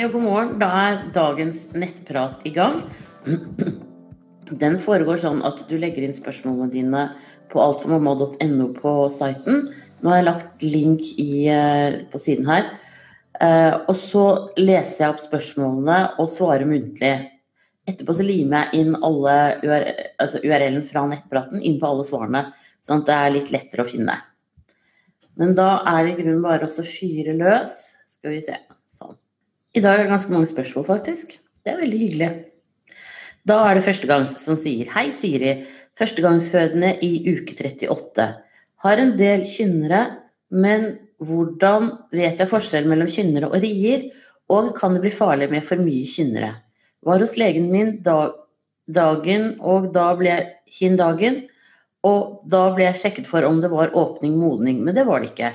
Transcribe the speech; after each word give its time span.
Og 0.00 0.14
god 0.14 0.22
morgen. 0.24 0.52
Da 0.56 0.68
er 0.80 1.00
dagens 1.12 1.66
nettprat 1.76 2.44
i 2.48 2.54
gang. 2.54 2.78
Den 4.62 4.78
foregår 4.80 5.20
sånn 5.20 5.42
at 5.44 5.60
du 5.68 5.74
legger 5.76 6.06
inn 6.06 6.16
spørsmålene 6.16 6.72
dine 6.72 7.02
på 7.52 7.60
altformamma.no 7.60 8.68
på 8.78 8.94
siten. 9.12 9.68
Nå 10.00 10.12
har 10.12 10.22
jeg 10.22 10.28
lagt 10.30 10.64
link 10.64 11.04
i, 11.20 11.44
eh, 11.52 12.00
på 12.08 12.22
siden 12.22 12.48
her. 12.48 12.72
Eh, 13.44 13.76
og 13.76 13.92
så 14.00 14.24
leser 14.56 15.04
jeg 15.04 15.12
opp 15.12 15.22
spørsmålene 15.26 16.00
og 16.16 16.32
svarer 16.32 16.64
muntlig. 16.64 17.14
Etterpå 17.84 18.16
så 18.16 18.24
limer 18.24 18.70
jeg 18.72 18.80
inn 18.80 18.96
alle 19.04 19.36
altså 20.16 20.40
URL-en 20.40 20.84
fra 20.86 21.04
nettpraten 21.12 21.60
inn 21.60 21.80
på 21.80 21.92
alle 21.92 22.08
svarene, 22.08 22.46
sånn 22.80 23.02
at 23.04 23.10
det 23.10 23.18
er 23.18 23.34
litt 23.36 23.52
lettere 23.52 23.84
å 23.84 23.92
finne. 23.92 24.16
Men 25.36 25.58
da 25.58 25.82
er 25.84 26.06
det 26.06 26.14
i 26.14 26.22
grunnen 26.22 26.44
bare 26.44 26.64
å 26.64 26.84
fyre 26.88 27.36
løs. 27.36 27.82
Skal 28.08 28.38
vi 28.38 28.46
se. 28.48 28.56
Sånn. 28.88 29.19
I 29.70 29.80
dag 29.84 30.00
er 30.00 30.08
det 30.08 30.10
ganske 30.10 30.32
mange 30.34 30.48
spørsmål, 30.50 30.82
faktisk. 30.88 31.36
Det 31.62 31.70
er 31.70 31.78
veldig 31.78 31.98
hyggelig. 32.00 32.30
Da 33.46 33.60
er 33.68 33.76
det 33.78 33.84
førstegangs 33.86 34.32
som 34.42 34.56
sier 34.58 34.88
Hei, 34.96 35.10
Siri. 35.14 35.60
Førstegangsfødende 35.98 36.96
i 37.06 37.12
uke 37.30 37.54
38. 37.54 38.26
Har 38.82 39.02
en 39.02 39.12
del 39.18 39.44
kynnere, 39.46 40.00
men 40.50 40.88
hvordan 41.22 41.86
vet 42.10 42.42
jeg 42.42 42.50
forskjellen 42.50 42.90
mellom 42.90 43.10
kynnere 43.12 43.50
og 43.52 43.62
rier? 43.62 44.08
Og 44.50 44.72
kan 44.74 44.96
det 44.96 45.04
bli 45.04 45.14
farlig 45.14 45.50
med 45.52 45.62
for 45.66 45.78
mye 45.78 46.08
kynnere? 46.10 46.50
Var 47.06 47.22
hos 47.22 47.36
legen 47.38 47.70
min 47.70 48.00
dag, 48.02 48.34
dagen, 48.90 49.52
og 49.62 49.92
da 49.94 50.08
ble 50.18 50.32
jeg 50.32 50.48
hin 50.80 50.98
dagen. 50.98 51.44
Og 52.02 52.40
da 52.50 52.66
ble 52.74 52.88
jeg 52.88 53.04
sjekket 53.04 53.30
for 53.30 53.46
om 53.46 53.62
det 53.62 53.70
var 53.70 53.94
åpning-modning, 53.94 54.82
men 54.82 54.98
det 54.98 55.06
var 55.06 55.22
det 55.22 55.30
ikke. 55.30 55.54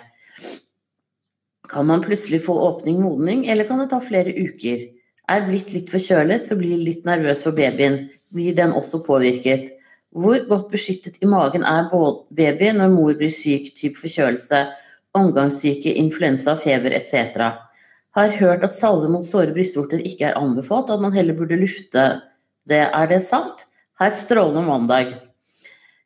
Kan 1.70 1.88
man 1.90 2.04
plutselig 2.04 2.44
få 2.46 2.54
åpning-modning, 2.70 3.46
eller 3.48 3.68
kan 3.68 3.80
det 3.80 3.90
ta 3.90 4.00
flere 4.04 4.34
uker? 4.34 4.88
Er 5.32 5.48
blitt 5.48 5.72
litt 5.74 5.90
forkjølet, 5.90 6.44
så 6.46 6.58
blir 6.60 6.78
litt 6.78 7.06
nervøs 7.08 7.42
for 7.48 7.56
babyen. 7.58 8.06
Blir 8.34 8.56
den 8.58 8.76
også 8.76 9.02
påvirket? 9.06 9.72
Hvor 10.16 10.38
godt 10.48 10.70
beskyttet 10.72 11.18
i 11.24 11.28
magen 11.28 11.66
er 11.68 11.90
baby 12.32 12.72
når 12.72 12.94
mor 12.94 13.16
blir 13.18 13.34
syk, 13.34 13.74
type 13.76 14.00
forkjølelse, 14.00 14.62
omgangssyke, 15.18 15.92
influensa, 15.92 16.56
feber 16.56 16.94
etc.? 16.96 17.42
Har 18.16 18.38
hørt 18.40 18.64
at 18.64 18.72
salve 18.72 19.10
mot 19.12 19.26
såre 19.28 19.52
brystvorter 19.52 20.00
ikke 20.00 20.30
er 20.30 20.40
anbefalt, 20.40 20.90
at 20.90 21.02
man 21.04 21.12
heller 21.12 21.36
burde 21.36 21.58
lufte 21.60 22.06
det. 22.70 22.86
Er 22.86 23.10
det 23.12 23.24
sant? 23.26 23.66
Ha 24.00 24.08
et 24.08 24.20
strålende 24.20 24.64
mandag. 24.68 25.18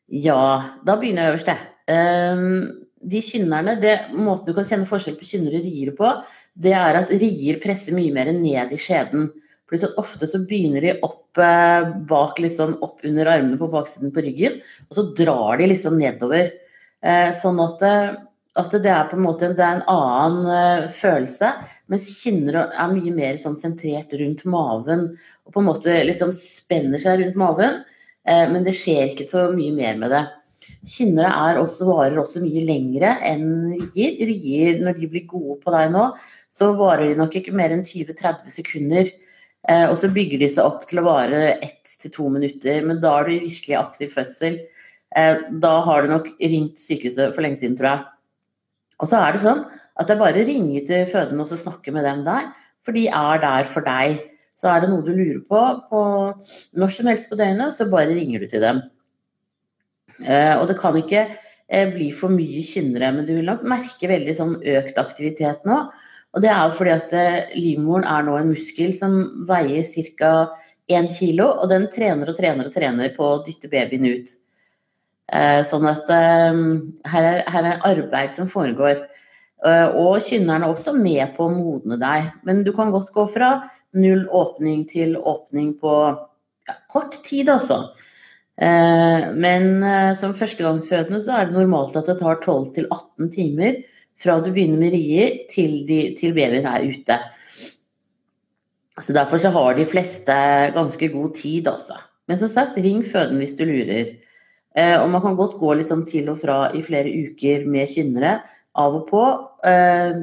Ja, 0.10 0.74
da 0.86 0.96
begynner 0.98 1.28
jeg 1.28 1.36
øverst, 1.36 1.52
jeg. 1.52 1.68
Um, 1.90 2.89
de 3.02 3.22
kynnerne, 3.24 3.76
det, 3.82 3.96
Måten 4.16 4.50
du 4.50 4.56
kan 4.58 4.68
kjenne 4.68 4.90
forskjell 4.90 5.18
på 5.20 5.28
kynnere 5.28 5.62
og 5.62 5.68
rier 5.68 5.92
på, 5.98 6.14
det 6.60 6.74
er 6.76 7.00
at 7.00 7.14
rier 7.14 7.60
presser 7.64 7.96
mye 7.96 8.14
mer 8.16 8.32
ned 8.36 8.74
i 8.76 8.80
skjeden. 8.80 9.30
Pluss 9.70 9.86
at 9.86 10.00
ofte 10.02 10.28
så 10.28 10.42
begynner 10.50 10.84
de 10.84 10.96
opp 11.06 11.40
eh, 11.40 11.92
bak, 12.10 12.42
liksom 12.42 12.80
opp 12.86 13.06
under 13.06 13.30
armene 13.36 13.60
på 13.60 13.70
baksiden 13.72 14.12
på 14.16 14.24
ryggen, 14.26 14.58
og 14.90 14.98
så 14.98 15.06
drar 15.18 15.62
de 15.62 15.70
liksom 15.70 16.00
nedover. 16.02 16.50
Eh, 17.00 17.30
sånn 17.38 17.62
at 17.64 17.86
eh, 17.86 18.18
at 18.58 18.74
det 18.82 18.90
er 18.92 19.08
på 19.10 19.18
en 19.18 19.24
måte 19.24 19.52
det 19.56 19.64
er 19.64 19.78
en 19.78 19.92
annen 19.94 20.50
eh, 20.54 20.88
følelse. 20.94 21.52
Mens 21.92 22.10
kynner 22.22 22.64
er 22.66 22.92
mye 22.92 23.14
mer 23.14 23.38
sånn 23.42 23.58
sentrert 23.60 24.14
rundt 24.20 24.44
maven 24.50 25.06
og 25.46 25.54
på 25.54 25.62
en 25.62 25.70
måte 25.70 25.96
liksom 26.08 26.34
spenner 26.36 27.02
seg 27.02 27.22
rundt 27.22 27.40
maven. 27.40 27.80
Uh, 28.30 28.46
men 28.52 28.66
det 28.66 28.76
skjer 28.78 29.14
ikke 29.14 29.30
så 29.30 29.48
mye 29.54 29.72
mer 29.74 29.96
med 29.98 30.12
det. 30.14 30.20
Kynnere 30.88 31.30
er 31.50 31.58
også, 31.60 31.88
varer 31.90 32.20
også 32.22 32.42
mye 32.44 32.62
lengre 32.64 33.16
enn 33.28 33.48
rier. 33.74 34.20
Rier, 34.30 34.78
når 34.84 35.00
de 35.00 35.10
blir 35.12 35.26
gode 35.28 35.58
på 35.64 35.74
deg 35.76 35.92
nå, 35.92 36.06
så 36.52 36.72
varer 36.78 37.12
de 37.12 37.18
nok 37.20 37.36
ikke 37.40 37.56
mer 37.56 37.76
enn 37.76 37.84
20-30 37.88 38.54
sekunder. 38.54 39.12
Uh, 39.68 39.90
og 39.90 39.98
så 40.00 40.08
bygger 40.16 40.40
de 40.40 40.48
seg 40.48 40.64
opp 40.64 40.86
til 40.88 41.02
å 41.02 41.08
vare 41.10 41.42
ett 41.58 41.98
til 42.00 42.14
to 42.16 42.30
minutter. 42.32 42.80
Men 42.86 43.02
da 43.04 43.18
er 43.20 43.28
du 43.28 43.48
virkelig 43.50 43.80
aktiv 43.80 44.14
fødsel. 44.16 44.62
Da 45.10 45.72
har 45.88 46.06
du 46.06 46.12
nok 46.12 46.28
ringt 46.38 46.78
sykehuset 46.78 47.34
for 47.34 47.42
lenge 47.42 47.58
siden, 47.58 47.76
tror 47.80 47.90
jeg. 47.90 48.02
Og 49.00 49.10
så 49.10 49.22
er 49.24 49.34
det 49.34 49.42
sånn 49.42 49.64
at 50.00 50.12
jeg 50.12 50.20
bare 50.20 50.46
ringer 50.48 50.86
til 50.88 51.08
fødende 51.10 51.46
og 51.46 51.62
snakker 51.62 51.96
med 51.96 52.06
dem 52.08 52.22
der, 52.28 52.52
for 52.86 52.96
de 52.96 53.08
er 53.08 53.42
der 53.44 53.68
for 53.68 53.86
deg. 53.86 54.22
Så 54.60 54.70
er 54.72 54.84
det 54.84 54.92
noe 54.92 55.04
du 55.06 55.12
lurer 55.16 55.42
på, 55.48 55.60
på 55.90 56.00
når 56.80 56.96
som 56.96 57.10
helst 57.10 57.30
på 57.32 57.40
døgnet, 57.40 57.76
så 57.76 57.88
bare 57.92 58.16
ringer 58.16 58.44
du 58.44 58.48
til 58.52 58.64
dem. 58.64 58.82
Eh, 60.28 60.56
og 60.60 60.68
det 60.70 60.78
kan 60.80 60.98
ikke 61.00 61.26
eh, 61.26 61.90
bli 61.94 62.10
for 62.16 62.34
mye 62.34 62.64
kynnere, 62.66 63.12
men 63.16 63.28
du 63.28 63.34
vil 63.38 63.48
nok 63.48 63.66
merke 63.70 64.10
veldig 64.12 64.36
sånn 64.36 64.56
økt 64.78 65.00
aktivitet 65.02 65.68
nå. 65.70 65.82
Og 66.36 66.44
det 66.44 66.52
er 66.54 66.66
jo 66.66 66.76
fordi 66.78 66.94
at 66.94 67.14
eh, 67.18 67.54
livmoren 67.58 68.08
er 68.08 68.26
nå 68.28 68.36
en 68.40 68.52
muskel 68.54 68.94
som 68.96 69.20
veier 69.50 69.86
ca. 70.20 70.34
1 70.90 71.06
kilo, 71.14 71.46
og 71.62 71.70
den 71.70 71.86
trener 71.94 72.32
og 72.32 72.38
trener 72.40 72.66
og 72.66 72.74
trener 72.74 73.12
på 73.14 73.22
å 73.22 73.42
dytte 73.46 73.70
babyen 73.70 74.08
ut. 74.10 74.32
Sånn 75.70 75.84
at 75.86 76.08
her 76.10 77.20
er, 77.22 77.44
her 77.46 77.68
er 77.70 77.84
arbeid 77.86 78.34
som 78.34 78.48
foregår. 78.50 79.04
Og 80.02 80.16
kynneren 80.26 80.66
er 80.66 80.72
også 80.72 80.96
med 80.98 81.36
på 81.36 81.46
å 81.46 81.54
modne 81.54 82.00
deg. 82.02 82.32
Men 82.42 82.64
du 82.66 82.72
kan 82.74 82.90
godt 82.90 83.12
gå 83.14 83.28
fra 83.30 83.52
null 83.94 84.26
åpning 84.34 84.82
til 84.90 85.14
åpning 85.18 85.76
på 85.78 85.94
ja, 86.66 86.76
kort 86.90 87.22
tid, 87.22 87.54
altså. 87.54 87.84
Men 88.60 90.16
som 90.20 90.34
førstegangsfødende 90.36 91.22
så 91.24 91.38
er 91.38 91.48
det 91.48 91.56
normalt 91.56 91.96
at 91.96 92.10
det 92.10 92.18
tar 92.20 92.42
12-18 92.44 93.30
timer 93.32 93.78
fra 94.20 94.40
du 94.44 94.50
begynner 94.52 94.82
med 94.82 94.96
rier 94.98 95.38
til, 95.52 95.78
de, 95.88 96.00
til 96.20 96.34
babyen 96.36 96.68
er 96.68 96.84
ute. 96.92 97.18
Så 99.00 99.16
Derfor 99.16 99.40
så 99.40 99.52
har 99.56 99.78
de 99.78 99.88
fleste 99.88 100.36
ganske 100.76 101.08
god 101.14 101.36
tid, 101.36 101.68
altså. 101.72 101.96
Men 102.28 102.38
som 102.38 102.52
sagt, 102.52 102.78
ring 102.78 103.02
føden 103.06 103.40
hvis 103.42 103.56
du 103.58 103.64
lurer. 103.66 104.12
Eh, 104.76 104.96
og 105.02 105.10
man 105.10 105.22
kan 105.24 105.38
godt 105.40 105.58
gå 105.60 105.74
liksom 105.80 106.06
til 106.10 106.30
og 106.30 106.40
fra 106.44 106.60
i 106.76 106.84
flere 106.86 107.10
uker 107.10 107.66
med 107.66 107.90
kynnere 107.90 108.36
av 108.78 109.00
og 109.00 109.08
på. 109.10 109.24
Eh, 109.66 110.20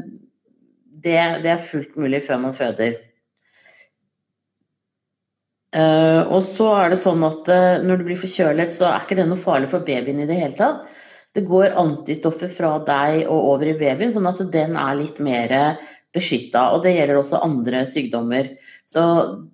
det, 0.96 1.18
det, 1.42 1.50
er 1.54 1.66
fullt 1.70 1.96
mulig 1.96 2.22
før 2.26 2.40
man 2.44 2.54
føder. 2.54 3.00
Eh, 5.76 6.22
og 6.32 6.46
så 6.56 6.70
er 6.78 6.94
det 6.94 7.00
sånn 7.02 7.24
at 7.26 7.50
når 7.84 8.00
du 8.00 8.06
blir 8.06 8.20
forkjølet, 8.20 8.72
så 8.72 8.88
er 8.88 9.04
ikke 9.04 9.18
det 9.18 9.26
noe 9.28 9.40
farlig 9.40 9.68
for 9.72 9.84
babyen 9.84 10.22
i 10.24 10.28
det 10.28 10.38
hele 10.38 10.56
tatt. 10.56 10.86
Det 11.36 11.44
går 11.44 11.74
antistoffer 11.76 12.48
fra 12.48 12.78
deg 12.80 13.26
og 13.26 13.50
over 13.52 13.68
i 13.68 13.76
babyen, 13.76 14.12
sånn 14.14 14.28
at 14.30 14.40
den 14.54 14.78
er 14.80 14.96
litt 14.96 15.18
mer 15.20 15.52
beskytta. 16.16 16.70
Og 16.74 16.84
det 16.84 16.94
gjelder 16.96 17.20
også 17.20 17.42
andre 17.44 17.82
sykdommer. 17.88 18.54
Så 18.88 19.02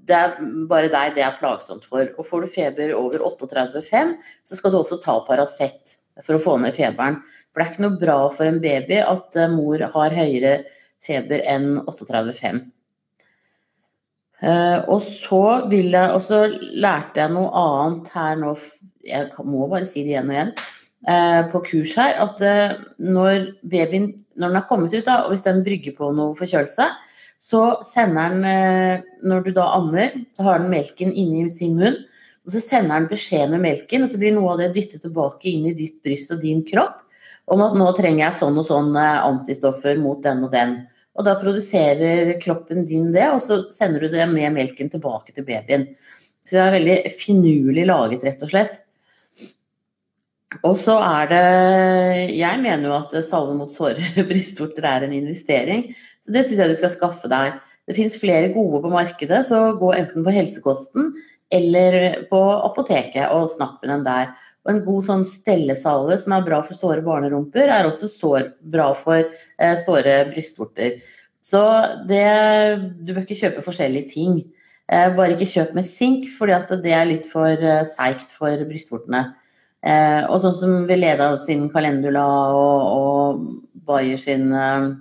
det 0.06 0.18
er 0.18 0.36
bare 0.70 0.92
deg 0.92 1.16
det 1.16 1.24
er 1.26 1.38
plagsomt 1.40 1.86
for. 1.88 2.12
Og 2.18 2.28
får 2.28 2.44
du 2.44 2.52
feber 2.52 2.94
over 2.98 3.24
38,5, 3.32 4.14
så 4.46 4.58
skal 4.58 4.74
du 4.74 4.78
også 4.80 5.00
ta 5.02 5.18
Paracet 5.26 5.96
for 6.22 6.36
å 6.36 6.42
få 6.42 6.58
ned 6.60 6.76
feberen. 6.76 7.20
For 7.50 7.60
det 7.60 7.66
er 7.66 7.74
ikke 7.74 7.86
noe 7.86 8.00
bra 8.00 8.18
for 8.32 8.48
en 8.48 8.62
baby 8.62 9.00
at 9.02 9.40
eh, 9.40 9.50
mor 9.52 9.82
har 9.94 10.16
høyere 10.16 10.54
feber 11.02 11.42
enn 11.48 11.82
38,5. 11.88 12.62
Uh, 14.42 14.82
og 14.90 15.04
så 15.06 15.42
vil 15.70 15.92
jeg, 15.94 16.10
og 16.10 16.22
så 16.26 16.44
lærte 16.50 17.22
jeg 17.22 17.30
noe 17.30 17.52
annet 17.54 18.08
her 18.10 18.40
nå, 18.40 18.56
jeg 19.06 19.46
må 19.46 19.68
bare 19.70 19.86
si 19.86 20.02
det 20.02 20.16
igjen 20.16 20.32
og 20.32 20.34
igjen, 20.34 20.50
uh, 21.06 21.42
på 21.52 21.62
kurs 21.68 21.94
her, 22.00 22.16
at 22.24 22.42
uh, 22.42 22.80
når 22.98 23.52
babyen 23.62 24.10
når 24.34 24.48
den 24.48 24.58
har 24.58 24.68
kommet 24.68 24.94
ut, 24.94 25.04
da, 25.06 25.22
og 25.24 25.34
hvis 25.34 25.44
den 25.46 25.62
brygger 25.66 25.94
på 25.96 26.10
noe 26.16 26.36
forkjølelse, 26.38 26.88
så 27.42 27.62
sender 27.84 28.32
den, 28.32 28.44
eh, 28.46 29.02
når 29.26 29.44
du 29.44 29.50
da 29.56 29.66
ammer, 29.76 30.14
så 30.32 30.46
har 30.46 30.60
den 30.60 30.70
melken 30.70 31.12
inni 31.12 31.48
sin 31.50 31.74
munn. 31.78 31.98
Og 32.46 32.54
så 32.54 32.62
sender 32.62 33.00
den 33.00 33.08
beskjed 33.10 33.50
med 33.50 33.62
melken, 33.62 34.02
og 34.02 34.10
så 34.10 34.18
blir 34.18 34.34
noe 34.34 34.54
av 34.54 34.62
det 34.62 34.72
dyttet 34.76 35.02
tilbake 35.02 35.50
inn 35.50 35.66
i 35.70 35.74
ditt 35.74 35.98
bryst 36.02 36.30
og 36.34 36.40
din 36.42 36.62
kropp 36.66 37.00
om 37.52 37.60
at 37.64 37.74
nå 37.74 37.88
trenger 37.96 38.22
jeg 38.22 38.38
sånn 38.38 38.58
og 38.62 38.66
sånn 38.68 38.94
eh, 38.96 39.18
antistoffer 39.26 39.98
mot 39.98 40.22
den 40.22 40.44
og 40.46 40.52
den. 40.54 40.76
Og 41.12 41.26
da 41.26 41.34
produserer 41.40 42.36
kroppen 42.40 42.86
din 42.88 43.10
det, 43.12 43.26
og 43.34 43.42
så 43.44 43.64
sender 43.74 44.06
du 44.06 44.14
det 44.14 44.24
med 44.30 44.54
melken 44.54 44.88
tilbake 44.92 45.34
til 45.36 45.44
babyen. 45.44 45.90
Så 46.42 46.56
det 46.56 46.62
er 46.62 46.76
veldig 46.78 46.96
finurlig 47.14 47.84
laget, 47.90 48.24
rett 48.26 48.44
og 48.46 48.52
slett. 48.52 48.80
Og 50.68 50.76
så 50.76 50.98
er 51.00 51.28
det 51.30 51.44
Jeg 52.36 52.60
mener 52.60 52.90
jo 52.90 52.96
at 52.98 53.14
salve 53.24 53.54
mot 53.56 53.72
såre 53.72 54.24
brystvorter 54.30 54.88
er 54.88 55.06
en 55.06 55.14
investering. 55.16 55.86
Så 56.24 56.34
det 56.34 56.46
syns 56.46 56.62
jeg 56.62 56.72
du 56.72 56.80
skal 56.80 56.94
skaffe 56.94 57.30
deg. 57.30 57.60
Det 57.88 57.96
fins 57.98 58.18
flere 58.20 58.52
gode 58.54 58.82
på 58.84 58.92
markedet, 58.92 59.42
så 59.48 59.72
gå 59.78 59.90
enten 59.96 60.24
på 60.24 60.34
helsekosten 60.34 61.12
eller 61.52 62.22
på 62.30 62.40
apoteket 62.68 63.32
og 63.34 63.50
snakk 63.52 63.82
med 63.82 63.90
dem 63.90 64.04
der. 64.06 64.30
Og 64.62 64.70
en 64.72 64.82
god 64.86 65.06
sånn 65.08 65.24
stellesalve 65.26 66.16
som 66.22 66.36
er 66.36 66.46
bra 66.46 66.60
for 66.62 66.78
såre 66.78 67.02
barnerumper, 67.02 67.66
er 67.66 67.88
også 67.88 68.10
sår, 68.12 68.52
bra 68.74 68.92
for 68.98 69.18
eh, 69.22 69.76
såre 69.82 70.20
brystvorter. 70.30 71.00
Så 71.42 71.62
det 72.06 72.26
Du 73.02 73.12
bør 73.12 73.24
ikke 73.24 73.40
kjøpe 73.40 73.64
forskjellige 73.66 74.12
ting. 74.14 74.42
Eh, 74.86 75.08
bare 75.16 75.34
ikke 75.34 75.50
kjøp 75.50 75.74
med 75.74 75.86
sink, 75.86 76.28
fordi 76.36 76.78
det 76.84 76.94
er 76.94 77.08
litt 77.08 77.26
for 77.30 77.50
eh, 77.50 77.82
seigt 77.88 78.34
for 78.34 78.66
brystvortene. 78.68 79.24
Eh, 79.82 80.22
og 80.30 80.44
sånn 80.44 80.58
som 80.60 80.74
Veleda 80.86 81.32
sin 81.42 81.66
Calendula 81.72 82.22
og, 82.54 82.82
og 82.98 83.40
Bayer 83.88 84.20
sin 84.20 84.52
eh, 84.54 84.92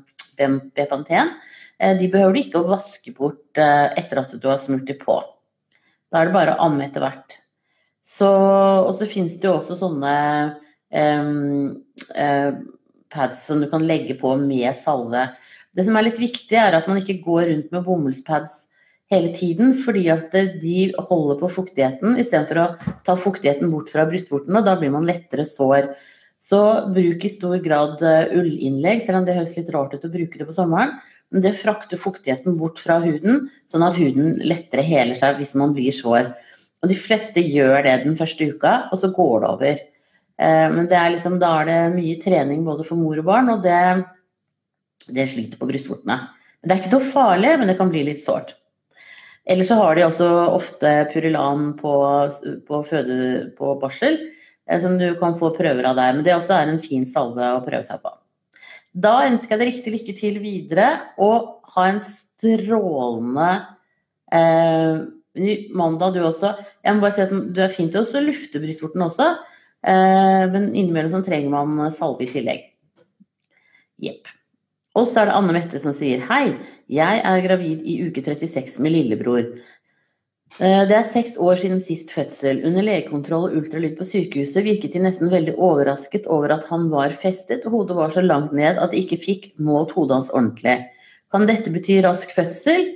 Bepanthen, 0.74 1.36
eh, 1.78 1.94
de 2.00 2.10
behøver 2.10 2.34
du 2.34 2.42
ikke 2.42 2.64
å 2.64 2.72
vaske 2.72 3.14
bort 3.14 3.62
eh, 3.62 3.92
etter 4.00 4.24
at 4.24 4.34
du 4.34 4.50
har 4.50 4.58
smurt 4.62 4.88
dem 4.90 4.98
på. 5.02 5.20
Da 6.12 6.22
er 6.22 6.32
det 6.32 6.36
bare 6.36 6.58
å 6.58 6.66
amme 6.66 6.88
etter 6.88 7.06
hvert. 7.06 7.41
Så, 8.02 8.30
og 8.30 8.96
så 8.98 9.06
fins 9.10 9.38
det 9.38 9.48
jo 9.48 9.60
også 9.60 9.78
sånne 9.78 10.16
um, 10.90 11.70
uh, 12.18 12.52
pads 13.14 13.46
som 13.46 13.62
du 13.62 13.70
kan 13.70 13.86
legge 13.86 14.18
på 14.18 14.34
med 14.42 14.74
salve. 14.78 15.28
Det 15.72 15.86
som 15.88 15.96
er 15.96 16.08
litt 16.10 16.20
viktig, 16.20 16.58
er 16.58 16.76
at 16.76 16.90
man 16.90 17.00
ikke 17.00 17.22
går 17.24 17.48
rundt 17.52 17.70
med 17.72 17.86
bomullspads 17.86 18.56
hele 19.12 19.32
tiden, 19.36 19.74
fordi 19.76 20.06
at 20.12 20.34
de 20.34 20.92
holder 20.98 21.38
på 21.42 21.52
fuktigheten 21.52 22.18
istedenfor 22.20 22.62
å 22.62 22.96
ta 23.06 23.18
fuktigheten 23.20 23.72
bort 23.72 23.92
fra 23.92 24.08
brystvortene. 24.08 24.64
Da 24.66 24.78
blir 24.80 24.94
man 24.94 25.08
lettere 25.08 25.46
sår. 25.48 25.92
Så 26.42 26.60
bruk 26.96 27.26
i 27.28 27.32
stor 27.32 27.60
grad 27.62 28.02
eh, 28.08 28.32
ullinnlegg, 28.34 29.04
selv 29.06 29.20
om 29.20 29.28
det 29.28 29.36
høres 29.38 29.54
litt 29.60 29.70
rart 29.76 29.94
ut 29.94 30.08
å 30.08 30.12
bruke 30.12 30.40
det 30.40 30.48
på 30.48 30.56
sommeren. 30.56 30.96
Men 31.32 31.44
det 31.46 31.54
frakter 31.60 32.00
fuktigheten 32.02 32.58
bort 32.60 32.80
fra 32.82 32.98
huden, 33.04 33.46
sånn 33.70 33.86
at 33.86 34.00
huden 34.00 34.40
lettere 34.44 34.84
heler 34.84 35.16
seg 35.20 35.38
hvis 35.38 35.54
man 35.60 35.76
blir 35.76 35.94
sår. 35.96 36.32
Og 36.82 36.90
de 36.90 36.98
fleste 36.98 37.44
gjør 37.46 37.84
det 37.86 38.00
den 38.06 38.18
første 38.18 38.48
uka, 38.50 38.74
og 38.92 39.00
så 39.02 39.12
går 39.14 39.36
det 39.44 39.50
over. 39.52 39.82
Men 40.42 40.74
men 40.74 40.88
er 40.98 41.12
liksom, 41.14 41.36
da 41.38 41.52
er 41.60 41.68
det 41.70 41.80
mye 41.94 42.16
trening 42.18 42.64
både 42.66 42.82
for 42.88 42.98
mor 42.98 43.20
og 43.22 43.28
barn, 43.28 43.52
og 43.54 43.62
det, 43.62 43.76
det 45.14 45.28
sliter 45.30 45.60
på 45.60 45.68
brystvortene. 45.70 46.16
Det 46.62 46.74
er 46.74 46.82
ikke 46.82 46.96
noe 46.96 47.12
farlig, 47.12 47.52
men 47.60 47.70
det 47.70 47.78
kan 47.78 47.92
bli 47.94 48.02
litt 48.08 48.24
sårt. 48.24 48.56
Eller 49.46 49.66
så 49.66 49.78
har 49.80 49.98
de 49.98 50.06
også 50.06 50.28
ofte 50.54 50.90
Purilan 51.14 51.72
på, 51.80 51.94
på, 52.68 52.82
føde, 52.86 53.16
på 53.58 53.76
barsel, 53.82 54.20
eh, 54.70 54.82
som 54.82 54.98
du 55.00 55.08
kan 55.20 55.34
få 55.38 55.50
prøver 55.56 55.88
av 55.90 55.98
der. 55.98 56.14
Men 56.18 56.26
det 56.26 56.36
også 56.36 56.60
er 56.60 56.70
en 56.70 56.82
fin 56.82 57.08
salve 57.10 57.48
å 57.56 57.64
prøve 57.66 57.82
seg 57.88 58.04
på. 58.04 58.14
Da 58.92 59.22
ønsker 59.26 59.56
jeg 59.56 59.62
deg 59.62 59.72
riktig 59.72 59.96
lykke 59.96 60.16
til 60.18 60.38
videre, 60.44 60.90
og 61.24 61.66
ha 61.74 61.88
en 61.90 62.02
strålende 62.04 63.50
eh, 64.36 65.02
mandag, 65.76 66.14
du 66.14 66.22
også. 66.26 66.56
Jeg 66.84 66.96
må 66.96 67.06
bare 67.06 67.16
si 67.16 67.24
at 67.24 67.32
du 67.32 67.62
er 67.64 67.74
fint 67.74 67.94
til 67.94 68.04
å 68.04 68.26
lufte 68.26 68.62
brystvorten 68.64 69.06
også, 69.06 69.30
eh, 69.88 70.46
men 70.52 70.72
innimellom 70.74 71.14
så 71.14 71.24
trenger 71.26 71.54
man 71.54 71.92
salve 71.92 72.28
i 72.28 72.32
tillegg. 72.32 72.68
Jepp. 74.02 74.32
Og 74.98 75.06
så 75.08 75.22
er 75.22 75.30
det 75.30 75.36
Anne 75.38 75.54
Mette 75.56 75.80
som 75.80 75.94
sier 75.96 76.24
hei, 76.28 76.58
jeg 76.92 77.22
er 77.24 77.46
gravid 77.46 77.86
i 77.88 78.02
uke 78.10 78.24
36 78.26 78.82
med 78.84 78.92
lillebror. 78.92 79.46
Eh, 80.60 80.82
det 80.90 80.98
er 80.98 81.08
seks 81.08 81.38
år 81.40 81.62
siden 81.62 81.80
sist 81.80 82.12
fødsel. 82.12 82.60
Under 82.68 82.84
legekontroll 82.84 83.48
og 83.48 83.60
ultralyd 83.62 83.96
på 84.00 84.08
sykehuset 84.10 84.66
virket 84.66 84.98
de 84.98 85.04
nesten 85.06 85.32
veldig 85.32 85.56
overrasket 85.56 86.28
over 86.28 86.58
at 86.58 86.68
han 86.68 86.90
var 86.92 87.16
festet 87.16 87.64
og 87.64 87.78
hodet 87.78 87.96
var 88.02 88.12
så 88.12 88.26
langt 88.26 88.52
ned 88.58 88.82
at 88.82 88.92
de 88.92 89.00
ikke 89.00 89.22
fikk 89.22 89.48
målt 89.64 89.96
hodet 89.96 90.20
hans 90.20 90.34
ordentlig. 90.34 90.82
Kan 91.32 91.48
dette 91.48 91.72
bety 91.72 92.02
rask 92.04 92.36
fødsel? 92.36 92.90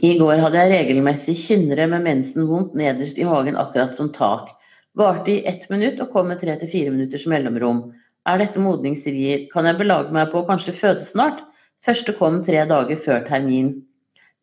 I 0.00 0.14
går 0.16 0.40
hadde 0.40 0.60
jeg 0.62 0.70
regelmessig 0.72 1.34
kynnere 1.36 1.84
med 1.92 2.06
mensenvondt 2.06 2.72
nederst 2.78 3.18
i 3.20 3.24
magen 3.28 3.58
akkurat 3.60 3.92
som 3.92 4.08
tak. 4.14 4.48
Varte 4.96 5.34
i 5.34 5.42
ett 5.44 5.66
minutt 5.68 6.00
og 6.00 6.14
kom 6.14 6.30
med 6.32 6.40
tre 6.40 6.54
til 6.56 6.70
fire 6.72 6.92
minutters 6.94 7.26
mellomrom. 7.28 7.82
Er 8.24 8.40
dette 8.40 8.62
modningsrier? 8.64 9.44
Kan 9.52 9.68
jeg 9.68 9.76
belage 9.76 10.14
meg 10.14 10.30
på 10.32 10.40
å 10.40 10.46
kanskje 10.48 10.72
føde 10.76 11.04
snart? 11.04 11.42
Første 11.84 12.14
kom 12.16 12.38
tre 12.46 12.62
dager 12.70 12.96
før 13.00 13.26
termin. 13.26 13.74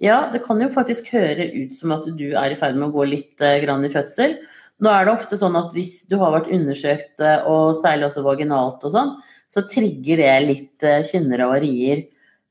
Ja, 0.03 0.27
det 0.29 0.43
kan 0.45 0.61
jo 0.61 0.69
faktisk 0.69 1.09
høre 1.15 1.47
ut 1.55 1.73
som 1.73 1.95
at 1.95 2.05
du 2.19 2.27
er 2.37 2.53
i 2.53 2.59
ferd 2.59 2.77
med 2.77 2.91
å 2.91 2.93
gå 2.93 3.07
litt 3.09 3.41
uh, 3.41 3.57
grann 3.63 3.85
i 3.85 3.91
fødsel. 3.93 4.37
Nå 4.77 4.93
er 4.93 5.07
det 5.07 5.15
ofte 5.15 5.39
sånn 5.41 5.57
at 5.57 5.73
hvis 5.73 6.03
du 6.05 6.19
har 6.21 6.35
vært 6.35 6.51
undersøkt, 6.53 7.15
uh, 7.17 7.49
og 7.49 7.79
særlig 7.81 8.11
også 8.11 8.25
vaginalt 8.25 8.85
og 8.85 8.93
sånn, 8.93 9.15
så 9.49 9.65
trigger 9.65 10.21
det 10.21 10.35
litt 10.45 10.85
uh, 10.85 11.01
kynnere 11.07 11.49
og 11.49 11.57
rier. 11.65 12.05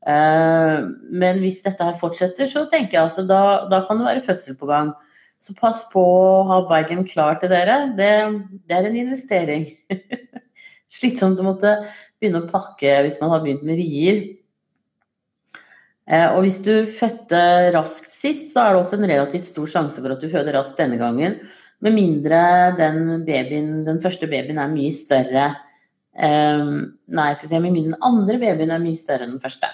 Eh, 0.06 0.76
men 1.10 1.42
hvis 1.42 1.62
dette 1.64 1.82
her 1.82 1.98
fortsetter, 1.98 2.48
så 2.50 2.64
tenker 2.70 2.98
jeg 2.98 3.10
at 3.10 3.20
da, 3.26 3.42
da 3.70 3.82
kan 3.88 3.98
det 3.98 4.06
være 4.06 4.24
fødsel 4.26 4.58
på 4.58 4.70
gang. 4.70 4.94
Så 5.42 5.52
pass 5.58 5.84
på 5.90 6.00
å 6.00 6.44
ha 6.48 6.62
bagen 6.68 7.04
klar 7.08 7.40
til 7.40 7.52
dere. 7.52 7.90
Det, 7.98 8.10
det 8.68 8.78
er 8.78 8.88
en 8.88 8.98
investering. 9.02 9.66
Slitsomt 10.96 11.40
å 11.42 11.48
måtte 11.48 11.76
begynne 12.16 12.44
å 12.44 12.50
pakke 12.50 13.00
hvis 13.04 13.18
man 13.20 13.34
har 13.34 13.42
begynt 13.44 13.66
med 13.66 13.80
rier. 13.82 14.22
Eh, 16.06 16.28
og 16.30 16.44
hvis 16.44 16.60
du 16.62 16.72
fødte 16.86 17.42
raskt 17.74 18.12
sist, 18.14 18.52
så 18.52 18.62
er 18.62 18.74
det 18.74 18.82
også 18.84 19.00
en 19.00 19.10
relativt 19.10 19.48
stor 19.48 19.70
sjanse 19.70 20.00
for 20.00 20.14
at 20.14 20.22
du 20.22 20.30
føder 20.30 20.54
raskt 20.56 20.78
denne 20.78 21.00
gangen. 21.00 21.40
Med 21.84 21.92
mindre 21.92 22.38
den, 22.78 23.26
babyen, 23.26 23.82
den 23.84 23.98
første 24.00 24.30
babyen 24.30 24.62
er 24.62 24.70
mye 24.72 24.94
større. 24.94 25.50
Um, 26.16 26.94
nei, 27.12 27.32
skal 27.36 27.50
si, 27.50 27.58
med 27.60 27.74
mindre 27.74 27.92
den 27.92 28.06
andre 28.06 28.38
babyen 28.40 28.72
er 28.72 28.80
mye 28.80 28.96
større 28.96 29.26
enn 29.26 29.34
den 29.34 29.42
første. 29.42 29.68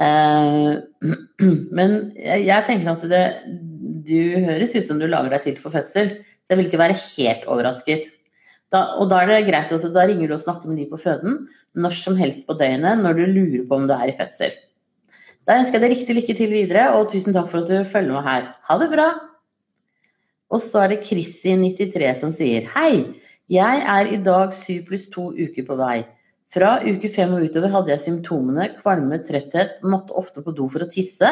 Eh, 0.00 0.70
men 1.78 1.98
jeg 2.16 2.66
tenker 2.68 2.94
at 2.94 3.04
det, 3.10 3.24
du 4.06 4.40
høres 4.46 4.74
ut 4.76 4.86
som 4.86 5.00
du 5.00 5.08
lager 5.10 5.34
deg 5.34 5.44
til 5.48 5.60
for 5.60 5.74
fødsel, 5.74 6.14
så 6.40 6.54
jeg 6.54 6.60
vil 6.60 6.70
ikke 6.70 6.80
være 6.80 6.98
helt 7.02 7.46
overrasket. 7.50 8.08
Da, 8.70 8.84
og 9.02 9.10
da 9.10 9.20
er 9.22 9.32
det 9.32 9.46
greit 9.48 9.72
også, 9.74 9.90
da 9.92 10.06
ringer 10.06 10.30
du 10.30 10.36
og 10.36 10.44
snakker 10.44 10.70
med 10.70 10.78
de 10.78 10.86
på 10.90 11.00
føden 11.00 11.40
når 11.78 11.94
som 11.94 12.16
helst 12.18 12.46
på 12.48 12.54
døgnet 12.58 12.98
når 13.02 13.18
du 13.18 13.24
lurer 13.30 13.64
på 13.66 13.78
om 13.78 13.86
du 13.86 13.94
er 13.94 14.10
i 14.10 14.14
fødsel. 14.16 14.54
Da 15.46 15.56
ønsker 15.58 15.78
jeg 15.78 15.82
deg 15.84 15.94
riktig 15.94 16.16
lykke 16.16 16.36
til 16.38 16.52
videre, 16.52 16.84
og 16.94 17.08
tusen 17.10 17.34
takk 17.34 17.48
for 17.50 17.62
at 17.62 17.70
du 17.70 17.88
følger 17.88 18.14
med 18.14 18.26
her. 18.26 18.48
Ha 18.68 18.76
det 18.78 18.90
bra! 18.92 19.08
Og 20.50 20.62
så 20.62 20.84
er 20.84 20.92
det 20.92 21.04
Chrissy93 21.06 22.14
som 22.18 22.32
sier 22.34 22.66
Hei, 22.74 23.20
jeg 23.50 23.82
er 23.94 24.10
i 24.10 24.18
dag 24.22 24.54
syv 24.54 24.88
pluss 24.88 25.08
to 25.10 25.30
uker 25.34 25.66
på 25.66 25.78
vei. 25.78 26.02
Fra 26.50 26.80
uke 26.82 27.08
fem 27.12 27.30
og 27.36 27.44
utover 27.46 27.70
hadde 27.76 27.92
jeg 27.92 28.02
symptomene 28.08 28.72
kvalme, 28.80 29.20
tretthet, 29.22 29.78
måtte 29.86 30.16
ofte 30.18 30.42
på 30.42 30.54
do 30.56 30.66
for 30.70 30.82
å 30.82 30.90
tisse 30.90 31.28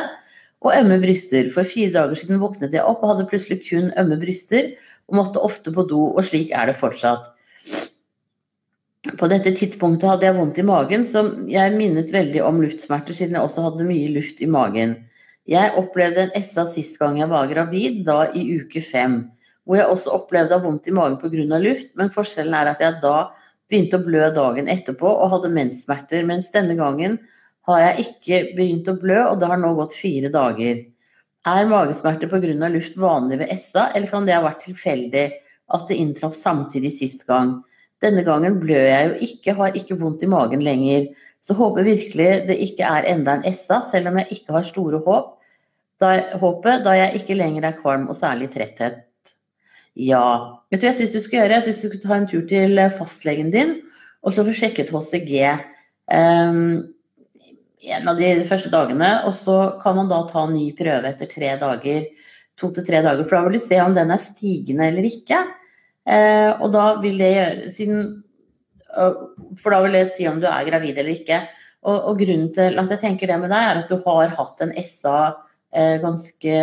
og 0.62 0.74
ømme 0.74 1.00
bryster. 1.02 1.48
For 1.54 1.66
fire 1.66 1.90
dager 1.94 2.18
siden 2.18 2.38
våknet 2.42 2.74
jeg 2.74 2.86
opp 2.86 3.02
og 3.02 3.14
hadde 3.14 3.26
plutselig 3.30 3.64
kun 3.66 3.90
ømme 3.98 4.18
bryster 4.20 4.76
og 5.08 5.18
måtte 5.18 5.42
ofte 5.42 5.72
på 5.74 5.86
do, 5.88 6.04
og 6.12 6.24
slik 6.26 6.52
er 6.54 6.68
det 6.68 6.76
fortsatt. 6.78 7.32
På 9.18 9.28
dette 9.30 9.54
tidspunktet 9.56 10.08
hadde 10.10 10.26
jeg 10.26 10.36
vondt 10.36 10.58
i 10.60 10.66
magen, 10.68 11.04
som 11.06 11.48
jeg 11.48 11.72
minnet 11.74 12.12
veldig 12.12 12.42
om 12.44 12.60
luftsmerter, 12.60 13.16
siden 13.16 13.38
jeg 13.38 13.46
også 13.46 13.64
hadde 13.64 13.86
mye 13.88 14.10
luft 14.12 14.42
i 14.44 14.50
magen. 14.50 14.94
Jeg 15.48 15.72
opplevde 15.80 16.26
en 16.26 16.44
SA 16.44 16.66
sist 16.68 16.98
gang 17.00 17.16
jeg 17.22 17.30
var 17.30 17.48
gravid, 17.48 18.02
da 18.04 18.26
i 18.36 18.44
uke 18.58 18.82
fem, 18.84 19.22
hvor 19.64 19.80
jeg 19.80 19.88
også 19.88 20.12
opplevde 20.18 20.60
vondt 20.60 20.90
i 20.90 20.94
magen 20.94 21.16
pga. 21.22 21.58
luft, 21.62 21.94
men 21.96 22.12
forskjellen 22.12 22.54
er 22.54 22.74
at 22.74 22.84
jeg 22.84 23.00
da 23.00 23.30
begynte 23.68 23.98
å 23.98 24.04
blø 24.04 24.28
dagen 24.34 24.68
etterpå 24.72 25.08
og 25.08 25.34
hadde 25.34 25.52
menssmerter, 25.52 26.24
mens 26.26 26.50
denne 26.54 26.76
gangen 26.78 27.18
har 27.68 27.82
jeg 27.84 28.06
ikke 28.06 28.40
begynt 28.56 28.88
å 28.88 28.96
blø, 28.96 29.18
og 29.28 29.40
det 29.40 29.50
har 29.50 29.60
nå 29.60 29.74
gått 29.76 29.96
fire 29.98 30.30
dager. 30.32 30.86
Er 31.48 31.68
magesmerter 31.68 32.28
pga. 32.28 32.68
luft 32.68 32.96
vanlig 32.96 33.38
ved 33.38 33.52
SA, 33.58 33.90
eller 33.94 34.08
kan 34.08 34.26
det 34.26 34.34
ha 34.34 34.42
vært 34.42 34.64
tilfeldig 34.64 35.26
at 35.68 35.88
det 35.88 35.96
inntraff 35.96 36.34
samtidig 36.34 36.92
sist 36.92 37.26
gang? 37.26 37.58
Denne 38.00 38.22
gangen 38.24 38.58
blør 38.60 38.86
jeg 38.88 39.08
jo 39.08 39.14
ikke, 39.26 39.54
har 39.58 39.76
ikke 39.76 39.98
vondt 39.98 40.22
i 40.22 40.30
magen 40.30 40.62
lenger. 40.64 41.08
Så 41.40 41.54
håper 41.54 41.86
virkelig 41.86 42.30
det 42.48 42.56
ikke 42.62 42.86
er 42.86 43.06
enda 43.10 43.36
en 43.36 43.54
SA, 43.54 43.82
selv 43.82 44.10
om 44.10 44.18
jeg 44.22 44.38
ikke 44.38 44.54
har 44.56 44.66
store 44.66 45.02
håp. 45.04 45.34
Da, 45.98 46.14
håpet, 46.38 46.84
da 46.86 46.94
jeg 46.94 47.22
ikke 47.22 47.36
lenger 47.38 47.66
er 47.68 47.78
kvalm 47.78 48.06
og 48.08 48.16
særlig 48.16 48.52
tretthet. 48.54 49.07
Ja. 49.98 50.24
Vet 50.70 50.80
du 50.80 50.86
hva 50.86 50.92
jeg 50.92 51.00
syns 51.00 51.16
du 51.16 51.24
skal 51.24 51.42
gjøre? 51.42 51.58
Jeg 51.58 51.66
syns 51.66 51.82
du 51.82 51.88
skal 51.90 52.02
ta 52.04 52.16
en 52.16 52.28
tur 52.30 52.44
til 52.48 52.78
eh, 52.78 52.94
fastlegen 52.94 53.52
din 53.54 53.78
og 54.22 54.34
så 54.34 54.44
få 54.46 54.54
sjekket 54.56 54.90
HCG 54.92 55.34
um, 56.10 56.80
en 57.88 58.10
av 58.10 58.18
de 58.18 58.30
første 58.48 58.70
dagene. 58.72 59.10
Og 59.28 59.34
så 59.38 59.58
kan 59.82 59.96
man 59.98 60.10
da 60.10 60.22
ta 60.28 60.44
en 60.46 60.56
ny 60.56 60.70
prøve 60.76 61.12
etter 61.12 61.30
tre 61.30 61.54
dager, 61.60 62.08
to 62.58 62.72
til 62.74 62.86
tre 62.86 63.02
dager. 63.06 63.24
For 63.24 63.38
da 63.38 63.44
vil 63.46 63.58
du 63.58 63.62
se 63.62 63.78
om 63.82 63.94
den 63.96 64.14
er 64.14 64.22
stigende 64.22 64.88
eller 64.90 65.06
ikke. 65.08 65.42
Uh, 66.08 66.50
og 66.64 66.72
da 66.74 66.86
vil 67.02 67.20
det 67.20 67.28
gjøre 67.34 67.70
siden 67.72 67.98
uh, 68.96 69.16
For 69.60 69.74
da 69.74 69.82
vil 69.84 69.98
det 69.98 70.06
si 70.08 70.24
om 70.30 70.38
du 70.40 70.48
er 70.50 70.66
gravid 70.68 70.96
eller 70.96 71.14
ikke. 71.14 71.42
Og, 71.84 71.94
og, 71.94 72.14
grunnen 72.18 72.48
til 72.56 72.80
at 72.80 72.94
jeg 72.94 73.02
tenker 73.02 73.30
det 73.30 73.36
med 73.38 73.52
deg, 73.52 73.64
er 73.64 73.82
at 73.82 73.92
du 73.92 74.00
har 74.02 74.32
hatt 74.34 74.64
en 74.64 74.72
SA 74.82 75.18
uh, 75.30 75.96
ganske 76.02 76.56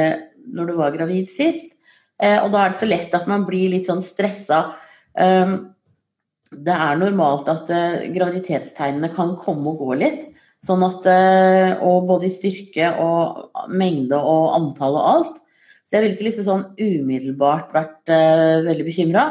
når 0.46 0.68
du 0.70 0.76
var 0.78 0.94
gravid 0.98 1.30
sist. 1.30 1.75
Eh, 2.22 2.38
og 2.40 2.52
da 2.54 2.64
er 2.64 2.74
det 2.74 2.80
så 2.80 2.90
lett 2.90 3.16
at 3.18 3.28
man 3.30 3.46
blir 3.48 3.72
litt 3.74 3.90
sånn 3.90 4.04
stressa. 4.04 4.62
Um, 5.16 5.56
det 6.56 6.76
er 6.76 7.00
normalt 7.00 7.50
at 7.52 7.72
eh, 7.74 8.06
graviditetstegnene 8.16 9.12
kan 9.16 9.34
komme 9.40 9.74
og 9.74 9.82
gå 9.84 9.98
litt. 10.00 10.28
Sånn 10.66 10.84
at, 10.86 11.06
eh, 11.12 11.74
og 11.84 12.08
både 12.10 12.30
i 12.30 12.34
styrke 12.34 12.94
og 13.02 13.68
mengde 13.70 14.18
og 14.18 14.56
antall 14.58 15.00
og 15.00 15.10
alt. 15.12 15.42
Så 15.86 15.98
jeg 15.98 16.06
vil 16.06 16.16
ikke 16.16 16.28
liksom 16.30 16.48
sånn 16.48 16.64
umiddelbart 16.82 17.76
vært 17.76 18.10
veldig 18.66 18.86
bekymra. 18.88 19.26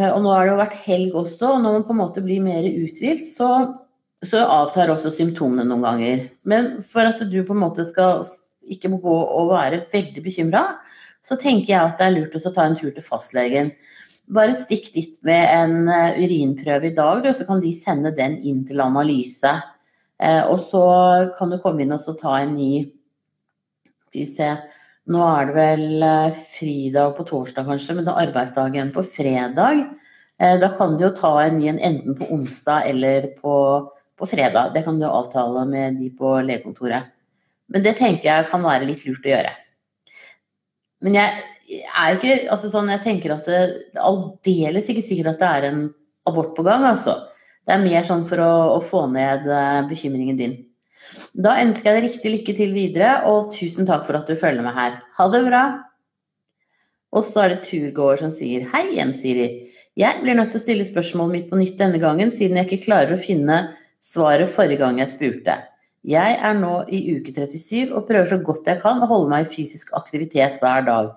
Og 0.00 0.16
nå 0.24 0.32
har 0.32 0.42
det 0.42 0.50
jo 0.50 0.56
vært 0.58 0.80
helg 0.88 1.14
også, 1.20 1.52
og 1.52 1.60
når 1.62 1.76
man 1.76 1.84
på 1.86 1.94
en 1.94 2.00
måte 2.00 2.24
blir 2.24 2.42
mer 2.42 2.66
uthvilt, 2.66 3.28
så, 3.30 3.50
så 4.26 4.42
avtar 4.42 4.90
også 4.90 5.12
symptomene 5.14 5.68
noen 5.68 5.86
ganger. 5.86 6.24
Men 6.42 6.72
for 6.82 7.06
at 7.06 7.22
du 7.22 7.36
på 7.46 7.54
en 7.54 7.62
måte 7.62 7.86
skal 7.86 8.24
ikke 8.74 8.90
må 8.90 8.98
gå 9.04 9.14
og 9.14 9.52
være 9.52 9.84
veldig 9.92 10.24
bekymra, 10.24 10.64
så 11.24 11.36
tenker 11.40 11.74
jeg 11.74 11.80
at 11.80 11.98
det 12.00 12.06
er 12.06 12.16
lurt 12.16 12.36
å 12.36 12.52
ta 12.52 12.64
en 12.64 12.76
tur 12.78 12.90
til 12.94 13.04
fastlegen. 13.04 13.74
Bare 14.30 14.54
stikk 14.54 14.92
ditt 14.94 15.18
med 15.26 15.42
en 15.50 15.90
eh, 15.90 16.20
urinprøve 16.22 16.90
i 16.90 16.96
dag, 16.96 17.26
så 17.34 17.46
kan 17.48 17.62
de 17.62 17.72
sende 17.74 18.12
den 18.16 18.38
inn 18.46 18.62
til 18.66 18.82
analyse. 18.84 19.52
Eh, 20.20 20.42
og 20.46 20.60
så 20.70 20.84
kan 21.36 21.50
du 21.50 21.58
komme 21.62 21.82
inn 21.82 21.96
og 21.96 22.04
ta 22.20 22.36
en 22.38 22.54
ny 22.54 22.72
Skal 24.10 24.20
vi 24.20 24.26
se 24.28 24.50
Nå 25.10 25.22
er 25.24 25.48
det 25.48 25.54
vel 25.56 26.04
eh, 26.06 26.40
fridag 26.54 27.16
på 27.16 27.24
torsdag, 27.26 27.66
kanskje, 27.66 27.96
men 27.96 28.06
det 28.06 28.12
er 28.12 28.28
arbeidsdagen 28.28 28.92
på 28.94 29.04
fredag. 29.06 29.88
Da 30.40 30.70
kan 30.72 30.94
du 30.96 31.02
jo 31.04 31.10
ta 31.12 31.34
en 31.42 31.58
ny 31.58 31.66
en 31.68 31.80
enten 31.84 32.14
på 32.16 32.24
onsdag 32.32 32.86
eller 32.88 33.26
på, 33.42 33.54
på 34.16 34.28
fredag. 34.30 34.70
Det 34.72 34.86
kan 34.86 34.96
du 34.96 35.04
avtale 35.04 35.66
med 35.68 35.98
de 36.00 36.06
på 36.16 36.30
legekontoret. 36.46 37.10
Men 37.68 37.84
det 37.84 37.98
tenker 37.98 38.30
jeg 38.30 38.46
kan 38.48 38.64
være 38.64 38.88
litt 38.88 39.04
lurt 39.04 39.26
å 39.26 39.34
gjøre. 39.34 39.50
Men 41.04 41.16
jeg 41.16 41.80
er 41.88 42.16
ikke 42.16 42.36
altså 42.52 42.70
sånn, 42.72 42.90
Jeg 42.92 43.04
tenker 43.04 43.36
at 43.36 43.46
det, 43.48 43.60
det 43.94 44.00
er 44.00 44.06
aldeles 44.08 44.90
ikke 44.92 45.04
sikkert 45.06 45.34
at 45.34 45.42
det 45.42 45.50
er 45.50 45.68
en 45.70 45.84
abort 46.28 46.54
på 46.56 46.64
gang, 46.66 46.84
altså. 46.84 47.16
Det 47.66 47.76
er 47.76 47.84
mer 47.84 48.04
sånn 48.06 48.26
for 48.28 48.42
å, 48.42 48.52
å 48.76 48.80
få 48.84 49.04
ned 49.12 49.46
eh, 49.46 49.80
bekymringen 49.88 50.38
din. 50.38 50.56
Da 51.34 51.56
ønsker 51.62 51.90
jeg 51.90 51.96
deg 51.96 52.06
riktig 52.08 52.32
lykke 52.34 52.54
til 52.58 52.74
videre, 52.74 53.12
og 53.30 53.50
tusen 53.54 53.88
takk 53.88 54.04
for 54.06 54.18
at 54.18 54.28
du 54.28 54.38
følger 54.38 54.64
med 54.64 54.76
her. 54.76 54.98
Ha 55.18 55.28
det 55.32 55.42
bra! 55.46 55.64
Og 57.10 57.26
så 57.26 57.44
er 57.44 57.54
det 57.54 57.64
turgåer 57.66 58.20
som 58.22 58.30
sier 58.30 58.68
Hei 58.70 58.84
igjen, 58.92 59.10
Siri. 59.16 59.48
Jeg 59.98 60.20
blir 60.22 60.36
nødt 60.38 60.52
til 60.54 60.60
å 60.60 60.62
stille 60.62 60.86
spørsmålet 60.86 61.34
mitt 61.34 61.48
på 61.50 61.58
nytt 61.58 61.80
denne 61.80 61.98
gangen, 62.02 62.30
siden 62.30 62.60
jeg 62.60 62.68
ikke 62.68 62.84
klarer 62.86 63.16
å 63.16 63.20
finne 63.20 63.60
svaret 64.00 64.50
forrige 64.52 64.80
gang 64.84 65.00
jeg 65.02 65.10
spurte. 65.12 65.56
Jeg 66.06 66.36
er 66.40 66.54
nå 66.56 66.86
i 66.88 66.98
uke 67.18 67.32
37 67.36 67.90
og 67.92 68.06
prøver 68.08 68.28
så 68.30 68.38
godt 68.40 68.68
jeg 68.70 68.80
kan 68.80 69.02
å 69.04 69.08
holde 69.10 69.28
meg 69.32 69.44
i 69.44 69.50
fysisk 69.52 69.92
aktivitet 69.98 70.56
hver 70.62 70.86
dag. 70.86 71.10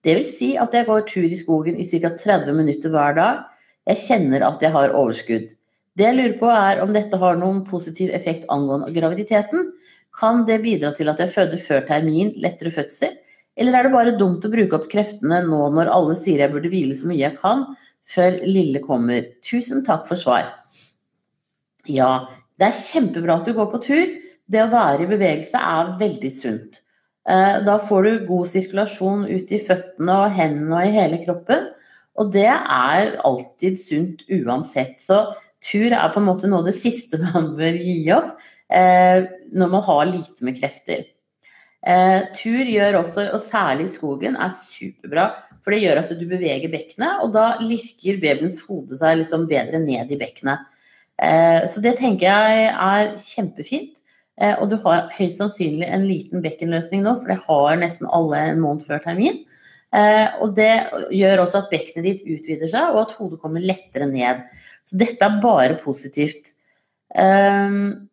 Det 0.00 0.14
vil 0.16 0.24
si 0.24 0.54
at 0.56 0.72
jeg 0.72 0.88
går 0.88 1.02
tur 1.08 1.26
i 1.28 1.36
skogen 1.36 1.76
i 1.76 1.84
ca. 1.84 2.14
30 2.16 2.56
minutter 2.56 2.92
hver 2.92 3.18
dag. 3.18 3.42
Jeg 3.90 4.00
kjenner 4.06 4.46
at 4.46 4.62
jeg 4.64 4.72
har 4.72 4.94
overskudd. 4.96 5.50
Det 5.92 6.06
jeg 6.06 6.16
lurer 6.16 6.38
på 6.40 6.48
er 6.48 6.80
om 6.80 6.94
dette 6.94 7.18
har 7.20 7.36
noen 7.36 7.66
positiv 7.68 8.14
effekt 8.16 8.46
angående 8.48 8.88
graviditeten. 8.94 9.74
Kan 10.16 10.46
det 10.48 10.62
bidra 10.64 10.94
til 10.96 11.12
at 11.12 11.20
jeg 11.20 11.34
føder 11.34 11.60
før 11.60 11.84
termin, 11.90 12.32
lettere 12.40 12.72
fødsel? 12.72 13.18
Eller 13.60 13.76
er 13.76 13.86
det 13.86 13.92
bare 13.92 14.16
dumt 14.16 14.46
å 14.46 14.52
bruke 14.52 14.78
opp 14.78 14.88
kreftene 14.88 15.42
nå 15.44 15.66
når 15.74 15.92
alle 15.92 16.16
sier 16.16 16.40
jeg 16.40 16.54
burde 16.54 16.70
hvile 16.72 16.96
så 16.96 17.10
mye 17.10 17.20
jeg 17.20 17.36
kan 17.42 17.66
før 18.08 18.40
lille 18.46 18.80
kommer? 18.80 19.28
Tusen 19.44 19.84
takk 19.84 20.08
for 20.08 20.16
svar. 20.16 20.48
Ja, 21.90 22.30
det 22.56 22.70
er 22.70 22.80
kjempebra 22.80 23.40
at 23.40 23.48
du 23.48 23.52
går 23.56 23.68
på 23.74 23.84
tur. 23.84 24.16
Det 24.50 24.62
å 24.64 24.70
være 24.72 25.04
i 25.04 25.10
bevegelse 25.10 25.60
er 25.62 25.92
veldig 26.00 26.30
sunt. 26.34 26.80
Eh, 27.28 27.60
da 27.66 27.76
får 27.82 28.06
du 28.06 28.24
god 28.30 28.48
sirkulasjon 28.50 29.28
ut 29.28 29.52
i 29.52 29.60
føttene 29.62 30.16
og 30.24 30.34
hendene 30.34 30.80
og 30.80 30.88
i 30.88 30.96
hele 30.96 31.20
kroppen. 31.22 31.68
Og 32.18 32.32
det 32.34 32.48
er 32.50 33.14
alltid 33.26 33.78
sunt 33.78 34.24
uansett. 34.40 34.98
Så 35.02 35.22
tur 35.62 35.92
er 35.92 36.10
på 36.10 36.20
en 36.20 36.26
måte 36.26 36.50
noe 36.50 36.64
av 36.64 36.70
det 36.70 36.76
siste 36.78 37.20
man 37.28 37.52
bør 37.58 37.78
gi 37.78 37.96
opp 38.16 38.34
eh, 38.72 39.28
når 39.54 39.72
man 39.76 39.86
har 39.86 40.10
lite 40.10 40.48
med 40.48 40.58
krefter. 40.58 41.06
Eh, 41.80 42.26
tur 42.36 42.66
gjør 42.66 43.00
også, 43.04 43.30
og 43.36 43.44
særlig 43.44 43.86
i 43.86 43.94
skogen, 43.94 44.34
er 44.34 44.50
superbra. 44.56 45.30
For 45.62 45.76
det 45.76 45.84
gjør 45.84 46.02
at 46.02 46.12
du 46.16 46.26
beveger 46.26 46.72
bekkenet, 46.72 47.22
og 47.22 47.36
da 47.36 47.52
lirker 47.62 48.18
babyens 48.20 48.58
hode 48.66 48.98
seg 48.98 49.20
liksom 49.20 49.46
bedre 49.48 49.78
ned 49.82 50.10
i 50.10 50.18
bekkenet. 50.20 50.66
Så 51.68 51.82
det 51.84 51.98
tenker 51.98 52.32
jeg 52.32 52.68
er 52.72 53.10
kjempefint. 53.20 53.98
Eh, 54.40 54.56
og 54.56 54.70
du 54.72 54.78
har 54.84 55.10
høyst 55.14 55.40
sannsynlig 55.40 55.88
en 55.88 56.06
liten 56.08 56.44
bekkenløsning 56.44 57.04
nå, 57.04 57.14
for 57.20 57.32
det 57.32 57.42
har 57.44 57.80
nesten 57.80 58.08
alle 58.08 58.44
en 58.50 58.62
måned 58.64 58.86
før 58.88 59.02
termin. 59.04 59.42
Eh, 59.90 60.26
og 60.40 60.54
det 60.56 60.72
gjør 61.14 61.44
også 61.44 61.64
at 61.64 61.72
bekkenet 61.72 62.06
ditt 62.06 62.28
utvider 62.38 62.70
seg, 62.70 62.94
og 62.94 63.04
at 63.04 63.16
hodet 63.18 63.40
kommer 63.42 63.64
lettere 63.64 64.06
ned. 64.08 64.44
Så 64.86 64.98
dette 65.00 65.26
er 65.26 65.40
bare 65.42 65.76
positivt. 65.82 66.54
Um, 67.10 68.08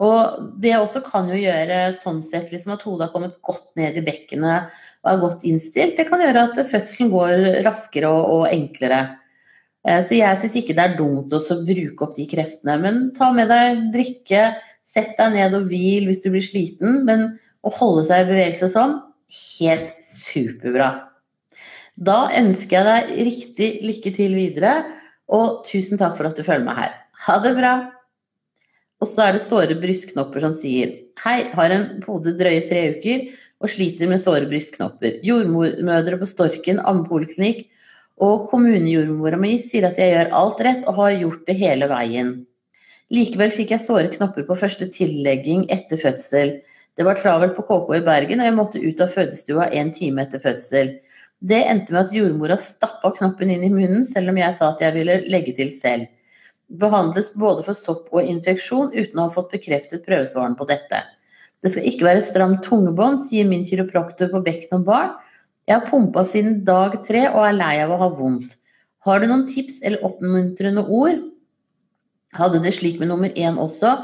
og 0.00 0.50
det 0.60 0.74
også 0.76 1.00
kan 1.04 1.28
jo 1.32 1.36
gjøre 1.36 1.90
sånn 1.96 2.20
sett 2.24 2.52
liksom 2.52 2.74
at 2.74 2.84
hodet 2.84 3.06
har 3.06 3.14
kommet 3.14 3.38
godt 3.44 3.70
ned 3.80 3.96
i 3.96 4.04
bekkenet 4.04 4.68
og 5.00 5.10
er 5.12 5.22
godt 5.22 5.46
innstilt. 5.48 5.96
Det 5.96 6.06
kan 6.08 6.20
gjøre 6.20 6.46
at 6.50 6.60
fødselen 6.68 7.12
går 7.12 7.46
raskere 7.66 8.12
og, 8.12 8.28
og 8.36 8.44
enklere. 8.52 9.00
Uh, 9.86 10.00
så 10.04 10.20
jeg 10.20 10.40
syns 10.40 10.58
ikke 10.60 10.76
det 10.76 10.86
er 10.86 10.98
dumt 11.00 11.32
å 11.36 11.40
bruke 11.64 12.06
opp 12.06 12.16
de 12.16 12.28
kreftene. 12.30 12.76
Men 12.84 13.02
ta 13.16 13.32
med 13.36 13.48
deg 13.52 13.86
drikke, 13.96 14.44
sett 14.86 15.16
deg 15.18 15.36
ned 15.36 15.54
og 15.58 15.68
hvil 15.70 16.08
hvis 16.08 16.22
du 16.24 16.30
blir 16.32 16.44
sliten. 16.44 17.04
Men 17.08 17.28
å 17.66 17.72
holde 17.76 18.06
seg 18.08 18.24
i 18.24 18.30
bevegelse 18.32 18.70
sånn, 18.72 18.98
helt 19.60 19.94
superbra. 20.04 20.90
Da 22.00 22.30
ønsker 22.38 22.78
jeg 22.80 22.88
deg 22.88 23.24
riktig 23.28 23.70
lykke 23.84 24.14
til 24.16 24.36
videre. 24.38 24.74
Og 25.30 25.62
tusen 25.68 26.00
takk 26.00 26.16
for 26.18 26.26
at 26.30 26.38
du 26.38 26.42
følger 26.46 26.66
meg 26.66 26.78
her. 26.80 26.94
Ha 27.26 27.38
det 27.44 27.54
bra! 27.58 27.74
Og 29.00 29.08
så 29.08 29.24
er 29.24 29.36
det 29.36 29.44
såre 29.46 29.76
brystknopper 29.80 30.42
som 30.44 30.52
sier 30.52 30.92
Hei, 31.20 31.50
har 31.52 31.72
en 31.72 31.86
pode 32.04 32.34
drøye 32.36 32.62
tre 32.64 32.82
uker 32.96 33.30
og 33.60 33.68
sliter 33.68 34.08
med 34.08 34.22
såre 34.22 34.48
brystknopper. 34.48 35.18
Jordmødre 35.24 36.16
på 36.20 36.28
Storken 36.28 36.80
ammepoliklinikk 36.80 37.66
og 38.24 38.46
kommunejordmora 38.50 39.40
mi 39.40 39.54
sier 39.60 39.88
at 39.88 40.00
jeg 40.00 40.14
gjør 40.14 40.32
alt 40.36 40.62
rett 40.64 40.86
og 40.88 40.96
har 41.00 41.16
gjort 41.16 41.44
det 41.48 41.56
hele 41.60 41.88
veien. 41.92 42.32
Likevel 43.10 43.50
fikk 43.50 43.72
jeg 43.74 43.82
såre 43.82 44.10
knopper 44.12 44.44
på 44.46 44.56
første 44.58 44.86
tillegging 44.94 45.64
etter 45.74 45.98
fødsel. 45.98 46.60
Det 46.94 47.06
var 47.06 47.18
travelt 47.18 47.56
på 47.56 47.64
KK 47.66 47.88
i 47.96 48.04
Bergen, 48.06 48.42
og 48.42 48.46
jeg 48.46 48.54
måtte 48.56 48.82
ut 48.82 49.02
av 49.02 49.10
fødestua 49.10 49.70
en 49.74 49.90
time 49.94 50.22
etter 50.22 50.42
fødsel. 50.42 50.92
Det 51.40 51.58
endte 51.64 51.94
med 51.94 52.04
at 52.04 52.14
jordmora 52.14 52.58
stappa 52.60 53.10
knoppen 53.16 53.50
inn 53.50 53.64
i 53.66 53.72
munnen, 53.72 54.04
selv 54.06 54.30
om 54.30 54.38
jeg 54.38 54.54
sa 54.58 54.70
at 54.74 54.82
jeg 54.84 54.94
ville 54.98 55.16
legge 55.32 55.54
til 55.56 55.72
selv. 55.74 56.06
Behandles 56.70 57.32
både 57.34 57.64
for 57.66 57.74
sopp 57.74 58.12
og 58.14 58.28
infeksjon 58.30 58.92
uten 58.94 59.18
å 59.18 59.26
ha 59.26 59.34
fått 59.34 59.56
bekreftet 59.56 60.04
prøvesvarene 60.06 60.58
på 60.58 60.68
dette. 60.70 61.02
Det 61.60 61.72
skal 61.72 61.88
ikke 61.90 62.06
være 62.06 62.22
stramt 62.24 62.62
tungebånd, 62.68 63.18
sier 63.26 63.48
min 63.48 63.64
kiropraktor 63.66 64.30
på 64.30 64.42
Bekken 64.44 64.78
og 64.78 64.86
Barn. 64.86 65.10
Jeg 65.66 65.80
har 65.80 65.90
pumpa 65.90 66.22
siden 66.28 66.62
dag 66.68 66.94
tre 67.06 67.26
og 67.32 67.42
er 67.42 67.58
lei 67.58 67.74
av 67.82 67.90
å 67.94 67.98
ha 68.04 68.08
vondt. 68.20 68.54
Har 69.02 69.20
du 69.20 69.26
noen 69.26 69.48
tips 69.50 69.80
eller 69.82 70.04
oppmuntrende 70.06 70.86
ord? 70.86 71.20
Hadde 72.36 72.60
det 72.62 72.74
slik 72.76 73.00
med 73.00 73.10
nummer 73.10 73.32
én 73.34 73.58
også, 73.58 73.96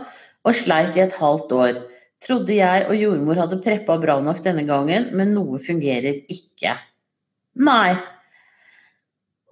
og 0.46 0.56
sleit 0.56 0.98
i 0.98 1.04
et 1.04 1.14
halvt 1.20 1.54
år. 1.54 1.78
Trodde 2.22 2.56
jeg 2.56 2.86
og 2.88 2.96
jordmor 2.96 3.38
hadde 3.42 3.60
preppa 3.62 3.98
bra 4.00 4.16
nok 4.24 4.40
denne 4.44 4.64
gangen, 4.66 5.10
men 5.16 5.34
noe 5.36 5.60
fungerer 5.62 6.22
ikke. 6.32 6.74
Nei. 7.66 7.96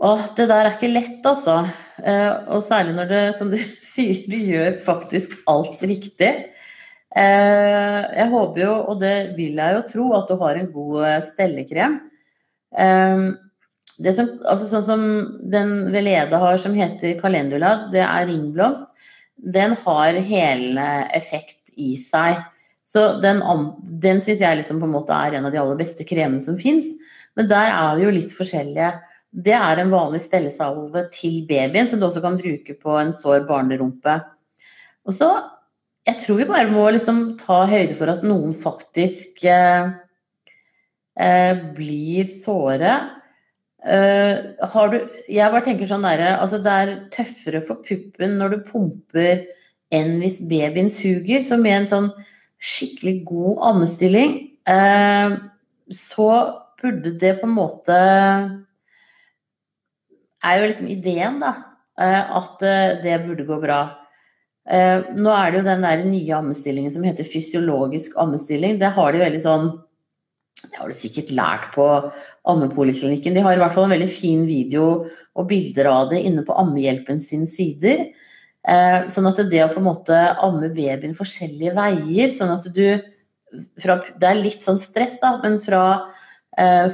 Åh, 0.04 0.24
det 0.36 0.48
der 0.50 0.66
er 0.66 0.74
ikke 0.74 0.90
lett, 0.90 1.20
altså. 1.28 1.60
Eh, 2.02 2.30
og 2.50 2.64
særlig 2.66 2.96
når 2.96 3.10
det, 3.12 3.22
som 3.38 3.52
du 3.52 3.58
sier, 3.92 4.24
du 4.26 4.36
gjør 4.36 4.78
faktisk 4.84 5.36
alt 5.50 5.84
riktig. 5.86 6.32
Eh, 7.14 8.00
jeg 8.18 8.30
håper 8.32 8.64
jo, 8.64 8.74
og 8.90 8.98
det 9.04 9.16
vil 9.38 9.60
jeg 9.60 9.76
jo 9.76 9.86
tro, 9.92 10.08
at 10.18 10.30
du 10.30 10.40
har 10.40 10.58
en 10.58 10.70
god 10.74 11.04
eh, 11.12 11.20
stellekrem. 11.30 12.00
Det 14.02 14.14
som, 14.16 14.30
altså 14.50 14.66
sånn 14.70 14.86
som 14.86 15.02
den 15.52 15.74
Veleda 15.94 16.40
har 16.42 16.58
som 16.58 16.74
heter 16.74 17.18
Calendula, 17.20 17.90
det 17.92 18.02
er 18.02 18.26
ringblomst. 18.30 18.90
Den 19.34 19.76
har 19.84 20.18
hele 20.18 20.88
effekt 21.14 21.74
i 21.76 21.94
seg. 21.98 22.40
Så 22.86 23.04
den, 23.22 23.40
den 24.02 24.20
syns 24.22 24.42
jeg 24.42 24.60
liksom 24.60 24.80
på 24.82 24.88
en 24.88 24.94
måte 24.94 25.16
er 25.16 25.38
en 25.38 25.48
av 25.48 25.54
de 25.54 25.60
aller 25.62 25.78
beste 25.78 26.06
kremene 26.06 26.42
som 26.44 26.58
fins. 26.60 26.90
Men 27.34 27.48
der 27.50 27.72
er 27.72 27.96
vi 27.98 28.06
jo 28.06 28.14
litt 28.14 28.34
forskjellige. 28.36 28.92
Det 29.34 29.54
er 29.56 29.80
en 29.82 29.90
vanlig 29.90 30.20
stellesalve 30.22 31.08
til 31.14 31.42
babyen, 31.48 31.88
som 31.90 31.98
du 31.98 32.06
også 32.06 32.22
kan 32.22 32.38
bruke 32.38 32.76
på 32.78 32.94
en 33.00 33.10
sår 33.16 33.48
barnerumpe. 33.48 34.20
Og 35.04 35.16
så 35.16 35.34
Jeg 36.04 36.20
tror 36.20 36.36
vi 36.36 36.44
bare 36.44 36.68
må 36.68 36.82
liksom 36.92 37.38
ta 37.40 37.62
høyde 37.64 37.94
for 37.96 38.12
at 38.12 38.24
noen 38.28 38.50
faktisk 38.52 39.40
eh, 39.48 39.86
eh, 41.16 41.62
blir 41.72 42.28
såre. 42.28 42.98
Eh, 43.84 44.36
har 44.64 44.88
du 44.88 44.96
Jeg 45.28 45.52
bare 45.52 45.64
tenker 45.66 45.88
sånn 45.90 46.06
derre 46.06 46.38
Altså, 46.38 46.56
det 46.64 46.72
er 46.72 46.92
tøffere 47.12 47.60
for 47.64 47.82
puppen 47.84 48.38
når 48.40 48.54
du 48.54 48.62
pumper 48.70 49.42
enn 49.94 50.16
hvis 50.22 50.40
babyen 50.48 50.88
suger. 50.90 51.44
Så 51.44 51.58
med 51.60 51.82
en 51.82 51.90
sånn 51.90 52.08
skikkelig 52.64 53.18
god 53.28 53.58
ammestilling, 53.68 54.32
eh, 54.72 55.34
så 55.92 56.28
burde 56.80 57.12
det 57.20 57.34
på 57.42 57.48
en 57.48 57.58
måte 57.58 57.98
Er 60.44 60.60
jo 60.60 60.70
liksom 60.70 60.88
ideen, 60.92 61.38
da. 61.40 61.54
Eh, 62.00 62.36
at 62.40 62.64
det 63.04 63.20
burde 63.26 63.46
gå 63.46 63.60
bra. 63.62 63.82
Nå 64.64 65.28
er 65.28 65.50
det 65.52 65.58
jo 65.58 65.64
den 65.66 65.82
der 65.84 66.02
nye 66.08 66.36
ammestillingen 66.38 66.92
som 66.92 67.04
heter 67.04 67.24
fysiologisk 67.28 68.16
ammestilling. 68.16 68.78
Det 68.80 68.94
har 68.96 69.12
de 69.12 69.20
veldig 69.20 69.40
sånn 69.44 69.66
Det 70.62 70.80
har 70.80 70.90
du 70.90 70.96
sikkert 70.96 71.32
lært 71.34 71.70
på 71.75 71.87
ammepoliklinikken. 72.50 73.34
De 73.37 73.42
har 73.44 73.56
i 73.56 73.61
hvert 73.61 73.75
fall 73.75 73.88
en 73.88 73.94
veldig 73.96 74.11
fin 74.11 74.44
video 74.49 74.87
og 75.34 75.49
bilder 75.50 75.90
av 75.90 76.12
det 76.12 76.23
inne 76.25 76.44
på 76.46 76.56
Ammehjelpen 76.56 77.20
sine 77.23 77.49
sider. 77.50 78.06
Sånn 79.12 79.28
at 79.28 79.42
det 79.50 79.61
å 79.61 79.73
på 79.75 79.82
en 79.82 79.88
måte 79.90 80.18
amme 80.40 80.70
babyen 80.73 81.16
forskjellige 81.16 81.75
veier, 81.76 82.30
sånn 82.32 82.54
at 82.54 82.70
du 82.73 82.87
fra, 83.82 84.00
Det 84.18 84.28
er 84.28 84.40
litt 84.40 84.64
sånn 84.64 84.80
stress, 84.80 85.20
da, 85.23 85.37
men 85.42 85.61
fra 85.62 85.82
eh, 86.58 86.88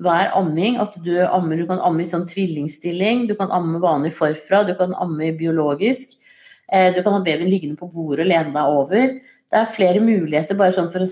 hver 0.00 0.30
amming 0.38 0.78
at 0.80 0.96
du 1.04 1.18
ammer 1.26 1.58
Du 1.60 1.66
kan 1.68 1.82
amme 1.84 2.04
i 2.04 2.08
sånn 2.08 2.28
tvillingstilling, 2.30 3.26
du 3.28 3.34
kan 3.36 3.52
amme 3.52 3.80
vanlig 3.82 4.14
forfra, 4.16 4.62
du 4.64 4.74
kan 4.78 4.94
amme 4.96 5.32
biologisk. 5.36 6.16
Eh, 6.72 6.94
du 6.94 7.02
kan 7.02 7.16
ha 7.16 7.24
babyen 7.24 7.50
liggende 7.50 7.80
på 7.80 7.90
bordet 7.92 8.26
og 8.26 8.30
lene 8.30 8.54
deg 8.54 8.78
over. 8.78 9.14
Det 9.48 9.56
er 9.56 9.72
flere 9.72 10.04
muligheter 10.04 10.58
bare 10.58 10.76
sånn 10.76 10.90
for 10.92 11.04
å 11.04 11.10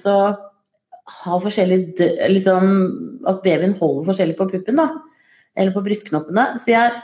ha 1.06 1.36
forskjellig 1.42 1.78
liksom, 2.32 2.72
At 3.28 3.42
babyen 3.44 3.76
holder 3.78 4.08
forskjellig 4.08 4.38
på 4.38 4.48
puppen, 4.50 4.80
da. 4.80 4.88
Eller 5.56 5.74
på 5.74 5.84
brystknoppene. 5.86 6.48
Så 6.60 6.72
jeg 6.72 6.96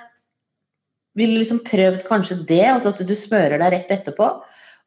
ville 1.18 1.40
liksom 1.42 1.62
prøvd 1.66 2.02
kanskje 2.08 2.40
det, 2.48 2.64
altså 2.72 2.92
at 2.92 3.02
du 3.06 3.14
smører 3.16 3.60
deg 3.60 3.74
rett 3.76 3.94
etterpå. 3.98 4.28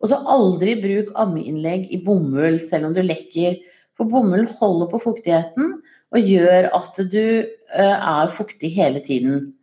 Og 0.04 0.12
så 0.12 0.20
aldri 0.30 0.76
bruk 0.82 1.12
ammeinnlegg 1.22 1.88
i 1.94 2.02
bomull 2.04 2.60
selv 2.64 2.90
om 2.90 2.96
du 2.96 3.02
lekker. 3.06 3.60
For 3.96 4.10
bomullen 4.12 4.50
holder 4.60 4.92
på 4.92 5.02
fuktigheten 5.06 5.78
og 6.16 6.32
gjør 6.32 6.70
at 6.76 7.00
du 7.12 7.26
uh, 7.44 7.96
er 7.96 8.34
fuktig 8.34 8.74
hele 8.76 9.02
tiden. 9.04 9.54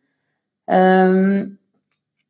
Um, 0.67 1.59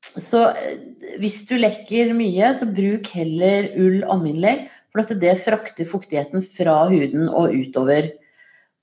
så 0.02 0.48
eh, 0.50 0.80
hvis 1.22 1.42
du 1.48 1.54
lekker 1.60 2.12
mye, 2.16 2.50
så 2.56 2.68
bruk 2.68 3.08
heller 3.14 3.70
ull 3.80 4.02
ammeinnlegg. 4.12 4.66
For 4.92 5.00
at 5.00 5.14
det 5.22 5.38
frakter 5.40 5.88
fuktigheten 5.88 6.44
fra 6.44 6.82
huden 6.90 7.30
og 7.30 7.54
utover. 7.56 8.10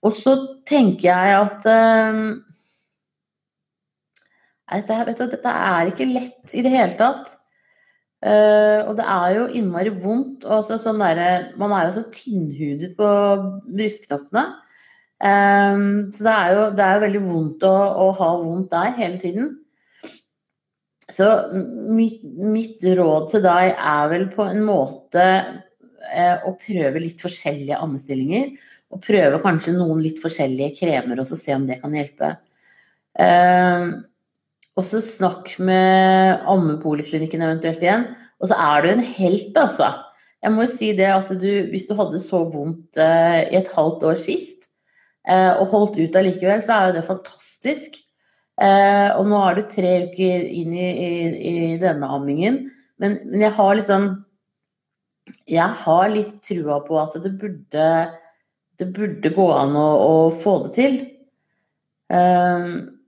Og 0.06 0.16
så 0.18 0.34
tenker 0.68 1.10
jeg 1.12 1.36
at 1.38 1.68
um, 1.70 2.24
dette, 4.70 5.14
du, 5.20 5.28
dette, 5.36 5.54
er 5.54 5.92
ikke 5.92 6.08
lett 6.10 6.56
i 6.56 6.64
det 6.66 6.74
hele 6.74 6.98
tatt. 6.98 7.36
Uh, 8.20 8.90
og 8.90 8.98
det 8.98 9.06
er 9.06 9.36
jo 9.38 9.46
innmari 9.60 9.94
vondt. 9.94 10.48
Altså 10.50 10.80
sånn 10.82 11.04
der, 11.04 11.52
man 11.62 11.76
er 11.78 11.88
jo 11.88 12.00
så 12.00 12.06
tynnhudet 12.16 12.96
på 12.98 13.14
brystknappene. 13.70 14.48
Um, 15.20 16.10
så 16.16 16.26
det 16.26 16.34
er, 16.34 16.52
jo, 16.56 16.68
det 16.74 16.84
er 16.86 16.94
jo 16.96 17.06
veldig 17.06 17.26
vondt 17.28 17.64
å, 17.68 17.78
å, 18.08 18.12
ha 18.18 18.36
vondt 18.40 18.74
der 18.74 18.94
hele 18.98 19.22
tiden. 19.22 19.50
Så 21.10 21.28
mitt, 21.92 22.22
mitt 22.24 22.86
råd 22.98 23.34
til 23.34 23.44
deg 23.44 23.74
er 23.76 24.14
vel 24.14 24.30
på 24.32 24.46
en 24.48 24.62
måte 24.64 25.26
Eh, 25.26 25.69
og 26.48 26.60
prøve 26.64 27.02
litt 27.04 27.22
forskjellige 27.24 27.78
ammestillinger. 27.80 28.54
Og 28.90 29.02
prøve 29.06 29.42
kanskje 29.44 29.76
noen 29.76 30.02
litt 30.02 30.22
forskjellige 30.22 30.80
kremer 30.80 31.22
og 31.22 31.30
se 31.30 31.54
om 31.54 31.68
det 31.70 31.78
kan 31.82 31.94
hjelpe. 31.94 32.34
Eh, 33.20 33.90
og 34.80 34.86
så 34.88 35.02
snakk 35.04 35.54
med 35.62 36.46
ammepoliklinikken 36.50 37.44
eventuelt 37.46 37.84
igjen. 37.84 38.08
Og 38.40 38.50
så 38.50 38.58
er 38.70 38.82
du 38.82 38.92
en 38.94 39.04
helt, 39.04 39.52
altså. 39.60 39.92
Jeg 40.40 40.56
må 40.56 40.64
jo 40.64 40.72
si 40.72 40.94
det 40.96 41.10
at 41.12 41.32
du, 41.36 41.50
hvis 41.70 41.86
du 41.90 41.94
hadde 42.00 42.22
så 42.24 42.46
vondt 42.50 42.98
eh, 42.98 43.42
i 43.52 43.60
et 43.60 43.70
halvt 43.76 44.08
år 44.14 44.20
sist, 44.22 44.66
og 45.30 45.68
holdt 45.70 45.98
ut 46.00 46.16
allikevel, 46.18 46.62
så 46.64 46.74
er 46.74 46.86
jo 46.88 46.94
det 46.96 47.02
fantastisk. 47.06 48.00
og 48.58 49.28
nå 49.30 49.42
er 49.46 49.60
du 49.60 49.68
tre 49.70 49.92
uker 50.08 50.46
inn 50.48 50.72
i, 50.74 50.88
i, 50.90 51.10
i 51.44 51.76
denne 51.78 52.08
ammingen, 52.10 52.58
men, 52.98 53.20
men 53.28 53.44
jeg 53.44 53.54
har 53.60 53.76
liksom 53.78 54.08
jeg 55.50 55.76
har 55.84 56.12
litt 56.14 56.38
trua 56.46 56.80
på 56.86 57.00
at 57.02 57.18
det 57.24 57.34
burde, 57.40 57.88
det 58.80 58.88
burde 58.96 59.34
gå 59.36 59.48
an 59.56 59.76
å, 59.78 59.90
å 60.06 60.16
få 60.34 60.56
det 60.66 60.72
til. 60.78 60.98
Um, 62.10 63.00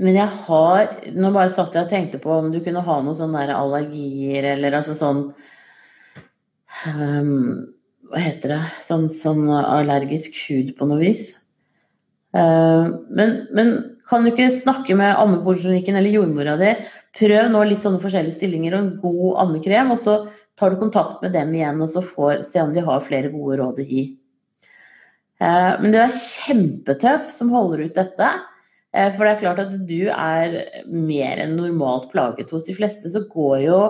men 0.00 0.16
jeg 0.16 0.30
har 0.46 0.94
Nå 1.12 1.28
bare 1.34 1.52
satt 1.52 1.74
jeg 1.76 1.84
og 1.84 1.90
tenkte 1.92 2.20
på 2.22 2.32
om 2.32 2.48
du 2.52 2.62
kunne 2.64 2.80
ha 2.86 2.94
noen 3.04 3.18
sånne 3.18 3.44
allergier 3.52 4.46
eller 4.54 4.78
altså 4.78 4.96
sånn 4.96 5.20
um, 6.88 7.68
Hva 8.08 8.22
heter 8.24 8.54
det? 8.54 8.62
Sånn, 8.80 9.06
sånn, 9.12 9.44
allergisk 9.52 10.38
hud 10.46 10.72
på 10.78 10.88
noe 10.88 11.00
vis. 11.00 11.26
Um, 12.32 13.04
men, 13.12 13.42
men, 13.52 13.72
kan 14.08 14.24
du 14.24 14.32
ikke 14.32 14.50
snakke 14.52 14.96
med 14.98 15.14
ammepoliklinikken 15.16 15.96
eller 15.96 16.12
jordmora 16.12 16.56
di 16.60 16.72
Prøv 17.18 17.50
nå 17.52 17.64
litt 17.68 17.82
sånne 17.84 18.00
forskjellige 18.00 18.38
stillinger 18.38 18.76
og 18.76 18.80
en 18.80 18.94
god 19.02 19.40
ammekrem, 19.44 19.92
og 19.92 20.00
så 20.00 20.16
tar 20.58 20.72
du 20.72 20.80
kontakt 20.80 21.20
med 21.24 21.34
dem 21.36 21.52
igjen 21.56 21.80
og 21.82 21.90
så 21.92 22.02
får 22.04 22.44
se 22.48 22.62
om 22.62 22.72
de 22.72 22.84
har 22.84 23.04
flere 23.04 23.32
gode 23.32 23.58
råd 23.60 23.82
å 23.82 23.86
gi. 23.88 24.04
Eh, 25.42 25.74
men 25.82 25.92
du 25.92 25.98
er 26.00 26.14
kjempetøff 26.14 27.30
som 27.34 27.52
holder 27.52 27.86
ut 27.86 27.98
dette. 27.98 28.30
Eh, 28.92 29.10
for 29.16 29.24
det 29.24 29.34
er 29.34 29.42
klart 29.42 29.62
at 29.64 29.76
du 29.88 30.08
er 30.12 30.58
mer 30.88 31.42
enn 31.42 31.56
normalt 31.58 32.10
plaget. 32.12 32.52
Hos 32.52 32.66
de 32.68 32.76
fleste 32.76 33.10
så 33.12 33.24
går, 33.28 33.58
jo, 33.66 33.80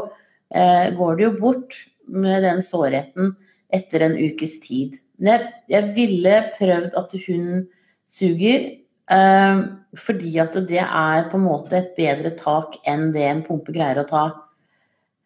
eh, 0.55 0.91
går 0.97 1.19
det 1.19 1.27
jo 1.29 1.33
bort 1.41 1.81
med 2.09 2.43
den 2.47 2.63
sårheten 2.65 3.35
etter 3.73 4.07
en 4.07 4.17
ukes 4.19 4.59
tid. 4.65 4.99
Men 5.19 5.39
jeg, 5.39 5.53
jeg 5.75 5.95
ville 5.97 6.39
prøvd 6.57 6.97
at 6.99 7.19
hun 7.27 7.67
suger 8.09 8.71
fordi 9.09 10.31
at 10.41 10.55
det 10.69 10.81
er 10.81 11.27
på 11.29 11.37
en 11.37 11.45
måte 11.45 11.77
et 11.77 11.91
bedre 11.97 12.31
tak 12.38 12.79
enn 12.88 13.11
det 13.12 13.25
en 13.29 13.43
pumpe 13.45 13.75
greier 13.75 14.01
å 14.01 14.09
ta. 14.09 14.23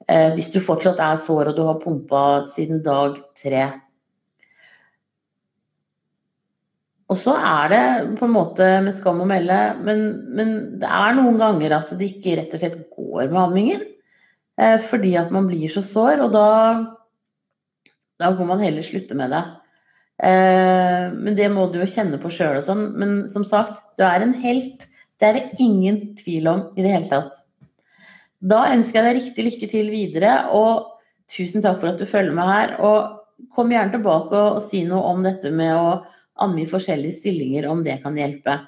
Eh, 0.07 0.31
hvis 0.37 0.53
du 0.55 0.61
fortsatt 0.63 1.01
er 1.03 1.19
sår 1.19 1.51
og 1.51 1.57
du 1.57 1.65
har 1.67 1.81
pumpa 1.83 2.23
siden 2.47 2.83
dag 2.85 3.19
tre. 3.35 3.65
Og 7.11 7.19
så 7.19 7.35
er 7.39 7.71
det 7.71 7.83
på 8.19 8.27
en 8.27 8.35
måte 8.35 8.67
med 8.83 8.95
skam 8.95 9.23
å 9.23 9.29
melde, 9.29 9.59
men, 9.87 10.01
men, 10.35 10.55
det 10.83 10.91
er 10.91 11.15
noen 11.15 11.39
ganger 11.39 11.77
at 11.77 11.93
det 11.99 12.11
ikke 12.11 12.35
rett 12.39 12.55
og 12.55 12.63
slett 12.63 12.81
går 12.91 13.29
med 13.31 13.43
ammingen. 13.45 13.85
Eh, 14.59 14.79
fordi 14.83 15.15
at 15.19 15.31
man 15.35 15.47
blir 15.51 15.71
så 15.71 15.83
sår, 15.87 16.25
og 16.27 16.35
da, 16.35 16.49
da 18.23 18.33
må 18.39 18.49
man 18.49 18.63
heller 18.63 18.87
slutte 18.87 19.19
med 19.19 19.35
det. 19.35 19.43
Eh, 20.23 21.07
men 21.13 21.35
det 21.37 21.49
må 21.53 21.67
du 21.69 21.81
jo 21.83 21.89
kjenne 21.91 22.21
på 22.21 22.31
sjøl 22.33 22.61
og 22.61 22.67
sånn. 22.67 22.87
Men 22.99 23.17
som 23.31 23.45
sagt, 23.47 23.83
du 23.99 24.07
er 24.07 24.25
en 24.25 24.37
helt. 24.43 24.89
Det 25.21 25.29
er 25.29 25.39
det 25.39 25.63
ingen 25.65 26.01
tvil 26.19 26.49
om 26.53 26.65
i 26.77 26.85
det 26.85 26.93
hele 26.93 27.09
tatt. 27.09 27.43
Da 28.47 28.67
ønsker 28.73 29.01
jeg 29.01 29.07
deg 29.07 29.19
riktig 29.21 29.47
lykke 29.47 29.69
til 29.71 29.89
videre, 29.91 30.33
og 30.53 31.01
tusen 31.33 31.65
takk 31.65 31.81
for 31.81 31.93
at 31.93 32.01
du 32.01 32.09
følger 32.09 32.37
med 32.37 32.51
her. 32.51 32.77
Og 32.85 33.49
kom 33.53 33.73
gjerne 33.73 33.97
tilbake 33.97 34.33
og, 34.37 34.61
og 34.61 34.65
si 34.65 34.85
noe 34.89 35.05
om 35.13 35.25
dette 35.25 35.53
med 35.53 35.73
å 35.77 35.89
amme 36.45 36.63
i 36.63 36.69
forskjellige 36.69 37.17
stillinger, 37.17 37.69
om 37.73 37.83
det 37.85 37.99
kan 38.05 38.17
hjelpe. 38.19 38.59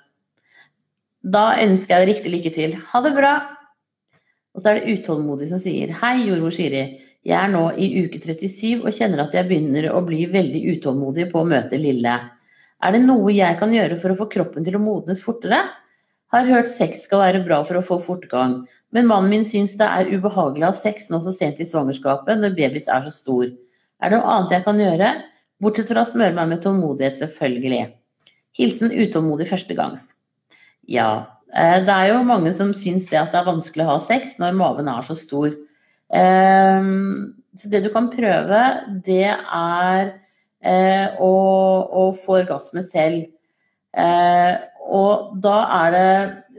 Da 1.20 1.50
ønsker 1.60 1.98
jeg 1.98 2.06
deg 2.06 2.10
riktig 2.14 2.32
lykke 2.32 2.52
til. 2.54 2.76
Ha 2.92 3.04
det 3.04 3.14
bra! 3.16 3.34
Og 4.56 4.62
så 4.62 4.72
er 4.72 4.80
det 4.80 4.96
utålmodig 4.98 5.50
som 5.50 5.60
sier 5.62 5.92
Hei, 6.00 6.16
jordmor 6.26 6.54
Siri. 6.54 6.82
Jeg 7.26 7.36
er 7.36 7.50
nå 7.50 7.64
i 7.74 7.88
uke 8.04 8.20
37 8.22 8.84
og 8.84 8.94
kjenner 8.94 9.24
at 9.24 9.34
jeg 9.34 9.48
begynner 9.48 9.90
å 9.90 10.02
bli 10.06 10.22
veldig 10.30 10.62
utålmodig 10.76 11.28
på 11.32 11.42
å 11.42 11.48
møte 11.48 11.80
Lille. 11.80 12.14
Er 12.78 12.94
det 12.94 13.02
noe 13.02 13.32
jeg 13.34 13.58
kan 13.58 13.72
gjøre 13.74 13.98
for 13.98 14.14
å 14.14 14.18
få 14.20 14.28
kroppen 14.30 14.66
til 14.66 14.78
å 14.78 14.82
modnes 14.82 15.22
fortere? 15.24 15.64
Har 16.32 16.44
hørt 16.44 16.68
sex 16.68 17.06
skal 17.06 17.22
være 17.24 17.40
bra 17.46 17.62
for 17.64 17.80
å 17.80 17.84
få 17.84 17.96
fortgang, 18.04 18.60
men 18.92 19.08
mannen 19.08 19.32
min 19.32 19.46
syns 19.48 19.74
det 19.80 19.88
er 19.88 20.10
ubehagelig 20.12 20.66
å 20.66 20.70
ha 20.70 20.76
sex 20.76 21.08
nå 21.10 21.22
så 21.24 21.32
sent 21.32 21.60
i 21.60 21.66
svangerskapet 21.68 22.38
når 22.38 22.56
babys 22.56 22.88
er 22.92 23.06
så 23.06 23.12
stor. 23.14 23.48
Er 23.98 24.12
det 24.12 24.20
noe 24.20 24.34
annet 24.34 24.54
jeg 24.54 24.66
kan 24.66 24.82
gjøre? 24.82 25.08
Bortsett 25.58 25.90
fra 25.90 26.04
å 26.04 26.10
smøre 26.10 26.36
meg 26.36 26.52
med 26.52 26.62
tålmodighet, 26.62 27.16
selvfølgelig. 27.18 27.80
Hilsen 28.58 28.92
utålmodig 28.94 29.48
førstegangs. 29.50 30.12
Ja, 30.88 31.40
eh, 31.52 31.80
det 31.84 31.94
er 31.96 32.12
jo 32.12 32.20
mange 32.28 32.52
som 32.54 32.70
syns 32.76 33.08
det 33.10 33.18
at 33.18 33.32
det 33.32 33.40
er 33.40 33.48
vanskelig 33.48 33.86
å 33.86 33.94
ha 33.96 33.98
sex 34.04 34.36
når 34.38 34.60
maven 34.60 34.92
er 34.92 35.08
så 35.08 35.16
stor. 35.18 35.50
Ehm, 36.14 37.34
så 37.58 37.70
det 37.72 37.82
du 37.84 37.90
kan 37.92 38.08
prøve, 38.12 38.62
det 39.04 39.28
er 39.28 40.12
eh, 40.62 41.16
å, 41.20 41.32
å 41.88 42.04
få 42.16 42.40
orgasme 42.42 42.84
selv. 42.86 43.26
Eh, 43.96 44.54
og 44.88 45.34
da 45.44 45.56
er 45.82 45.92
det 45.92 46.10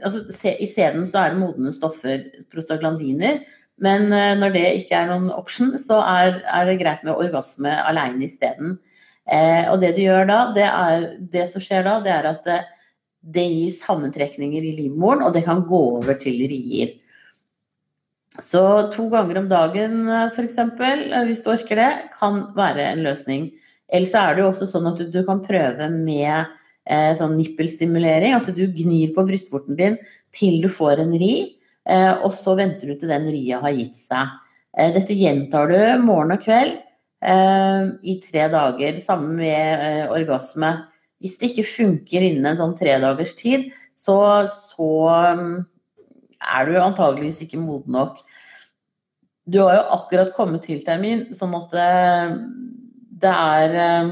altså 0.06 0.52
I 0.54 0.68
sæden 0.70 1.06
så 1.08 1.24
er 1.24 1.32
det 1.32 1.42
modne 1.42 1.72
stoffer, 1.74 2.28
prostaglandiner. 2.52 3.40
Men 3.80 4.12
eh, 4.12 4.36
når 4.38 4.54
det 4.54 4.66
ikke 4.82 4.98
er 4.98 5.10
noen 5.10 5.30
option, 5.34 5.74
så 5.80 6.02
er, 6.04 6.42
er 6.44 6.68
det 6.68 6.80
greit 6.82 7.04
med 7.06 7.16
orgasme 7.16 7.72
alene 7.88 8.26
isteden. 8.28 8.78
Eh, 9.30 9.66
og 9.70 9.80
det 9.82 9.94
du 9.96 10.02
gjør 10.04 10.28
da, 10.28 10.40
det, 10.56 10.66
er, 10.68 11.08
det 11.32 11.46
som 11.50 11.64
skjer 11.64 11.86
da, 11.86 11.98
det 12.04 12.12
er 12.12 12.28
at 12.32 12.46
det, 12.48 12.60
det 13.20 13.46
gis 13.46 13.80
sammentrekninger 13.84 14.64
i 14.64 14.74
livmoren, 14.78 15.24
og 15.26 15.34
det 15.36 15.44
kan 15.46 15.64
gå 15.68 15.80
over 16.00 16.16
til 16.20 16.40
rier. 16.50 16.96
Så 18.38 18.62
to 18.94 19.08
ganger 19.10 19.40
om 19.40 19.48
dagen 19.50 20.06
f.eks., 20.30 20.58
eh, 20.58 21.24
hvis 21.26 21.42
du 21.42 21.50
orker 21.50 21.80
det, 21.80 21.90
kan 22.14 22.44
være 22.54 22.92
en 22.92 23.02
løsning. 23.02 23.48
Ellers 23.90 24.14
er 24.14 24.36
det 24.36 24.44
jo 24.44 24.50
også 24.52 24.68
sånn 24.70 24.86
at 24.92 25.00
du, 25.00 25.08
du 25.10 25.24
kan 25.26 25.42
prøve 25.42 25.88
med 25.90 26.46
eh, 26.86 27.10
sånn 27.18 27.34
nippelstimulering. 27.38 28.36
At 28.36 28.52
du 28.54 28.62
gnir 28.70 29.10
på 29.16 29.24
brystvorten 29.26 29.78
din 29.78 29.98
til 30.34 30.60
du 30.62 30.70
får 30.70 31.02
en 31.02 31.16
ri, 31.18 31.34
eh, 31.90 32.12
og 32.20 32.30
så 32.36 32.54
venter 32.60 32.92
du 32.92 33.00
til 33.00 33.10
den 33.10 33.26
ria 33.34 33.58
har 33.64 33.74
gitt 33.74 33.98
seg. 33.98 34.30
Eh, 34.78 34.92
dette 34.94 35.16
gjentar 35.18 35.72
du 35.72 35.80
morgen 36.04 36.36
og 36.36 36.44
kveld 36.44 36.76
eh, 37.26 37.90
i 38.06 38.16
tre 38.22 38.46
dager, 38.52 39.02
sammen 39.02 39.34
med 39.42 39.86
eh, 39.88 40.06
orgasme. 40.06 40.76
Hvis 41.20 41.36
det 41.40 41.50
ikke 41.50 41.68
funker 41.68 42.24
innen 42.24 42.46
en 42.48 42.62
sånn 42.62 42.78
tredagers 42.78 43.34
tid, 43.36 43.68
så, 43.98 44.46
så 44.70 44.92
mm, 45.36 45.56
er 46.40 46.66
du 46.68 46.78
antageligvis 46.80 47.42
ikke 47.44 47.60
moden 47.60 47.94
nok. 47.96 48.20
Du 49.50 49.60
har 49.64 49.78
jo 49.78 49.84
akkurat 49.96 50.32
kommet 50.36 50.64
til 50.66 50.82
termin, 50.86 51.28
sånn 51.36 51.54
at 51.58 51.72
det, 51.74 51.86
eh, 51.90 52.34
det 53.24 53.36
er 53.36 53.78
eh, 53.84 54.10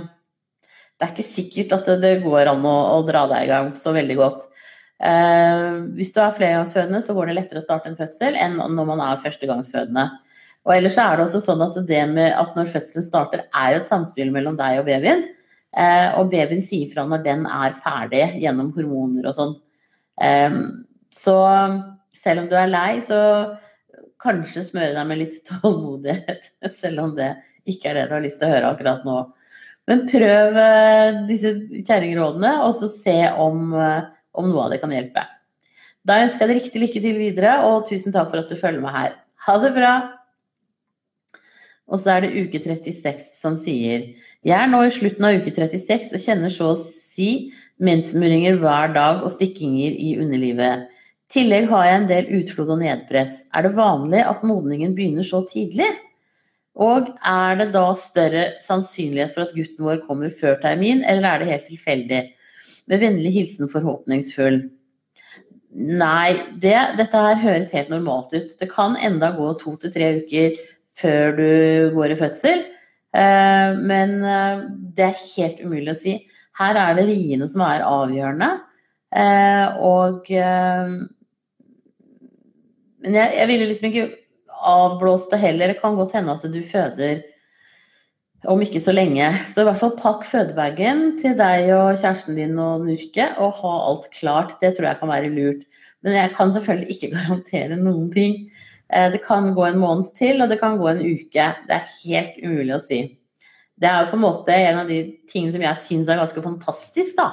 Det 0.99 1.07
er 1.07 1.13
ikke 1.13 1.23
sikkert 1.23 1.75
at 1.77 1.91
det, 2.03 2.17
går 2.25 2.49
an 2.51 2.65
å, 2.67 2.77
å, 2.97 3.03
dra 3.07 3.29
deg 3.31 3.45
i 3.45 3.51
gang 3.53 3.69
så 3.79 3.93
veldig 3.95 4.17
godt. 4.19 4.41
Hvis 5.95 6.09
du 6.11 6.17
er 6.19 6.33
flergangsfødende, 6.35 6.99
så 7.07 7.15
går 7.15 7.29
det 7.31 7.37
lettere 7.37 7.61
å 7.61 7.63
starte 7.63 7.87
en 7.87 7.95
fødsel 7.95 8.35
enn 8.35 8.57
når 8.59 8.89
man 8.89 9.03
er 9.05 9.21
førstegangsfødende. 9.23 10.09
Og 10.67 10.73
ellers 10.75 10.99
er 10.99 11.15
det 11.15 11.29
også 11.29 11.39
sånn 11.45 11.63
at 11.63 11.79
det 11.87 12.01
med 12.11 12.35
at 12.35 12.51
når 12.59 12.73
fødselen 12.73 13.07
starter, 13.07 13.45
er 13.55 13.77
jo 13.77 13.79
et 13.79 13.87
samspill 13.87 14.35
mellom 14.35 14.59
deg 14.59 14.81
og 14.81 14.91
babyen. 14.91 15.23
Og 16.19 16.33
babyen 16.35 16.67
sier 16.67 16.91
fra 16.91 17.07
når 17.07 17.23
den 17.29 17.47
er 17.47 17.79
ferdig 17.79 18.25
gjennom 18.43 18.75
hormoner 18.75 19.31
og 19.31 19.39
sånn. 19.39 19.55
Så 21.15 21.39
selv 22.19 22.45
om 22.45 22.51
du 22.51 22.57
er 22.59 22.71
lei, 22.71 22.99
så 23.05 23.19
kanskje 24.23 24.67
smøre 24.67 24.95
deg 24.97 25.09
med 25.09 25.23
litt 25.23 25.41
tålmodighet, 25.49 26.53
selv 26.75 27.07
om 27.07 27.17
det 27.19 27.33
ikke 27.69 27.91
er 27.91 28.01
det 28.01 28.07
du 28.09 28.17
har 28.17 28.25
lyst 28.25 28.41
til 28.43 28.49
å 28.49 28.55
høre 28.57 28.73
akkurat 28.73 29.07
nå. 29.07 29.19
Men 29.89 30.05
prøv 30.09 30.61
eh, 30.61 31.23
disse 31.29 31.55
kjerringrådene, 31.79 32.53
og 32.67 32.77
så 32.77 32.91
se 32.93 33.17
om, 33.41 33.73
eh, 33.73 34.09
om, 34.37 34.51
noe 34.51 34.67
av 34.67 34.75
det 34.75 34.83
kan 34.83 34.93
hjelpe. 34.93 35.25
Da 36.09 36.21
ønsker 36.25 36.45
jeg 36.45 36.51
deg 36.51 36.61
riktig 36.61 36.83
lykke 36.83 37.03
til 37.05 37.19
videre, 37.21 37.55
og 37.69 37.89
tusen 37.89 38.15
takk 38.15 38.31
for 38.33 38.43
at 38.43 38.53
du 38.53 38.59
følger 38.59 38.85
med 38.85 38.95
her. 38.97 39.17
Ha 39.49 39.57
det 39.63 39.73
bra! 39.77 39.95
Og 41.89 42.03
så 42.03 42.19
er 42.19 42.27
det 42.27 42.35
uke 42.37 42.61
36 42.61 43.31
som 43.39 43.55
sier 43.57 44.11
Jeg 44.45 44.53
er 44.53 44.67
nå 44.69 44.83
i 44.85 44.91
slutten 44.93 45.25
av 45.25 45.39
uke 45.41 45.55
36 45.57 46.11
og 46.19 46.21
kjenner 46.21 46.53
så 46.53 46.75
å 46.75 46.77
si 46.77 47.49
mensmuringer 47.81 48.59
hver 48.61 48.93
dag 48.93 49.23
og 49.25 49.33
stikkinger 49.33 49.95
i 49.97 50.11
underlivet 50.21 50.85
tillegg 51.33 51.69
har 51.71 51.87
jeg 51.87 52.01
en 52.01 52.11
del 52.11 52.31
utflod 52.41 52.75
og 52.75 52.81
nedpress. 52.83 53.43
Er 53.53 53.67
det 53.67 53.77
vanlig 53.77 54.23
at 54.25 54.45
modningen 54.47 54.95
begynner 54.97 55.27
så 55.27 55.43
tidlig? 55.49 55.89
Og 56.79 57.11
er 57.27 57.59
det 57.59 57.73
da 57.75 57.87
større 57.99 58.45
sannsynlighet 58.63 59.35
for 59.35 59.49
at 59.49 59.55
gutten 59.57 59.87
vår 59.87 60.03
kommer 60.07 60.31
før 60.31 60.61
termin, 60.63 61.03
eller 61.03 61.27
er 61.29 61.43
det 61.43 61.53
helt 61.53 61.71
tilfeldig? 61.73 62.21
Med 62.89 63.03
vennlig 63.03 63.33
hilsen 63.35 63.71
forhåpningsfull. 63.73 64.63
Nei, 65.79 66.39
det, 66.63 66.77
dette 66.99 67.23
her 67.27 67.43
høres 67.43 67.75
helt 67.77 67.91
normalt 67.93 68.33
ut. 68.33 68.55
Det 68.59 68.71
kan 68.71 68.97
enda 69.05 69.33
gå 69.37 69.51
to 69.61 69.75
til 69.83 69.93
tre 69.95 70.15
uker 70.23 70.57
før 70.99 71.37
du 71.37 71.51
går 71.95 72.15
i 72.15 72.19
fødsel. 72.19 72.65
Eh, 73.17 73.77
men 73.77 74.17
eh, 74.23 74.65
det 74.97 75.11
er 75.11 75.23
helt 75.37 75.61
umulig 75.65 75.93
å 75.93 75.99
si. 75.99 76.17
Her 76.59 76.79
er 76.81 76.97
det 76.99 77.07
riene 77.11 77.49
som 77.51 77.63
er 77.67 77.87
avgjørende. 77.87 78.51
Eh, 79.19 79.79
og 79.85 80.27
men 83.05 83.19
jeg, 83.19 83.35
jeg 83.39 83.51
ville 83.51 83.67
liksom 83.71 83.89
ikke 83.91 84.07
avblåst 84.69 85.33
det 85.33 85.43
heller. 85.43 85.73
Det 85.73 85.81
kan 85.83 85.99
godt 85.99 86.15
hende 86.19 86.35
at 86.35 86.47
du 86.51 86.63
føder 86.67 87.21
om 88.47 88.63
ikke 88.63 88.83
så 88.83 88.95
lenge. 88.95 89.31
Så 89.51 89.63
i 89.63 89.69
hvert 89.69 89.81
fall 89.81 89.97
pakk 89.99 90.25
fødebagen 90.29 91.19
til 91.23 91.35
deg 91.39 91.73
og 91.75 91.99
kjæresten 91.99 92.39
din 92.39 92.59
og 92.63 92.87
Nurke, 92.87 93.33
og 93.39 93.59
ha 93.63 93.75
alt 93.91 94.09
klart. 94.15 94.57
Det 94.63 94.75
tror 94.77 94.91
jeg 94.91 95.01
kan 95.01 95.13
være 95.13 95.35
lurt. 95.35 95.67
Men 96.07 96.15
jeg 96.15 96.35
kan 96.37 96.53
selvfølgelig 96.55 96.95
ikke 96.95 97.13
garantere 97.17 97.79
noen 97.79 98.11
ting. 98.15 98.41
Eh, 98.93 99.09
det 99.15 99.23
kan 99.27 99.53
gå 99.57 99.67
en 99.67 99.81
måned 99.83 100.13
til, 100.19 100.43
og 100.43 100.51
det 100.51 100.61
kan 100.63 100.79
gå 100.81 100.91
en 100.93 101.03
uke. 101.03 101.49
Det 101.67 101.79
er 101.79 101.91
helt 102.05 102.39
umulig 102.45 102.77
å 102.77 102.83
si. 102.83 103.03
Det 103.79 103.87
er 103.87 104.05
jo 104.05 104.13
på 104.13 104.19
en 104.19 104.25
måte 104.27 104.55
en 104.55 104.81
av 104.81 104.89
de 104.91 105.03
tingene 105.31 105.55
som 105.55 105.63
jeg 105.63 105.83
syns 105.85 106.09
er 106.11 106.19
ganske 106.19 106.43
fantastisk, 106.43 107.19
da. 107.19 107.31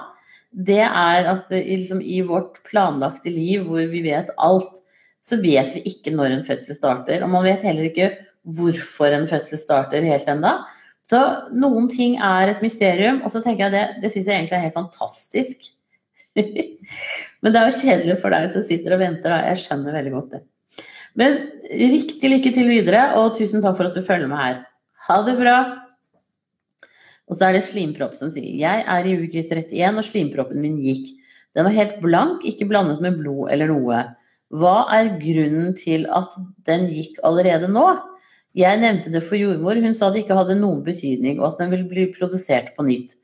Det 0.56 0.84
er 0.86 1.28
at 1.28 1.50
liksom, 1.52 2.00
i 2.00 2.22
vårt 2.24 2.62
planlagte 2.68 3.34
liv 3.34 3.66
hvor 3.68 3.90
vi 3.92 4.04
vet 4.06 4.30
alt, 4.40 4.78
så 5.26 5.40
vet 5.42 5.78
vi 5.78 5.84
ikke 5.90 6.14
når 6.14 6.36
en 6.36 6.46
fødsel 6.46 6.78
starter. 6.78 7.24
Og 7.26 7.32
man 7.34 7.46
vet 7.48 7.66
heller 7.66 7.90
ikke 7.90 8.12
hvorfor 8.56 9.14
en 9.16 9.28
fødsel 9.30 9.60
starter 9.60 10.06
helt 10.06 10.28
enda. 10.30 10.60
Så 11.06 11.20
noen 11.54 11.88
ting 11.90 12.18
er 12.22 12.52
et 12.52 12.62
mysterium, 12.66 13.22
og 13.26 13.34
så 13.34 13.42
tenker 13.46 13.68
jeg 13.68 13.74
det, 13.76 13.86
det 14.04 14.12
syns 14.14 14.30
jeg 14.30 14.40
egentlig 14.40 14.58
er 14.58 14.66
helt 14.68 14.78
fantastisk. 14.78 15.72
Men 17.42 17.54
det 17.54 17.62
er 17.62 17.70
jo 17.70 17.80
kjedelig 17.80 18.20
for 18.22 18.34
deg 18.34 18.50
som 18.54 18.66
sitter 18.66 18.96
og 18.96 19.02
venter, 19.02 19.34
da. 19.34 19.42
Jeg 19.52 19.64
skjønner 19.64 19.98
veldig 19.98 20.14
godt 20.16 20.36
det. 20.36 20.44
Men 21.16 21.38
riktig 21.72 22.32
lykke 22.32 22.52
til 22.56 22.70
videre, 22.70 23.06
og 23.22 23.36
tusen 23.38 23.64
takk 23.64 23.78
for 23.78 23.90
at 23.90 23.98
du 23.98 24.04
følger 24.06 24.30
med 24.30 24.42
her. 24.42 24.62
Ha 25.08 25.20
det 25.26 25.38
bra! 25.40 25.58
Og 27.26 27.38
så 27.38 27.48
er 27.48 27.56
det 27.56 27.66
slimpropp 27.66 28.14
som 28.18 28.30
sier 28.30 28.52
Jeg 28.60 28.84
er 28.86 29.08
i 29.08 29.16
uke 29.18 29.42
31, 29.42 30.02
og 30.02 30.06
slimproppen 30.06 30.62
min 30.62 30.78
gikk. 30.84 31.08
Den 31.56 31.66
var 31.66 31.74
helt 31.74 31.98
blank, 32.04 32.44
ikke 32.46 32.68
blandet 32.70 33.02
med 33.02 33.18
blod 33.22 33.54
eller 33.54 33.72
noe. 33.72 34.02
Hva 34.54 34.86
er 34.94 35.16
grunnen 35.22 35.74
til 35.78 36.06
at 36.14 36.36
den 36.68 36.90
gikk 36.94 37.18
allerede 37.26 37.70
nå? 37.72 37.86
Jeg 38.56 38.80
nevnte 38.80 39.12
det 39.12 39.24
for 39.26 39.40
jordmor, 39.40 39.80
hun 39.84 39.96
sa 39.96 40.12
det 40.14 40.24
ikke 40.24 40.38
hadde 40.38 40.56
noen 40.60 40.84
betydning, 40.86 41.42
og 41.42 41.54
at 41.54 41.64
den 41.64 41.74
vil 41.74 41.84
bli 41.90 42.06
produsert 42.14 42.72
på 42.78 42.86
nytt. 42.88 43.18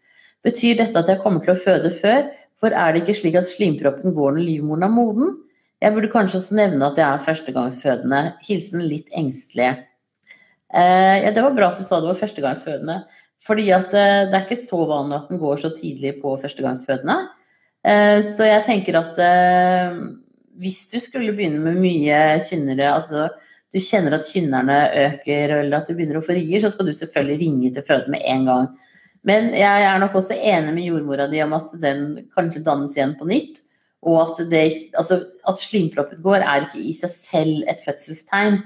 Betyr 0.43 0.79
dette 0.81 0.97
at 0.99 1.07
jeg 1.07 1.21
kommer 1.21 1.43
til 1.45 1.53
å 1.53 1.61
føde 1.61 1.91
før, 1.93 2.25
for 2.59 2.75
er 2.75 2.93
det 2.93 3.03
ikke 3.03 3.17
slik 3.21 3.37
at 3.39 3.47
slimproppen 3.47 4.15
går 4.17 4.35
når 4.35 4.43
livmoren 4.47 4.85
er 4.85 4.93
moden? 4.93 5.37
Jeg 5.81 5.95
burde 5.95 6.11
kanskje 6.13 6.41
også 6.41 6.57
nevne 6.57 6.89
at 6.91 6.99
jeg 6.99 7.07
er 7.07 7.23
førstegangsfødende. 7.25 8.21
Hilsen 8.45 8.83
litt 8.85 9.07
engstelig. 9.17 9.71
Eh, 10.71 11.15
ja, 11.23 11.31
det 11.33 11.45
var 11.45 11.55
bra 11.57 11.71
at 11.71 11.79
du 11.79 11.85
sa 11.87 11.99
det 12.01 12.11
var 12.11 12.19
førstegangsfødende, 12.19 12.97
fordi 13.45 13.69
at 13.75 13.95
eh, 13.97 14.25
det 14.29 14.37
er 14.37 14.45
ikke 14.45 14.59
så 14.61 14.83
vanlig 14.89 15.17
at 15.17 15.31
den 15.31 15.41
går 15.41 15.63
så 15.63 15.71
tidlig 15.73 16.17
på 16.21 16.35
førstegangsfødende. 16.43 17.17
Eh, 17.81 18.19
så 18.35 18.45
jeg 18.45 18.65
tenker 18.67 18.99
at 18.99 19.23
eh, 19.25 19.97
hvis 20.61 20.83
du 20.91 20.99
skulle 21.01 21.33
begynne 21.35 21.61
med 21.63 21.79
mye 21.81 22.19
kynnere, 22.45 22.93
altså 22.93 23.29
du 23.71 23.79
kjenner 23.79 24.17
at 24.17 24.27
kynnerne 24.27 24.77
øker, 25.07 25.55
eller 25.61 25.79
at 25.79 25.89
du 25.89 25.95
begynner 25.95 26.19
å 26.19 26.25
få 26.25 26.35
rier, 26.37 26.61
så 26.61 26.71
skal 26.73 26.89
du 26.89 26.93
selvfølgelig 26.95 27.39
ringe 27.41 27.71
til 27.75 27.85
føde 27.87 28.11
med 28.11 28.25
en 28.27 28.47
gang. 28.49 28.67
Men 29.27 29.51
jeg 29.55 29.85
er 29.87 30.01
nok 30.01 30.17
også 30.17 30.35
enig 30.35 30.73
med 30.75 30.87
jordmora 30.87 31.27
di 31.31 31.41
om 31.43 31.53
at 31.55 31.73
den 31.81 32.05
kanskje 32.35 32.63
dannes 32.65 32.97
igjen 32.97 33.15
på 33.19 33.27
nytt. 33.29 33.61
Og 34.01 34.17
at, 34.23 34.43
det, 34.49 34.61
altså, 34.97 35.19
at 35.47 35.61
slimproppen 35.61 36.23
går, 36.25 36.41
er 36.41 36.65
ikke 36.65 36.81
i 36.81 36.93
seg 36.97 37.13
selv 37.13 37.67
et 37.69 37.81
fødselstegn. 37.85 38.57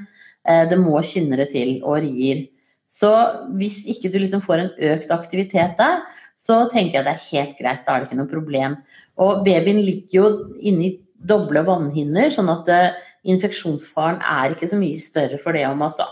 Eh, 0.48 0.64
det 0.72 0.78
må 0.80 0.96
kynnere 1.04 1.48
til 1.52 1.82
og 1.84 2.00
rier. 2.06 2.46
Så 2.88 3.12
hvis 3.60 3.82
ikke 3.92 4.14
du 4.14 4.20
liksom 4.22 4.44
får 4.46 4.62
en 4.62 4.72
økt 4.94 5.12
aktivitet 5.12 5.76
der, 5.80 6.06
så 6.40 6.64
tenker 6.72 7.02
jeg 7.02 7.08
det 7.08 7.14
er 7.14 7.26
helt 7.34 7.60
greit. 7.60 7.84
Da 7.84 7.96
er 7.96 8.04
det 8.04 8.10
ikke 8.10 8.22
noe 8.22 8.32
problem. 8.32 8.80
Og 9.20 9.44
babyen 9.46 9.82
ligger 9.84 10.18
jo 10.18 10.30
inni 10.60 10.94
doble 11.28 11.64
vannhinner, 11.68 12.32
sånn 12.34 12.52
at 12.54 12.70
uh, 12.72 13.10
infeksjonsfaren 13.28 14.22
er 14.22 14.56
ikke 14.56 14.70
så 14.72 14.80
mye 14.80 15.02
større 15.02 15.40
for 15.42 15.58
det 15.58 15.66
om 15.70 15.84
altså. 15.86 16.08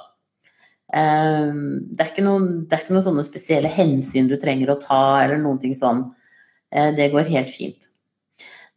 Det, 0.94 1.00
er 2.06 2.22
noen, 2.22 2.44
det, 2.68 2.76
er 2.76 2.84
ikke 2.84 2.94
noen, 2.94 3.06
sånne 3.08 3.24
spesielle 3.26 3.72
hensyn 3.72 4.28
du 4.30 4.36
trenger 4.38 4.70
å 4.70 4.78
ta, 4.78 5.24
eller 5.24 5.40
noen 5.42 5.58
ting 5.62 5.74
sånn. 5.78 6.06
Uh, 6.74 6.92
det 6.98 7.12
går 7.14 7.32
helt 7.34 7.54
fint. 7.54 7.90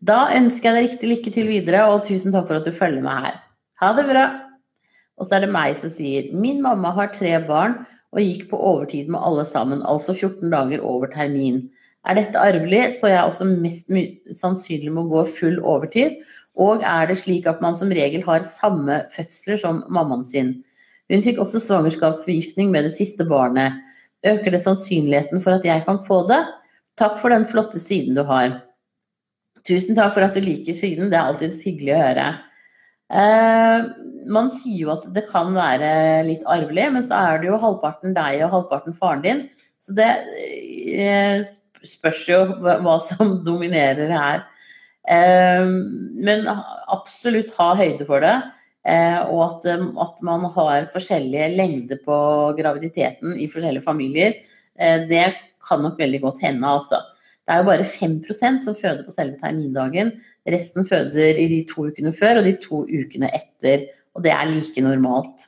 Da 0.05 0.27
ønsker 0.37 0.71
jeg 0.71 0.77
deg 0.77 0.87
riktig 0.91 1.11
lykke 1.11 1.33
til 1.35 1.51
videre, 1.51 1.85
og 1.93 2.05
tusen 2.09 2.33
takk 2.35 2.49
for 2.49 2.61
at 2.61 2.69
du 2.69 2.73
følger 2.75 3.05
med 3.05 3.27
her. 3.27 3.39
Ha 3.83 3.93
det 3.97 4.07
bra! 4.09 4.27
Og 5.17 5.25
så 5.25 5.39
er 5.39 5.47
det 5.47 5.53
meg 5.53 5.77
som 5.81 5.93
sier 5.93 6.29
min 6.37 6.61
mamma 6.65 6.93
har 6.97 7.13
tre 7.15 7.33
barn 7.49 7.79
og 8.17 8.23
gikk 8.23 8.47
på 8.51 8.61
overtid 8.61 9.09
med 9.13 9.21
alle 9.21 9.45
sammen, 9.49 9.83
altså 9.85 10.15
14 10.15 10.53
dager 10.53 10.85
over 10.85 11.11
termin. 11.13 11.67
Er 12.07 12.19
dette 12.21 12.39
arvelig, 12.39 12.85
så 12.99 13.09
er 13.09 13.17
jeg 13.17 13.31
også 13.31 13.47
mest 13.51 13.91
sannsynlig 14.39 14.93
må 14.95 15.07
gå 15.11 15.25
full 15.27 15.59
overtid. 15.59 16.21
Og 16.57 16.85
er 16.87 17.11
det 17.11 17.19
slik 17.21 17.49
at 17.51 17.61
man 17.65 17.75
som 17.77 17.91
regel 17.93 18.23
har 18.25 18.47
samme 18.47 19.03
fødsler 19.13 19.59
som 19.61 19.83
mammaen 19.93 20.25
sin? 20.25 20.55
Hun 21.11 21.23
fikk 21.23 21.41
også 21.43 21.61
svangerskapsforgiftning 21.63 22.71
med 22.73 22.87
det 22.89 22.95
siste 22.97 23.27
barnet. 23.29 23.83
Øker 24.27 24.55
det 24.55 24.63
sannsynligheten 24.63 25.43
for 25.43 25.59
at 25.59 25.67
jeg 25.67 25.85
kan 25.87 26.01
få 26.03 26.23
det? 26.31 26.41
Takk 26.99 27.19
for 27.21 27.35
den 27.35 27.45
flotte 27.47 27.83
siden 27.83 28.17
du 28.17 28.25
har. 28.27 28.63
Tusen 29.67 29.99
takk 29.99 30.15
for 30.15 30.25
at 30.25 30.35
du 30.35 30.43
liker 30.45 30.75
siden, 30.79 31.11
det 31.11 31.19
er 31.19 31.29
alltid 31.29 31.55
hyggelig 31.67 31.95
å 31.95 32.01
høre. 32.01 32.27
Eh, 33.07 33.87
man 34.33 34.49
sier 34.55 34.87
jo 34.87 34.93
at 34.95 35.07
det 35.15 35.27
kan 35.31 35.53
være 35.55 36.25
litt 36.27 36.47
arvelig, 36.49 36.87
men 36.95 37.05
så 37.05 37.19
er 37.19 37.43
det 37.43 37.51
jo 37.51 37.61
halvparten 37.63 38.15
deg 38.17 38.47
og 38.47 38.55
halvparten 38.55 38.97
faren 38.97 39.25
din. 39.27 39.45
Så 39.83 39.95
det 39.99 40.09
eh, 40.95 41.43
spørs 41.89 42.27
jo 42.29 42.43
hva 42.63 42.99
som 43.05 43.39
dominerer 43.47 44.13
her. 44.13 44.45
Ehm, 45.09 45.75
men 46.27 46.47
absolutt 46.51 47.55
ha 47.59 47.73
høyde 47.79 48.07
for 48.09 48.25
det. 48.25 48.37
Eh, 48.87 49.19
og 49.33 49.41
at, 49.49 49.67
eh, 49.73 49.83
at 50.03 50.23
man 50.27 50.47
har 50.55 50.87
forskjellige 50.93 51.51
lengder 51.57 51.99
på 52.07 52.17
graviditeten 52.59 53.35
i 53.35 53.49
forskjellige 53.51 53.87
familier. 53.87 54.37
Eh, 54.79 55.07
det 55.11 55.27
kan 55.67 55.83
nok 55.83 55.99
veldig 55.99 56.21
godt 56.23 56.43
hende, 56.47 56.67
altså. 56.67 57.03
Det 57.47 57.55
er 57.55 57.63
jo 57.63 57.69
bare 57.69 57.87
5% 57.87 58.65
som 58.67 58.75
føder 58.75 59.05
på 59.07 59.15
selve 59.15 59.39
termindagen. 59.39 60.13
Resten 60.47 60.87
føder 60.87 61.39
i 61.39 61.47
de 61.51 61.61
to 61.71 61.87
ukene 61.91 62.13
før 62.15 62.41
og 62.41 62.47
de 62.47 62.57
to 62.59 62.83
ukene 62.87 63.31
etter. 63.35 63.87
Og 64.15 64.25
det 64.25 64.33
er 64.35 64.51
like 64.51 64.83
normalt. 64.83 65.47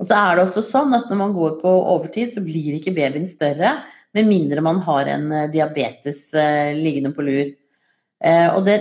Og 0.00 0.08
så 0.08 0.18
er 0.18 0.36
det 0.36 0.48
også 0.48 0.64
sånn 0.66 0.94
at 0.96 1.10
når 1.10 1.18
man 1.20 1.34
går 1.36 1.60
på 1.60 1.72
overtid, 1.94 2.32
så 2.34 2.42
blir 2.42 2.74
ikke 2.74 2.94
babyen 2.96 3.26
større. 3.28 3.76
Med 4.12 4.28
mindre 4.28 4.60
man 4.64 4.80
har 4.84 5.08
en 5.08 5.30
eh, 5.32 5.50
diabetes 5.52 6.26
eh, 6.34 6.72
liggende 6.76 7.14
på 7.16 7.24
lur. 7.24 7.52
Eh, 8.22 8.48
og 8.52 8.66
det, 8.66 8.78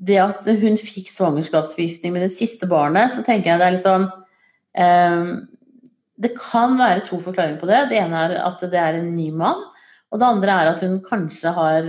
det 0.00 0.20
at 0.22 0.48
hun 0.48 0.78
fikk 0.80 1.12
svangerskapsforgiftning 1.12 2.14
med 2.16 2.24
det 2.26 2.32
siste 2.34 2.68
barnet, 2.70 3.12
så 3.12 3.24
tenker 3.26 3.52
jeg 3.52 3.62
det 3.62 3.68
er 3.68 3.76
liksom 3.78 4.10
Det 6.24 6.30
kan 6.34 6.74
være 6.78 7.04
to 7.06 7.20
forklaringer 7.22 7.60
på 7.60 7.68
det. 7.70 7.80
Det 7.90 7.98
ene 8.00 8.24
er 8.26 8.32
at 8.42 8.62
det 8.70 8.78
er 8.80 8.98
en 8.98 9.12
ny 9.14 9.28
mann. 9.34 9.60
Og 10.10 10.18
det 10.18 10.26
andre 10.26 10.56
er 10.56 10.70
at 10.72 10.82
hun 10.82 10.96
kanskje 11.02 11.52
har 11.54 11.86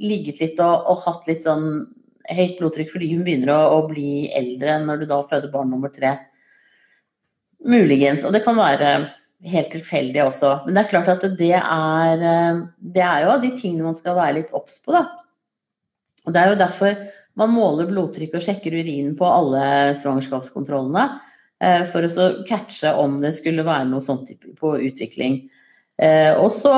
ligget 0.00 0.40
litt 0.40 0.60
og, 0.60 0.88
og 0.88 1.00
hatt 1.06 1.28
litt 1.28 1.44
sånn 1.44 1.66
høyt 2.32 2.58
blodtrykk 2.58 2.92
fordi 2.92 3.10
hun 3.12 3.24
begynner 3.26 3.52
å, 3.54 3.60
å, 3.76 3.78
bli 3.88 4.28
eldre 4.34 4.78
når 4.84 5.02
du 5.02 5.08
da 5.10 5.20
føder 5.28 5.52
barn 5.52 5.72
nummer 5.72 5.92
tre. 5.92 6.14
Muligens. 7.64 8.24
Og 8.26 8.34
det 8.34 8.42
kan 8.44 8.58
være 8.58 8.92
helt 9.48 9.72
tilfeldig 9.74 10.22
også. 10.24 10.52
Men 10.66 10.76
det 10.76 10.84
er 10.84 10.92
klart 10.92 11.10
at 11.16 11.24
det 11.38 11.54
er, 11.58 12.22
det 12.78 13.02
er 13.02 13.24
jo 13.26 13.40
de 13.42 13.50
tingene 13.58 13.88
man 13.88 13.98
skal 13.98 14.18
være 14.18 14.36
litt 14.38 14.54
obs 14.54 14.78
på, 14.84 14.94
da. 14.94 15.06
Og 16.22 16.34
det 16.34 16.38
er 16.38 16.52
jo 16.52 16.60
derfor 16.60 16.94
man 17.40 17.52
måler 17.54 17.88
blodtrykk 17.88 18.36
og 18.38 18.44
sjekker 18.44 18.74
urinen 18.76 19.14
på 19.18 19.26
alle 19.26 19.64
svangerskapskontrollene. 19.98 21.06
Eh, 21.62 21.84
for 21.88 22.04
å 22.04 22.28
catche 22.48 22.90
om 22.98 23.20
det 23.22 23.32
skulle 23.36 23.64
være 23.66 23.86
noe 23.90 24.02
sånt 24.04 24.32
på 24.58 24.74
utvikling. 24.88 25.44
Eh, 26.02 26.32
og 26.34 26.50
så 26.54 26.74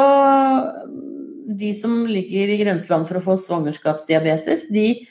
de 1.44 1.70
som 1.76 2.02
ligger 2.08 2.52
i 2.52 2.60
grenseland 2.60 3.08
for 3.08 3.20
å 3.20 3.24
få 3.24 3.38
svangerskapsdiabetes, 3.40 4.68
de 4.74 5.04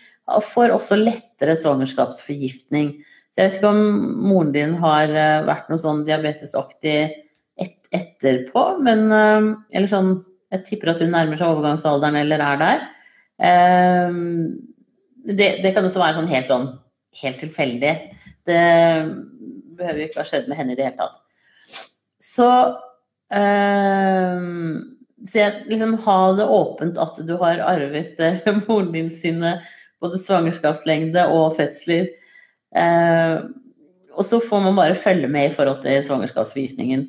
får 0.54 0.74
også 0.76 0.98
lettere 1.00 1.58
svangerskapsforgiftning. 1.60 2.96
Så 3.34 3.42
jeg 3.42 3.50
vet 3.50 3.58
ikke 3.60 3.74
om 3.74 3.84
moren 4.30 4.54
din 4.54 4.78
har 4.82 5.10
eh, 5.10 5.44
vært 5.48 5.72
noe 5.72 5.82
sånn 5.82 6.06
diabetesaktig 6.08 6.98
et, 7.62 7.76
etterpå, 7.94 8.64
men 8.84 9.06
Eller 9.12 9.90
sånn 9.92 10.16
Jeg 10.54 10.64
tipper 10.68 10.94
at 10.94 11.02
hun 11.04 11.12
nærmer 11.14 11.38
seg 11.38 11.50
overgangsalderen 11.50 12.18
eller 12.20 12.42
er 12.46 12.58
der. 12.62 12.86
Det, 15.24 15.50
det 15.64 15.72
kan 15.74 15.86
også 15.86 16.02
være 16.02 16.18
sånn 16.20 16.30
helt 16.30 16.50
sånn 16.50 16.68
helt 17.22 17.40
tilfeldig. 17.42 17.94
Det 18.46 18.64
behøver 19.78 20.02
jo 20.02 20.08
ikke 20.10 20.22
ha 20.22 20.28
skjedd 20.28 20.50
med 20.50 20.60
henne 20.60 20.74
i 20.74 20.80
det 20.80 20.88
hele 20.88 21.00
tatt. 21.00 21.20
Så 22.24 22.50
øh, 23.36 24.42
Så 25.24 25.40
jeg 25.40 25.64
liksom 25.70 25.98
ha 26.06 26.20
det 26.38 26.50
åpent 26.52 27.00
at 27.00 27.22
du 27.28 27.36
har 27.42 27.64
arvet 27.64 28.20
øh, 28.20 28.44
moren 28.68 28.92
din 28.96 29.10
sine 29.10 29.58
både 30.04 30.20
svangerskapslengde 30.20 31.28
og 31.32 31.54
fødsler. 31.56 32.10
Uh, 32.74 33.46
og 34.18 34.26
så 34.26 34.40
får 34.42 34.64
man 34.66 34.76
bare 34.76 34.98
følge 34.98 35.30
med 35.32 35.46
i 35.48 35.54
forhold 35.54 35.80
til 35.84 36.04
svangerskapsforgiftningen. 36.04 37.06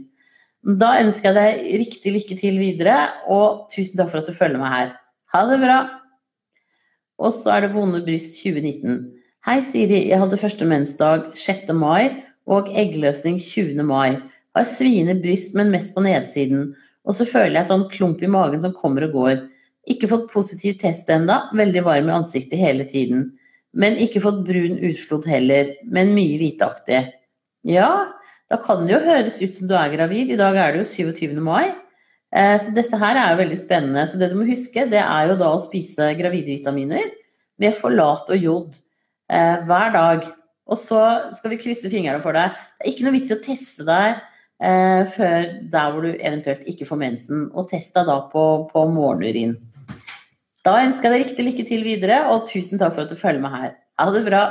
Da 0.65 0.95
ønsker 1.03 1.29
jeg 1.29 1.37
deg 1.37 1.81
riktig 1.83 2.13
lykke 2.15 2.37
til 2.41 2.55
videre, 2.57 2.97
og 3.29 3.67
tusen 3.69 3.99
takk 3.99 4.09
for 4.09 4.23
at 4.23 4.29
du 4.31 4.37
følger 4.37 4.61
meg 4.63 4.73
her. 4.73 4.95
Ha 5.35 5.43
det 5.51 5.59
bra! 5.61 5.81
Og 7.21 7.35
så 7.37 7.53
er 7.53 7.67
det 7.67 7.75
Vonde 7.75 8.01
bryst 8.07 8.39
2019. 8.41 9.03
Hei, 9.45 9.59
Siri. 9.61 10.07
Jeg 10.09 10.23
hadde 10.23 10.41
første 10.41 10.65
mensdag 10.65 11.27
6. 11.37 11.69
mai 11.77 12.25
og 12.49 12.71
eggløsning 12.73 13.37
20. 13.45 13.85
mai. 13.85 14.17
Har 14.57 14.67
sviende 14.71 15.19
bryst, 15.21 15.53
men 15.59 15.69
mest 15.75 15.93
på 15.93 16.03
nedsiden. 16.07 16.73
Og 17.05 17.19
så 17.19 17.29
føler 17.29 17.59
jeg 17.61 17.69
sånn 17.69 17.87
klump 17.93 18.25
i 18.25 18.33
magen 18.33 18.65
som 18.65 18.73
kommer 18.73 19.05
og 19.05 19.19
går. 19.19 19.45
Ikke 19.93 20.09
fått 20.09 20.31
positiv 20.33 20.79
test 20.81 21.13
enda, 21.13 21.43
veldig 21.53 21.85
varm 21.85 22.09
i 22.09 22.17
ansiktet 22.17 22.57
hele 22.63 22.89
tiden. 22.89 23.35
Men 23.77 24.01
ikke 24.01 24.25
fått 24.25 24.41
brun 24.49 24.81
utflod 24.81 25.29
heller, 25.29 25.75
men 25.85 26.17
mye 26.17 26.41
hviteaktig. 26.41 27.05
Ja, 27.69 27.91
da 28.55 28.61
kan 28.63 28.87
det 28.87 28.95
jo 28.95 29.03
høres 29.03 29.41
ut 29.43 29.57
som 29.57 29.67
du 29.67 29.75
er 29.75 29.91
gravid. 29.91 30.31
I 30.31 30.39
dag 30.39 30.55
er 30.61 30.75
det 30.75 30.85
jo 30.85 31.11
27. 31.11 31.35
mai. 31.43 31.73
Eh, 32.35 32.55
så 32.63 32.71
dette 32.75 32.99
her 33.01 33.19
er 33.19 33.33
jo 33.33 33.41
veldig 33.43 33.59
spennende. 33.59 34.07
Så 34.07 34.21
det 34.21 34.31
du 34.31 34.39
må 34.39 34.47
huske, 34.47 34.87
det 34.91 35.01
er 35.03 35.31
jo 35.31 35.39
da 35.41 35.51
å 35.55 35.63
spise 35.63 36.13
gravide 36.19 36.55
vitaminer 36.55 37.11
med 37.63 37.75
forlat 37.75 38.31
og 38.31 38.39
jod 38.39 38.77
eh, 39.31 39.65
hver 39.67 39.95
dag. 39.95 40.29
Og 40.71 40.79
så 40.81 41.01
skal 41.35 41.53
vi 41.53 41.61
krysse 41.65 41.91
fingrene 41.91 42.23
for 42.25 42.37
deg. 42.37 42.55
Det 42.79 42.87
er 42.87 42.95
ikke 42.95 43.07
noe 43.09 43.17
vits 43.17 43.33
i 43.33 43.37
å 43.37 43.43
teste 43.43 43.87
deg 43.89 44.21
eh, 44.63 45.03
før 45.17 45.49
der 45.73 45.91
hvor 45.91 46.07
du 46.07 46.13
eventuelt 46.15 46.69
ikke 46.71 46.89
får 46.89 47.01
mensen, 47.01 47.49
og 47.53 47.69
test 47.73 47.99
deg 47.99 48.07
da 48.09 48.21
på, 48.31 48.45
på 48.71 48.85
morgenurin. 48.95 49.57
Da 50.65 50.79
ønsker 50.81 51.11
jeg 51.11 51.15
deg 51.17 51.25
riktig 51.27 51.49
lykke 51.49 51.67
til 51.69 51.83
videre, 51.85 52.23
og 52.33 52.47
tusen 52.49 52.81
takk 52.81 52.95
for 52.95 53.05
at 53.05 53.11
du 53.13 53.19
følger 53.19 53.43
med 53.43 53.53
her. 53.53 53.75
Ha 54.01 54.09
det 54.15 54.23
bra. 54.31 54.45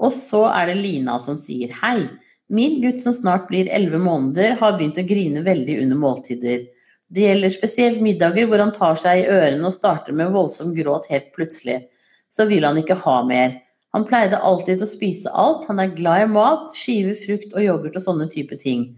Og 0.00 0.12
så 0.16 0.42
er 0.50 0.68
det 0.72 0.80
Lina 0.82 1.16
som 1.22 1.38
sier 1.40 1.72
hei. 1.80 2.10
Min 2.50 2.80
gutt 2.82 2.98
som 3.02 3.14
snart 3.14 3.46
blir 3.48 3.70
elleve 3.70 4.00
måneder, 4.02 4.56
har 4.58 4.74
begynt 4.74 4.98
å 4.98 5.06
grine 5.06 5.44
veldig 5.46 5.76
under 5.84 5.98
måltider. 6.02 6.64
Det 7.10 7.22
gjelder 7.22 7.52
spesielt 7.54 8.00
middager 8.02 8.48
hvor 8.50 8.62
han 8.62 8.72
tar 8.74 8.98
seg 8.98 9.20
i 9.20 9.28
ørene 9.30 9.68
og 9.68 9.74
starter 9.74 10.14
med 10.18 10.32
voldsom 10.34 10.72
gråt 10.74 11.06
helt 11.10 11.28
plutselig. 11.36 11.84
Så 12.30 12.48
vil 12.50 12.66
han 12.66 12.78
ikke 12.78 12.98
ha 13.04 13.20
mer. 13.26 13.54
Han 13.94 14.06
pleide 14.06 14.38
alltid 14.38 14.82
å 14.82 14.88
spise 14.90 15.30
alt. 15.30 15.68
Han 15.70 15.82
er 15.82 15.94
glad 15.94 16.24
i 16.24 16.30
mat, 16.30 16.74
skiver 16.74 17.14
frukt 17.18 17.54
og 17.54 17.62
yoghurt 17.62 17.98
og 17.98 18.04
sånne 18.04 18.26
type 18.30 18.58
ting. 18.62 18.88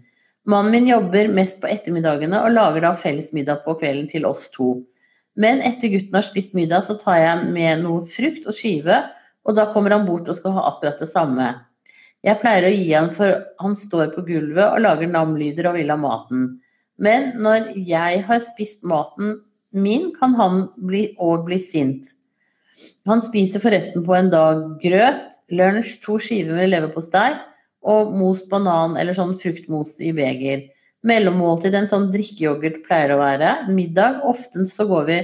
Mannen 0.49 0.73
min 0.73 0.89
jobber 0.89 1.29
mest 1.33 1.61
på 1.61 1.69
ettermiddagene 1.69 2.41
og 2.45 2.53
lager 2.53 2.85
da 2.85 2.95
felles 2.97 3.31
middag 3.37 3.61
på 3.65 3.77
kvelden 3.79 4.09
til 4.11 4.25
oss 4.29 4.47
to. 4.53 4.75
Men 5.37 5.61
etter 5.65 5.93
gutten 5.93 6.17
har 6.17 6.25
spist 6.25 6.53
middag, 6.57 6.85
så 6.85 6.97
tar 6.97 7.21
jeg 7.21 7.53
med 7.53 7.85
noe 7.85 8.01
frukt 8.05 8.49
og 8.49 8.57
skive, 8.57 8.97
og 9.45 9.57
da 9.57 9.69
kommer 9.73 9.95
han 9.95 10.05
bort 10.09 10.29
og 10.29 10.37
skal 10.37 10.57
ha 10.57 10.67
akkurat 10.69 11.01
det 11.01 11.09
samme. 11.09 11.47
Jeg 12.23 12.39
pleier 12.39 12.69
å 12.69 12.71
gi 12.73 12.91
han 12.93 13.09
for 13.11 13.35
han 13.59 13.73
står 13.75 14.13
på 14.15 14.23
gulvet 14.27 14.65
og 14.65 14.83
lager 14.85 15.09
nam-lyder 15.11 15.67
og 15.69 15.79
vil 15.79 15.91
ha 15.91 15.97
maten. 15.99 16.45
Men 16.95 17.33
når 17.43 17.73
jeg 17.75 18.21
har 18.27 18.43
spist 18.43 18.85
maten 18.87 19.41
min, 19.73 20.11
kan 20.15 20.35
han 20.37 20.67
bli, 20.77 21.09
og 21.19 21.47
bli 21.47 21.57
sint. 21.59 22.13
Han 23.09 23.21
spiser 23.21 23.61
forresten 23.61 24.05
på 24.05 24.15
en 24.15 24.29
dag 24.33 24.61
grøt, 24.81 25.35
lunsj, 25.53 25.97
to 26.05 26.19
skiver 26.21 26.57
med 26.61 26.71
leverpostei 26.71 27.33
og 27.83 28.13
most 28.15 28.47
banan 28.51 28.95
eller 28.99 29.17
sånn 29.17 29.35
fruktmos 29.39 29.97
i 30.01 30.13
beger. 30.15 30.67
Mellommåltid 31.03 31.75
en 31.75 31.89
sånn 31.89 32.07
drikkeyoghurt 32.13 32.79
pleier 32.85 33.11
å 33.11 33.19
være. 33.19 33.55
Middag, 33.75 34.21
ofte 34.23 34.63
så 34.69 34.87
går 34.87 35.09
vi 35.09 35.17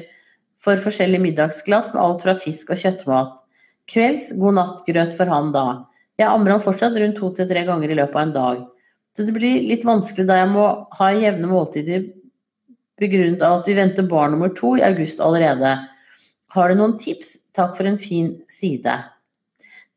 for 0.60 0.82
forskjellige 0.84 1.24
middagsglass 1.24 1.94
med 1.94 2.04
alt 2.04 2.26
fra 2.26 2.36
fisk 2.36 2.74
og 2.76 2.82
kjøttmat. 2.82 3.38
Kvelds 3.90 4.34
god 4.38 4.58
natt-grøt 4.60 5.16
for 5.16 5.32
han 5.32 5.54
da. 5.56 5.66
Jeg 6.20 6.28
ammer 6.28 6.58
han 6.58 6.64
fortsatt 6.64 6.98
rundt 7.00 7.18
to 7.20 7.32
til 7.36 7.48
tre 7.48 7.64
ganger 7.68 7.92
i 7.92 7.98
løpet 7.98 8.18
av 8.18 8.26
en 8.26 8.36
dag. 8.36 8.64
Så 9.16 9.26
det 9.26 9.36
blir 9.36 9.64
litt 9.70 9.86
vanskelig 9.88 10.28
da 10.28 10.42
jeg 10.42 10.50
må 10.52 10.66
ha 11.00 11.12
jevne 11.16 11.50
måltider 11.50 12.10
begrunnet 13.00 13.44
av 13.46 13.62
at 13.62 13.70
vi 13.70 13.78
venter 13.78 14.08
barn 14.10 14.36
nummer 14.36 14.52
to 14.56 14.76
i 14.78 14.84
august 14.86 15.22
allerede. 15.24 15.78
Har 16.56 16.70
du 16.70 16.80
noen 16.80 16.98
tips? 17.00 17.38
Takk 17.56 17.78
for 17.78 17.88
en 17.88 18.00
fin 18.00 18.34
side. 18.52 18.96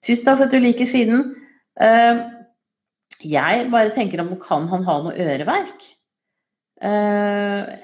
Tusen 0.02 0.26
takk 0.26 0.38
for 0.38 0.46
at 0.46 0.54
du 0.54 0.62
liker 0.62 0.88
siden. 0.88 1.32
Eh, 1.80 2.22
jeg 3.22 3.66
bare 3.72 3.94
tenker 3.94 4.22
om 4.22 4.34
kan 4.42 4.68
han 4.70 4.86
ha 4.86 4.98
noe 5.02 5.16
øreverk? 5.26 5.88
Eh, 6.82 7.74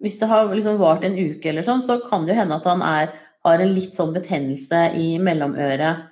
hvis 0.00 0.18
det 0.20 0.28
har 0.30 0.52
liksom 0.52 0.78
vart 0.80 1.04
en 1.04 1.16
uke 1.18 1.50
eller 1.50 1.66
sånn, 1.66 1.82
så 1.84 1.98
kan 2.04 2.24
det 2.24 2.34
jo 2.34 2.40
hende 2.42 2.60
at 2.60 2.68
han 2.68 2.84
er, 2.84 3.12
har 3.44 3.64
en 3.64 3.74
litt 3.74 3.96
sånn 3.96 4.14
betennelse 4.16 4.88
i 4.98 5.10
mellomøret. 5.22 6.07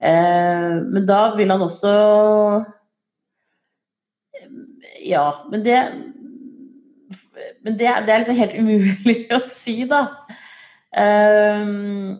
Eh, 0.00 0.74
men 0.82 1.06
da 1.06 1.22
vil 1.34 1.50
han 1.50 1.62
også 1.64 1.92
Ja, 5.02 5.24
men 5.50 5.64
det 5.66 5.78
Men 7.64 7.74
det, 7.74 7.88
det 8.06 8.12
er 8.12 8.22
liksom 8.22 8.38
helt 8.38 8.54
umulig 8.54 9.16
å 9.36 9.40
si, 9.42 9.80
da. 9.88 10.04
Um, 10.88 12.16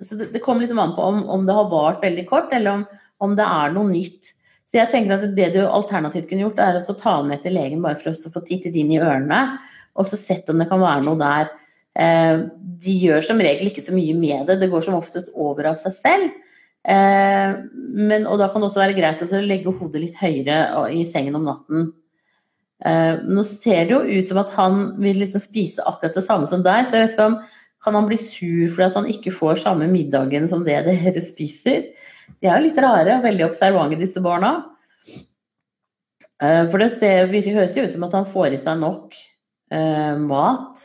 så 0.00 0.16
det, 0.18 0.30
det, 0.32 0.40
kommer 0.44 0.64
liksom 0.64 0.80
an 0.80 0.94
på 0.96 1.02
om, 1.04 1.20
om, 1.30 1.44
det 1.46 1.56
har 1.56 1.68
vart 1.70 2.02
veldig 2.02 2.24
kort, 2.28 2.52
eller 2.52 2.78
om, 2.78 2.84
om, 3.24 3.34
det 3.36 3.46
er 3.46 3.74
noe 3.74 3.90
nytt. 3.90 4.32
Så 4.68 4.78
jeg 4.78 4.90
tenker 4.92 5.16
at 5.16 5.36
det 5.36 5.50
du 5.54 5.60
alternativt 5.64 6.28
kunne 6.30 6.46
gjort, 6.46 6.60
er 6.62 6.80
å 6.80 6.96
ta 6.98 7.18
med 7.26 7.44
til 7.44 7.56
legen 7.56 7.84
bare 7.84 8.00
for 8.00 8.12
å 8.12 8.32
få 8.34 8.42
tittet 8.46 8.76
inn 8.80 8.92
i 8.94 9.00
ørene, 9.00 9.42
og 9.94 10.08
så 10.10 10.18
sett 10.20 10.48
om 10.50 10.60
det 10.60 10.68
kan 10.70 10.82
være 10.82 11.04
noe 11.06 11.20
der. 11.20 11.52
Uh, 11.94 12.50
de 12.84 12.92
gjør 12.98 13.22
som 13.22 13.38
regel 13.38 13.70
ikke 13.70 13.84
så 13.84 13.94
mye 13.94 14.16
med 14.18 14.48
det, 14.48 14.58
det 14.58 14.70
går 14.72 14.82
som 14.82 14.96
oftest 14.98 15.30
over 15.38 15.70
av 15.70 15.78
seg 15.80 15.94
selv. 15.94 16.30
Uh, 16.84 17.62
men, 17.72 18.26
og 18.26 18.40
da 18.40 18.48
kan 18.50 18.60
det 18.60 18.68
også 18.68 18.82
være 18.82 18.96
greit 18.98 19.22
å 19.22 19.42
legge 19.44 19.72
hodet 19.72 20.02
litt 20.02 20.16
høyere 20.18 20.88
i 20.92 21.04
sengen 21.08 21.38
om 21.38 21.46
natten. 21.46 21.92
Uh, 22.84 23.22
nå 23.30 23.44
ser 23.46 23.86
det 23.86 23.94
jo 23.94 24.00
ut 24.02 24.30
som 24.30 24.40
at 24.42 24.50
han 24.56 24.80
vil 25.00 25.22
liksom 25.22 25.42
spise 25.42 25.84
akkurat 25.86 26.18
det 26.18 26.24
samme 26.26 26.50
som 26.50 26.64
deg, 26.66 26.82
så 26.84 26.98
jeg 26.98 27.06
vet 27.06 27.14
ikke 27.14 27.28
om 27.30 27.38
kan 27.84 27.96
han 27.98 28.08
bli 28.08 28.18
sur 28.18 28.72
fordi 28.72 28.96
han 28.96 29.08
ikke 29.12 29.32
får 29.36 29.60
samme 29.60 29.86
middagen 29.92 30.48
som 30.50 30.64
det 30.66 30.80
dere 30.86 31.22
spiser? 31.22 31.90
De 32.40 32.48
er 32.48 32.56
jo 32.58 32.66
litt 32.66 32.80
rare 32.80 33.18
og 33.18 33.26
veldig 33.26 33.44
observante, 33.46 34.00
disse 34.00 34.22
barna. 34.24 34.54
For 36.40 36.80
det, 36.80 36.88
ser, 36.96 37.28
høres 37.28 37.76
jo 37.76 37.84
ut 37.84 37.92
som 37.92 38.06
at 38.08 38.16
han 38.16 38.24
får 38.28 38.56
i 38.56 38.60
seg 38.62 38.80
nok 38.80 39.12
mat, 40.24 40.80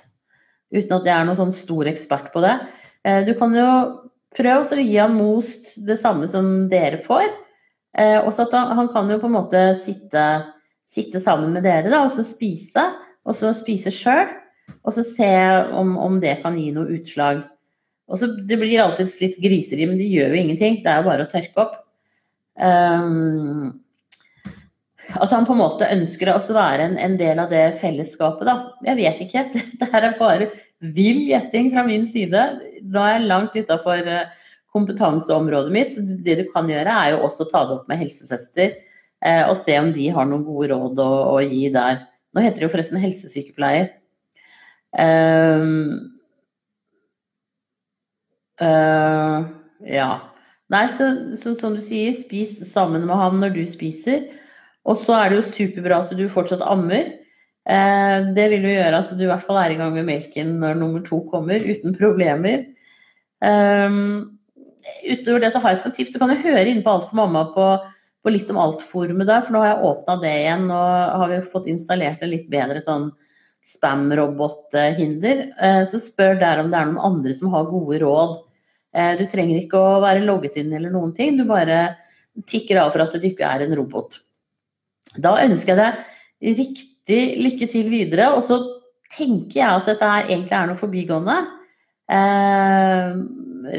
uten 0.74 0.96
at 1.00 1.08
jeg 1.10 1.16
er 1.16 1.26
noen 1.28 1.40
sånn 1.40 1.56
stor 1.56 1.90
ekspert 1.90 2.30
på 2.34 2.44
det. 2.46 2.56
du 3.26 3.32
kan 3.40 3.56
jo 3.56 3.70
prøve 4.38 4.62
å 4.62 4.84
gi 4.84 4.98
han 5.00 5.16
most 5.18 5.72
det 5.88 5.98
samme 5.98 6.28
som 6.30 6.68
dere 6.70 7.00
får. 7.02 7.26
og 8.22 8.30
så 8.36 8.44
at 8.46 8.54
han, 8.54 8.76
han 8.78 8.90
kan 8.94 9.10
jo 9.10 9.18
på 9.22 9.30
en 9.32 9.38
måte 9.40 9.64
sitte 9.80 10.26
sitte 10.90 11.22
sammen 11.22 11.54
med 11.54 11.66
dere 11.68 11.92
da, 11.92 12.04
og 12.06 12.14
så 12.14 12.26
spise, 12.26 12.84
og 13.28 13.38
så 13.38 13.54
spise 13.58 13.94
sjøl. 13.94 14.30
Og 14.86 14.94
så 14.94 15.04
se 15.06 15.30
om, 15.76 15.96
om, 15.98 16.20
det 16.22 16.40
kan 16.44 16.58
gi 16.58 16.70
noe 16.74 16.90
utslag. 16.98 17.44
Og 18.10 18.20
så, 18.22 18.30
Det 18.48 18.58
blir 18.58 18.82
alltid 18.82 19.10
litt 19.22 19.38
griseri, 19.42 19.86
men 19.90 19.98
det 19.98 20.10
gjør 20.10 20.34
jo 20.34 20.42
ingenting. 20.44 20.80
Det 20.86 20.92
er 20.92 21.02
jo 21.02 21.10
bare 21.10 21.26
å 21.26 21.30
tørke 21.30 21.64
opp. 21.66 21.78
Um, 22.60 23.80
at 25.18 25.32
han 25.34 25.46
på 25.48 25.56
en 25.56 25.62
måte 25.62 25.88
ønsker 25.90 26.30
å 26.32 26.40
være 26.54 26.86
en, 26.86 26.98
en, 27.02 27.16
del 27.18 27.40
av 27.42 27.50
det 27.50 27.64
fellesskapet, 27.80 28.46
da. 28.46 28.56
Jeg 28.86 29.00
vet 29.00 29.24
ikke. 29.26 29.46
Dette 29.82 29.90
er 29.98 30.18
bare 30.20 30.50
vill 30.80 31.24
gjetting 31.32 31.72
fra 31.74 31.86
min 31.88 32.06
side. 32.10 32.44
Da 32.82 33.08
er 33.08 33.18
jeg 33.18 33.30
langt 33.32 33.58
utafor 33.58 34.06
eh, 34.06 34.30
kompetanseområdet 34.76 35.74
mitt. 35.74 35.96
Så 35.96 36.06
det 36.26 36.38
du 36.42 36.46
kan 36.54 36.70
gjøre, 36.70 36.94
er 36.94 37.16
jo 37.16 37.24
også 37.28 37.50
ta 37.50 37.66
det 37.66 37.80
opp 37.80 37.90
med 37.90 38.02
helsesøster 38.04 38.76
eh, 38.78 39.44
og 39.48 39.58
se 39.60 39.80
om 39.82 39.90
de 39.96 40.10
har 40.14 40.30
noen 40.30 40.46
gode 40.48 40.72
råd 40.74 41.02
å, 41.04 41.10
å 41.34 41.42
gi 41.42 41.66
der. 41.74 42.06
Nå 42.36 42.46
heter 42.46 42.62
det 42.62 42.70
jo 42.70 42.74
forresten 42.76 43.02
helsesykepleier. 43.02 43.90
Um, 44.90 46.14
uh, 48.62 49.46
ja. 49.86 50.10
Nei, 50.70 50.84
så, 50.94 51.10
så, 51.42 51.56
som 51.58 51.74
du 51.74 51.82
sier, 51.82 52.14
spis 52.18 52.54
sammen 52.70 53.08
med 53.10 53.18
ham 53.18 53.40
når 53.42 53.58
du 53.58 53.64
spiser. 53.70 54.28
Og 54.88 54.98
så 55.02 55.18
er 55.18 55.30
det 55.30 55.40
jo 55.40 55.50
superbra 55.50 56.04
at 56.06 56.16
du 56.16 56.26
fortsatt 56.32 56.64
ammer. 56.66 57.16
Uh, 57.70 58.32
det 58.34 58.48
vil 58.54 58.66
jo 58.66 58.74
gjøre 58.74 59.04
at 59.04 59.14
du 59.14 59.24
i 59.26 59.30
hvert 59.30 59.46
fall 59.46 59.60
er 59.62 59.76
i 59.76 59.78
gang 59.80 59.94
med 59.94 60.08
melken 60.08 60.56
når 60.62 60.80
nummer 60.80 61.04
to 61.06 61.22
kommer, 61.30 61.60
uten 61.62 61.96
problemer. 61.98 62.66
Um, 63.44 64.40
utover 65.04 65.44
det 65.44 65.54
så 65.54 65.62
har 65.62 65.76
jeg 65.76 65.84
et 65.84 65.98
tips. 66.00 66.16
Du 66.16 66.22
kan 66.22 66.32
jo 66.34 66.42
høre 66.42 66.68
inn 66.72 66.84
på 66.86 66.96
Alt 66.96 67.10
for 67.12 67.20
mamma 67.20 67.50
på 67.54 67.72
på 68.24 68.34
litt 68.34 68.50
om 68.52 68.60
alt-forumet 68.60 69.28
der, 69.30 69.44
for 69.46 69.56
nå 69.56 69.64
har 69.64 69.74
jeg 69.74 69.90
åpna 69.90 70.16
det 70.22 70.36
igjen. 70.42 70.68
og 70.76 71.18
har 71.22 71.32
vi 71.32 71.40
fått 71.54 71.70
installert 71.72 72.24
en 72.24 72.34
litt 72.34 72.50
bedre 72.52 72.82
sånn 72.84 73.10
spam-robot-hinder. 73.64 75.44
Eh, 75.56 75.84
så 75.88 76.00
spør 76.04 76.40
der 76.40 76.62
om 76.62 76.72
det 76.72 76.80
er 76.80 76.90
noen 76.90 77.06
andre 77.12 77.36
som 77.36 77.52
har 77.54 77.70
gode 77.72 78.00
råd. 78.04 78.38
Eh, 78.96 79.14
du 79.20 79.26
trenger 79.30 79.60
ikke 79.60 79.80
å 79.80 80.00
være 80.04 80.26
logget 80.26 80.60
inn 80.60 80.74
eller 80.74 80.92
noen 80.92 81.14
ting, 81.16 81.38
du 81.38 81.46
bare 81.48 81.96
tikker 82.48 82.80
av 82.82 82.92
for 82.94 83.04
at 83.04 83.16
du 83.16 83.28
ikke 83.28 83.48
er 83.48 83.66
en 83.66 83.76
robot. 83.80 84.20
Da 85.24 85.36
ønsker 85.44 85.76
jeg 85.76 85.80
deg 85.80 86.60
riktig 86.60 87.22
lykke 87.44 87.70
til 87.72 87.90
videre, 87.92 88.30
og 88.36 88.44
så 88.48 88.60
tenker 89.14 89.62
jeg 89.62 89.80
at 89.82 89.90
dette 89.90 90.12
egentlig 90.26 90.56
er 90.56 90.70
noe 90.70 90.80
forbigående. 90.80 91.38
Eh, 92.10 93.10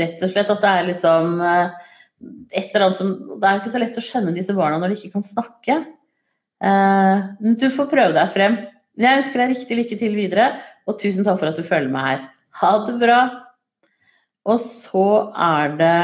rett 0.00 0.26
og 0.26 0.33
slett 0.33 0.53
at 0.53 0.62
det 0.62 0.72
er 0.74 0.90
liksom 0.90 1.40
et 1.40 2.74
eller 2.74 2.87
annet 2.87 2.98
som 3.00 3.12
Det 3.40 3.48
er 3.48 3.61
ikke 3.61 3.72
så 3.72 3.81
lett 3.81 3.98
å 3.98 4.05
skjønne 4.05 4.35
disse 4.37 4.55
barna 4.57 4.81
når 4.81 4.92
de 4.92 4.98
ikke 4.98 5.14
kan 5.16 5.24
snakke. 5.24 5.79
Uh, 6.61 7.33
du 7.40 7.70
får 7.72 7.88
prøve 7.88 8.12
deg 8.16 8.33
frem. 8.35 8.59
Jeg 9.00 9.22
ønsker 9.22 9.40
deg 9.40 9.55
riktig 9.55 9.79
lykke 9.79 9.96
til 10.03 10.16
videre, 10.18 10.50
og 10.85 10.98
tusen 11.00 11.24
takk 11.24 11.38
for 11.40 11.48
at 11.48 11.57
du 11.57 11.64
følger 11.64 11.92
med 11.92 12.05
her. 12.05 12.26
Ha 12.61 12.72
det 12.85 12.96
bra. 13.00 13.20
Og 14.50 14.61
så 14.61 15.07
er 15.33 15.76
det 15.81 15.94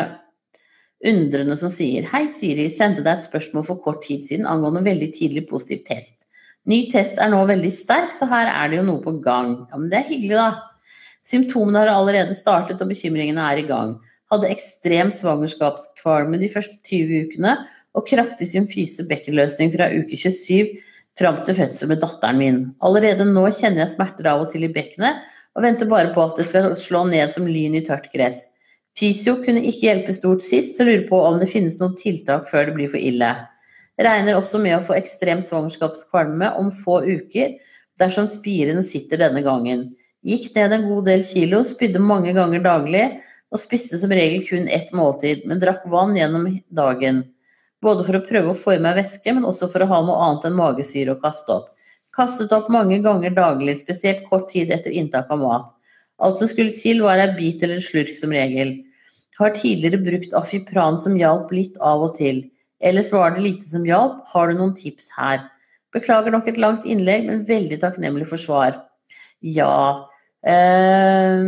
undrende 1.05 1.57
som 1.61 1.73
sier 1.73 2.07
Hei, 2.13 2.27
Siri. 2.33 2.69
Sendte 2.73 3.05
deg 3.05 3.19
et 3.19 3.27
spørsmål 3.27 3.67
for 3.69 3.83
kort 3.83 4.05
tid 4.07 4.25
siden 4.27 4.49
angående 4.49 4.85
en 4.85 4.89
veldig 4.89 5.11
tidlig 5.17 5.47
positiv 5.51 5.85
test. 5.89 6.23
Ny 6.67 6.87
test 6.91 7.21
er 7.23 7.31
nå 7.31 7.45
veldig 7.47 7.71
sterk, 7.71 8.11
så 8.15 8.27
her 8.31 8.51
er 8.51 8.73
det 8.73 8.81
jo 8.81 8.89
noe 8.89 9.05
på 9.05 9.19
gang. 9.23 9.53
Ja, 9.71 9.79
men 9.79 9.91
det 9.93 10.01
er 10.01 10.11
hyggelig, 10.11 10.41
da. 10.41 10.97
Symptomene 11.27 11.85
har 11.85 11.93
allerede 11.95 12.35
startet, 12.39 12.83
og 12.83 12.91
bekymringene 12.91 13.45
er 13.53 13.63
i 13.63 13.69
gang 13.69 13.97
hadde 14.33 14.51
ekstrem 14.51 15.13
svangerskapskvalme 15.15 16.41
de 16.41 16.51
første 16.51 16.77
20 16.89 17.29
ukene 17.29 17.55
og 17.97 18.07
kraftig 18.09 18.49
symfyse-bekkenløsning 18.53 19.73
fra 19.75 19.89
uke 19.95 20.19
27 20.19 20.75
fram 21.17 21.39
til 21.47 21.57
fødsel 21.57 21.93
med 21.93 22.03
datteren 22.03 22.41
min. 22.41 22.59
Allerede 22.85 23.25
nå 23.29 23.47
kjenner 23.49 23.85
jeg 23.85 23.95
smerter 23.95 24.29
av 24.33 24.45
og 24.45 24.53
til 24.53 24.67
i 24.67 24.73
bekkenet 24.73 25.23
og 25.57 25.65
venter 25.65 25.89
bare 25.89 26.13
på 26.13 26.25
at 26.27 26.37
det 26.41 26.49
skal 26.51 26.75
slå 26.77 27.07
ned 27.09 27.31
som 27.33 27.47
lyn 27.49 27.79
i 27.79 27.85
tørt 27.87 28.11
gress. 28.13 28.45
Fysio 28.97 29.37
kunne 29.45 29.61
ikke 29.61 29.91
hjelpe 29.91 30.15
stort 30.17 30.45
sist, 30.45 30.79
så 30.79 30.87
lurer 30.87 31.05
på 31.09 31.19
om 31.21 31.37
det 31.41 31.51
finnes 31.51 31.77
noen 31.81 31.99
tiltak 32.01 32.49
før 32.49 32.71
det 32.71 32.77
blir 32.79 32.89
for 32.93 33.01
ille. 33.01 33.29
Regner 34.01 34.39
også 34.39 34.61
med 34.61 34.79
å 34.79 34.85
få 34.85 34.97
ekstrem 34.97 35.43
svangerskapskvalme 35.45 36.55
om 36.61 36.73
få 36.73 37.03
uker 37.05 37.59
dersom 38.01 38.29
spiren 38.29 38.83
sitter 38.85 39.21
denne 39.21 39.45
gangen. 39.45 39.91
Gikk 40.27 40.51
ned 40.57 40.73
en 40.73 40.89
god 40.89 41.07
del 41.11 41.25
kilo, 41.29 41.63
spydde 41.65 42.01
mange 42.03 42.33
ganger 42.37 42.65
daglig 42.65 43.05
og 43.53 43.61
spiste 43.63 44.01
som 44.01 44.13
regel 44.13 44.43
kun 44.49 44.67
ett 44.73 44.91
måltid, 44.97 45.45
men 45.47 45.61
drakk 45.63 45.85
vann 45.93 46.17
gjennom 46.17 46.49
dagen. 46.73 47.23
Både 47.85 48.05
for 48.09 48.19
å 48.19 48.25
prøve 48.27 48.53
å 48.53 48.59
få 48.59 48.75
i 48.75 48.83
meg 48.83 48.97
væske, 48.99 49.33
men 49.37 49.47
også 49.47 49.69
for 49.73 49.85
å 49.85 49.91
ha 49.93 50.01
noe 50.05 50.19
annet 50.25 50.49
enn 50.49 50.59
magesyre 50.59 51.15
å 51.15 51.21
kaste 51.21 51.53
opp. 51.53 51.71
Kastet 52.17 52.53
opp 52.57 52.71
mange 52.73 52.99
ganger 53.05 53.37
daglig, 53.37 53.77
spesielt 53.79 54.25
kort 54.31 54.49
tid 54.51 54.73
etter 54.73 54.91
inntak 54.91 55.29
av 55.31 55.41
mat. 55.43 55.73
Alt 56.17 56.41
som 56.41 56.49
skulle 56.49 56.73
til, 56.77 57.05
var 57.05 57.21
ei 57.21 57.33
bit 57.37 57.63
eller 57.63 57.83
slurk 57.85 58.15
som 58.17 58.33
regel. 58.33 58.79
Har 59.37 59.53
tidligere 59.57 60.01
brukt 60.01 60.37
Afipran 60.39 60.97
som 61.01 61.17
hjalp 61.19 61.53
litt 61.53 61.77
av 61.85 62.07
og 62.09 62.17
til. 62.17 62.45
Ellers 62.81 63.13
var 63.13 63.35
det 63.35 63.45
lite 63.45 63.69
som 63.69 63.85
hjalp. 63.85 64.23
Har 64.33 64.49
du 64.49 64.57
noen 64.59 64.75
tips 64.77 65.11
her? 65.17 65.45
Beklager 65.97 66.33
nok 66.33 66.49
et 66.49 66.61
langt 66.61 66.87
innlegg, 66.89 67.27
men 67.29 67.45
veldig 67.49 67.81
takknemlig 67.83 68.29
for 68.31 68.41
svar. 68.41 68.81
Ja 69.45 70.09
eh, 70.41 71.45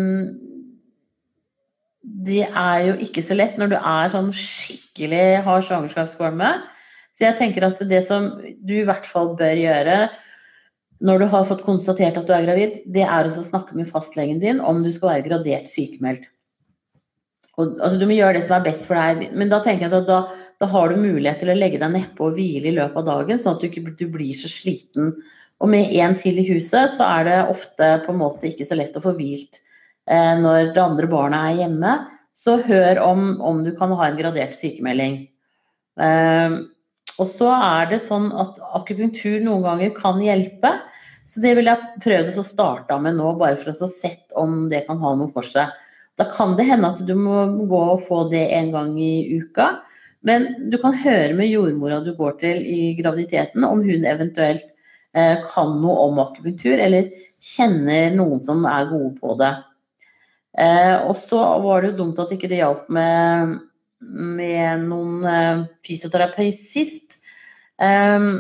det 2.09 2.45
er 2.47 2.79
jo 2.87 2.95
ikke 3.05 3.23
så 3.25 3.37
lett 3.37 3.59
når 3.61 3.73
du 3.73 3.77
er 3.79 4.13
sånn 4.13 4.31
skikkelig 4.35 5.43
har 5.45 5.65
svangerskapskvalme. 5.65 6.55
Så 7.13 7.27
jeg 7.27 7.39
tenker 7.41 7.67
at 7.67 7.81
det 7.91 8.01
som 8.07 8.31
du 8.39 8.75
i 8.79 8.87
hvert 8.87 9.07
fall 9.09 9.35
bør 9.39 9.59
gjøre 9.59 9.99
når 11.05 11.23
du 11.23 11.27
har 11.31 11.47
fått 11.47 11.63
konstatert 11.67 12.17
at 12.19 12.27
du 12.27 12.33
er 12.35 12.47
gravid, 12.47 12.81
det 12.91 13.05
er 13.07 13.29
å 13.29 13.33
snakke 13.35 13.77
med 13.79 13.91
fastlegen 13.91 14.41
din 14.43 14.59
om 14.59 14.81
du 14.83 14.91
skal 14.95 15.13
være 15.13 15.27
gradert 15.29 15.71
sykemeldt. 15.71 16.27
Og, 17.59 17.79
altså, 17.83 17.97
du 17.99 18.07
må 18.07 18.17
gjøre 18.17 18.39
det 18.39 18.45
som 18.47 18.57
er 18.59 18.67
best 18.69 18.87
for 18.87 18.99
deg, 18.99 19.33
men 19.35 19.51
da 19.51 19.59
tenker 19.65 19.89
jeg 19.89 19.95
at 19.99 20.09
da, 20.09 20.21
da 20.63 20.69
har 20.71 20.93
du 20.93 21.01
mulighet 21.03 21.43
til 21.43 21.51
å 21.51 21.59
legge 21.59 21.81
deg 21.83 21.91
nedpå 21.95 22.29
og 22.31 22.37
hvile 22.39 22.71
i 22.71 22.77
løpet 22.77 23.01
av 23.03 23.09
dagen, 23.11 23.41
sånn 23.41 23.57
at 23.57 23.65
du 23.65 23.69
ikke 23.69 23.97
du 23.99 24.07
blir 24.15 24.35
så 24.39 24.51
sliten. 24.51 25.17
Og 25.59 25.73
med 25.73 25.91
en 25.99 26.15
til 26.19 26.39
i 26.39 26.47
huset, 26.53 26.93
så 26.95 27.09
er 27.19 27.27
det 27.27 27.39
ofte 27.51 27.97
på 28.05 28.15
en 28.15 28.21
måte 28.21 28.47
ikke 28.51 28.67
så 28.69 28.79
lett 28.79 28.95
å 28.95 29.03
få 29.03 29.17
hvilt 29.19 29.59
Eh, 30.09 30.35
når 30.41 30.73
det 30.73 30.83
andre 30.83 31.09
barnet 31.11 31.51
er 31.51 31.63
hjemme, 31.65 31.95
så 32.37 32.57
hør 32.65 33.01
om, 33.05 33.25
om 33.45 33.61
du 33.65 33.75
kan 33.77 33.93
ha 33.99 34.09
en 34.09 34.19
gradert 34.19 34.57
sykemelding. 34.57 35.21
Eh, 36.01 36.55
og 37.19 37.27
så 37.29 37.51
er 37.53 37.91
det 37.93 38.01
sånn 38.05 38.31
at 38.33 38.61
akupunktur 38.79 39.43
noen 39.45 39.67
ganger 39.67 39.93
kan 39.97 40.21
hjelpe. 40.23 40.73
Så 41.29 41.43
det 41.45 41.53
vil 41.59 41.69
jeg 41.69 42.01
prøve 42.01 42.33
å 42.33 42.47
starte 42.47 42.97
med 43.05 43.19
nå, 43.19 43.35
bare 43.41 43.59
for 43.61 43.75
å 43.75 43.91
se 43.91 44.15
om 44.39 44.63
det 44.71 44.87
kan 44.87 45.01
ha 45.03 45.13
noe 45.19 45.29
for 45.35 45.45
seg. 45.45 45.75
Da 46.19 46.27
kan 46.33 46.57
det 46.59 46.67
hende 46.67 46.91
at 46.91 47.05
du 47.07 47.15
må 47.15 47.45
gå 47.71 47.83
og 47.95 48.03
få 48.07 48.25
det 48.33 48.49
en 48.57 48.73
gang 48.75 48.97
i 49.01 49.39
uka. 49.39 49.71
Men 50.27 50.49
du 50.71 50.79
kan 50.83 50.97
høre 50.99 51.35
med 51.39 51.51
jordmora 51.53 52.01
du 52.03 52.11
går 52.19 52.41
til 52.41 52.65
i 52.67 52.93
graviditeten, 52.99 53.65
om 53.65 53.85
hun 53.87 54.07
eventuelt 54.09 54.67
eh, 55.15 55.39
kan 55.47 55.77
noe 55.79 56.09
om 56.09 56.19
akupunktur, 56.25 56.75
eller 56.75 57.13
kjenner 57.39 58.11
noen 58.17 58.43
som 58.43 58.67
er 58.67 58.91
gode 58.91 59.15
på 59.21 59.39
det. 59.39 59.53
Eh, 60.59 60.97
og 61.07 61.15
så 61.21 61.39
var 61.63 61.83
det 61.83 61.93
jo 61.93 62.01
dumt 62.03 62.19
at 62.19 62.35
ikke 62.35 62.51
det 62.51 62.63
hjalp 62.65 62.91
med, 62.91 63.59
med 64.03 64.87
noen 64.89 65.23
eh, 65.23 65.65
fysioterapi 65.87 66.51
sist. 66.57 67.21
Eh, 67.79 68.31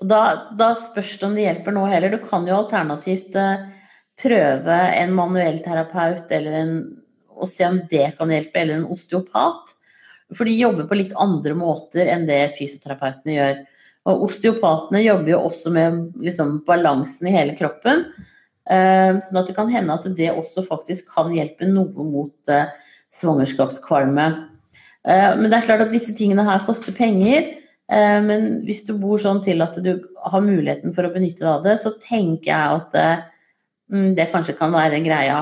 da, 0.00 0.22
da, 0.56 0.72
spørs 0.80 1.18
det 1.20 1.28
om 1.28 1.36
det 1.36 1.44
hjelper 1.44 1.76
nå 1.76 1.84
heller. 1.92 2.16
Du 2.16 2.24
kan 2.24 2.48
jo 2.48 2.56
alternativt 2.56 3.36
prøve 4.22 4.76
en 4.96 5.14
manuell 5.16 5.58
terapeut 5.64 6.30
eller 6.32 6.60
en, 6.62 6.76
og 7.36 7.48
se 7.50 7.66
om 7.68 7.80
det 7.90 8.14
kan 8.18 8.32
hjelpe, 8.32 8.60
eller 8.62 8.80
en 8.80 8.92
osteopat. 8.94 9.74
For 10.34 10.48
de 10.48 10.56
jobber 10.56 10.88
på 10.88 10.98
litt 10.98 11.12
andre 11.20 11.54
måter 11.58 12.08
enn 12.10 12.26
det 12.28 12.40
fysioterapeutene 12.56 13.36
gjør. 13.36 13.60
Og 14.06 14.24
osteopatene 14.28 15.02
jobber 15.02 15.34
jo 15.34 15.42
også 15.48 15.70
med 15.74 16.00
liksom, 16.22 16.60
balansen 16.66 17.28
i 17.28 17.34
hele 17.34 17.54
kroppen. 17.58 18.04
Ehm, 18.70 19.20
sånn 19.22 19.40
at 19.40 19.50
det 19.50 19.56
kan 19.58 19.70
hende 19.70 19.94
at 19.94 20.06
det 20.18 20.32
også 20.32 20.64
faktisk 20.66 21.10
kan 21.14 21.30
hjelpe 21.34 21.68
noe 21.70 22.06
mot 22.06 22.50
eh, 22.50 22.72
svangerskapskvalme. 23.14 24.26
Ehm, 25.06 25.42
men 25.42 25.50
det 25.50 25.60
er 25.60 25.68
klart 25.68 25.86
at 25.86 25.94
disse 25.94 26.14
tingene 26.18 26.46
her 26.46 26.66
koster 26.66 26.94
penger. 26.96 27.52
Men 27.86 28.64
hvis 28.66 28.80
du 28.82 28.96
bor 28.98 29.20
sånn 29.22 29.38
til 29.44 29.62
at 29.62 29.76
du 29.78 29.92
har 30.26 30.42
muligheten 30.42 30.90
for 30.90 31.06
å 31.06 31.12
benytte 31.14 31.44
deg 31.44 31.50
av 31.52 31.60
det, 31.62 31.76
så 31.78 31.92
tenker 32.02 32.48
jeg 32.48 32.78
at 32.80 32.96
eh, 32.98 33.20
det 33.88 34.30
kanskje 34.32 34.56
kan 34.58 34.74
være 34.74 34.98
en 34.98 35.06
greie. 35.06 35.38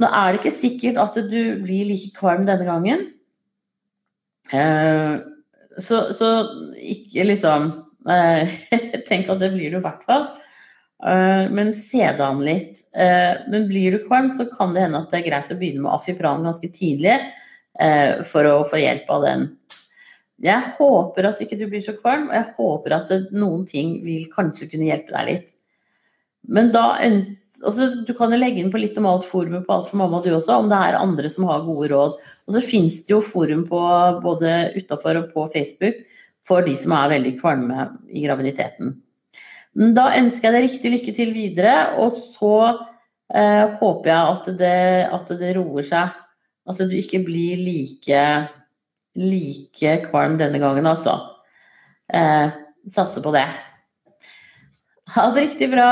Nå 0.00 0.08
er 0.08 0.32
det 0.32 0.40
ikke 0.40 0.56
sikkert 0.56 1.00
at 1.02 1.18
du 1.30 1.40
blir 1.62 1.88
like 1.88 2.10
kvalm 2.16 2.46
denne 2.48 2.66
gangen. 2.66 3.04
Så, 5.78 6.00
så 6.16 6.30
ikke 6.74 7.26
liksom 7.28 7.68
eh, 8.10 8.50
Tenk 9.08 9.28
at 9.30 9.38
det 9.42 9.52
blir 9.54 9.70
du 9.70 9.78
i 9.78 9.84
hvert 9.84 10.02
fall. 10.08 10.26
Eh, 11.06 11.50
men 11.50 11.72
se 11.76 12.02
det 12.04 12.24
an 12.24 12.42
litt. 12.44 12.82
Eh, 12.94 13.46
men 13.48 13.68
blir 13.68 13.92
du 13.92 14.02
kvalm, 14.06 14.28
så 14.32 14.46
kan 14.50 14.74
det 14.74 14.84
hende 14.84 15.00
at 15.00 15.12
det 15.12 15.22
er 15.22 15.28
greit 15.30 15.52
å 15.52 15.58
begynne 15.60 15.84
med 15.86 15.94
Afipran 15.94 16.44
ganske 16.44 16.72
tidlig 16.74 17.16
eh, 17.16 18.20
for 18.26 18.48
å 18.48 18.58
få 18.68 18.82
hjelp 18.82 19.08
av 19.16 19.24
den. 19.28 19.46
Jeg 20.40 20.74
håper 20.78 21.28
at 21.28 21.40
ikke 21.44 21.58
du 21.60 21.66
blir 21.68 21.84
så 21.84 21.96
kvalm, 21.98 22.30
og 22.30 22.36
jeg 22.36 22.52
håper 22.56 22.96
at 22.96 23.16
noen 23.32 23.66
ting 23.68 23.98
vil 24.04 24.28
kanskje 24.32 24.70
kunne 24.72 24.88
hjelpe 24.88 25.12
deg 25.16 25.28
litt. 25.28 25.56
Men 26.48 26.70
da 26.72 26.96
altså, 26.96 27.90
Du 28.06 28.14
kan 28.16 28.32
jo 28.32 28.38
legge 28.40 28.62
inn 28.62 28.72
på 28.72 28.80
litt 28.80 28.98
om 28.98 29.08
alt 29.10 29.26
forumet 29.28 29.66
på 29.66 29.74
Alt 29.76 29.90
for 29.90 30.00
mamma, 30.00 30.22
du 30.24 30.30
også, 30.32 30.56
om 30.56 30.70
det 30.70 30.78
er 30.78 31.00
andre 31.00 31.30
som 31.32 31.48
har 31.50 31.66
gode 31.66 31.90
råd. 31.92 32.16
Og 32.48 32.56
så 32.56 32.62
fins 32.64 33.02
det 33.06 33.14
jo 33.14 33.20
forum 33.24 33.66
på 33.68 33.82
både 34.24 34.72
utafor 34.78 35.20
og 35.20 35.30
på 35.34 35.46
Facebook 35.52 36.00
for 36.46 36.64
de 36.64 36.74
som 36.78 36.94
er 36.96 37.12
veldig 37.12 37.34
kvalme 37.40 37.86
i 38.08 38.24
graviditeten. 38.24 38.94
Men 39.78 39.94
Da 39.94 40.08
ønsker 40.18 40.48
jeg 40.48 40.56
deg 40.56 40.66
riktig 40.66 40.94
lykke 40.94 41.14
til 41.14 41.34
videre, 41.34 41.74
og 42.02 42.16
så 42.16 42.54
eh, 43.30 43.76
håper 43.78 44.10
jeg 44.10 44.34
at 44.34 44.50
det, 44.58 44.80
at 45.20 45.34
det, 45.42 45.52
roer 45.58 45.86
seg. 45.86 46.16
At 46.70 46.80
du 46.80 46.96
ikke 46.96 47.22
blir 47.26 47.60
like, 47.60 48.24
like 49.18 49.94
kvalm 50.08 50.38
denne 50.40 50.58
gangen, 50.62 50.88
altså. 50.90 51.16
Eh, 52.10 52.50
satser 52.90 53.22
på 53.22 53.34
det. 53.34 53.46
Ha 55.14 55.30
det 55.34 55.46
riktig 55.46 55.70
bra. 55.72 55.90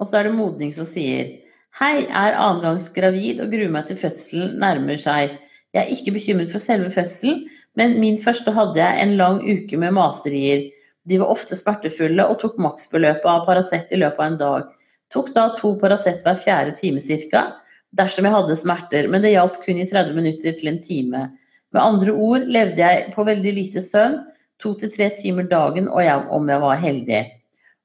Og 0.00 0.08
så 0.08 0.20
er 0.20 0.28
det 0.28 0.36
Modning 0.36 0.72
som 0.74 0.88
sier 0.88 1.36
Hei, 1.78 2.02
er 2.08 2.34
annengangs 2.34 2.88
gravid 2.90 3.42
og 3.44 3.52
gruer 3.52 3.70
meg 3.70 3.86
til 3.86 3.98
fødselen 4.00 4.56
nærmer 4.58 4.98
seg. 4.98 5.36
Jeg 5.70 5.84
er 5.84 5.92
ikke 5.94 6.16
bekymret 6.16 6.50
for 6.50 6.62
selve 6.62 6.90
fødselen, 6.90 7.44
men 7.78 7.94
min 8.02 8.18
første 8.18 8.50
hadde 8.56 8.80
jeg 8.80 9.04
en 9.04 9.14
lang 9.20 9.38
uke 9.46 9.78
med 9.78 9.94
maserier. 9.94 10.66
De 11.06 11.20
var 11.20 11.30
ofte 11.30 11.54
smertefulle 11.54 12.26
og 12.26 12.40
tok 12.42 12.58
maksbeløpet 12.58 13.28
av 13.30 13.46
Paracet 13.46 13.94
i 13.94 14.00
løpet 14.02 14.18
av 14.18 14.26
en 14.26 14.40
dag. 14.40 14.66
Tok 15.14 15.30
da 15.36 15.46
to 15.60 15.76
Paracet 15.78 16.26
hver 16.26 16.42
fjerde 16.42 16.74
time 16.80 16.98
ca. 17.30 17.44
dersom 17.94 18.26
jeg 18.26 18.34
hadde 18.34 18.56
smerter, 18.58 19.08
men 19.08 19.22
det 19.22 19.32
hjalp 19.36 19.62
kun 19.64 19.78
i 19.78 19.86
30 19.86 20.14
minutter 20.14 20.58
til 20.58 20.74
en 20.74 20.82
time. 20.82 21.22
Med 21.70 21.82
andre 21.82 22.12
ord 22.12 22.46
levde 22.46 22.82
jeg 22.82 23.12
på 23.14 23.24
veldig 23.26 23.52
lite 23.54 23.82
søvn, 23.82 24.20
to 24.58 24.74
til 24.74 24.90
tre 24.90 25.10
timer 25.16 25.46
dagen 25.50 25.88
og 25.88 26.02
jeg, 26.02 26.26
om 26.30 26.50
jeg 26.50 26.62
var 26.66 26.82
heldig. 26.82 27.22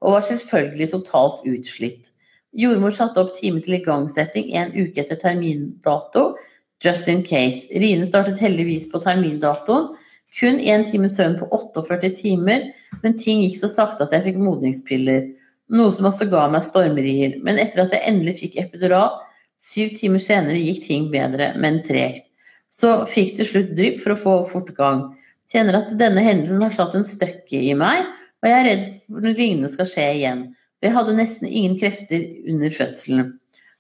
Og 0.04 0.18
var 0.18 0.26
selvfølgelig 0.28 0.92
totalt 0.92 1.46
utslitt. 1.48 2.12
Jordmor 2.56 2.94
satte 2.96 3.20
opp 3.20 3.34
time 3.36 3.62
til 3.64 3.78
igangsetting 3.80 4.54
en 4.56 4.72
uke 4.76 5.02
etter 5.04 5.20
termindato, 5.20 6.36
just 6.84 7.08
in 7.12 7.24
case. 7.24 7.68
Rine 7.76 8.08
startet 8.08 8.40
heldigvis 8.44 8.88
på 8.92 9.02
termindatoen. 9.04 9.92
Kun 10.36 10.60
én 10.60 10.84
time 10.88 11.10
søvn 11.12 11.38
på 11.40 11.48
48 11.52 12.12
timer, 12.20 12.70
men 13.04 13.18
ting 13.20 13.42
gikk 13.44 13.60
så 13.60 13.70
sakte 13.72 14.08
at 14.08 14.16
jeg 14.16 14.26
fikk 14.30 14.40
modningspiller. 14.44 15.30
Noe 15.76 15.94
som 15.96 16.08
også 16.10 16.28
ga 16.32 16.46
meg 16.52 16.66
stormerier. 16.66 17.38
Men 17.44 17.60
etter 17.62 17.86
at 17.86 17.96
jeg 17.96 18.04
endelig 18.08 18.38
fikk 18.42 18.60
epidural, 18.62 19.22
syv 19.60 19.96
timer 19.98 20.24
senere 20.24 20.60
gikk 20.60 20.84
ting 20.88 21.08
bedre, 21.14 21.54
men 21.60 21.82
tregt. 21.88 22.28
Så 22.72 23.06
fikk 23.08 23.38
til 23.38 23.48
slutt 23.48 23.72
drypp 23.78 24.02
for 24.04 24.14
å 24.14 24.20
få 24.20 24.36
fortgang. 24.50 25.08
Kjenner 25.52 25.80
at 25.80 25.96
denne 26.00 26.24
hendelsen 26.26 26.64
har 26.66 26.74
satt 26.76 26.96
en 26.98 27.08
støkke 27.08 27.60
i 27.62 27.74
meg, 27.78 28.04
og 28.46 28.52
jeg 28.52 28.62
er 28.62 28.68
redd 28.70 28.90
for 29.08 29.26
noe 29.26 29.34
lignende 29.34 29.72
skal 29.74 29.88
skje 29.90 30.04
igjen. 30.20 30.42
Jeg 30.86 30.94
hadde 30.94 31.16
nesten 31.18 31.50
ingen 31.50 31.80
krefter 31.82 32.28
under 32.52 32.74
fødselen. 32.76 33.32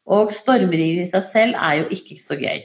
Og 0.10 0.32
stormer 0.34 0.82
i 0.82 1.06
seg 1.06 1.26
selv 1.28 1.60
er 1.62 1.84
jo 1.84 1.86
ikke 1.94 2.18
så 2.22 2.38
gøy. 2.40 2.64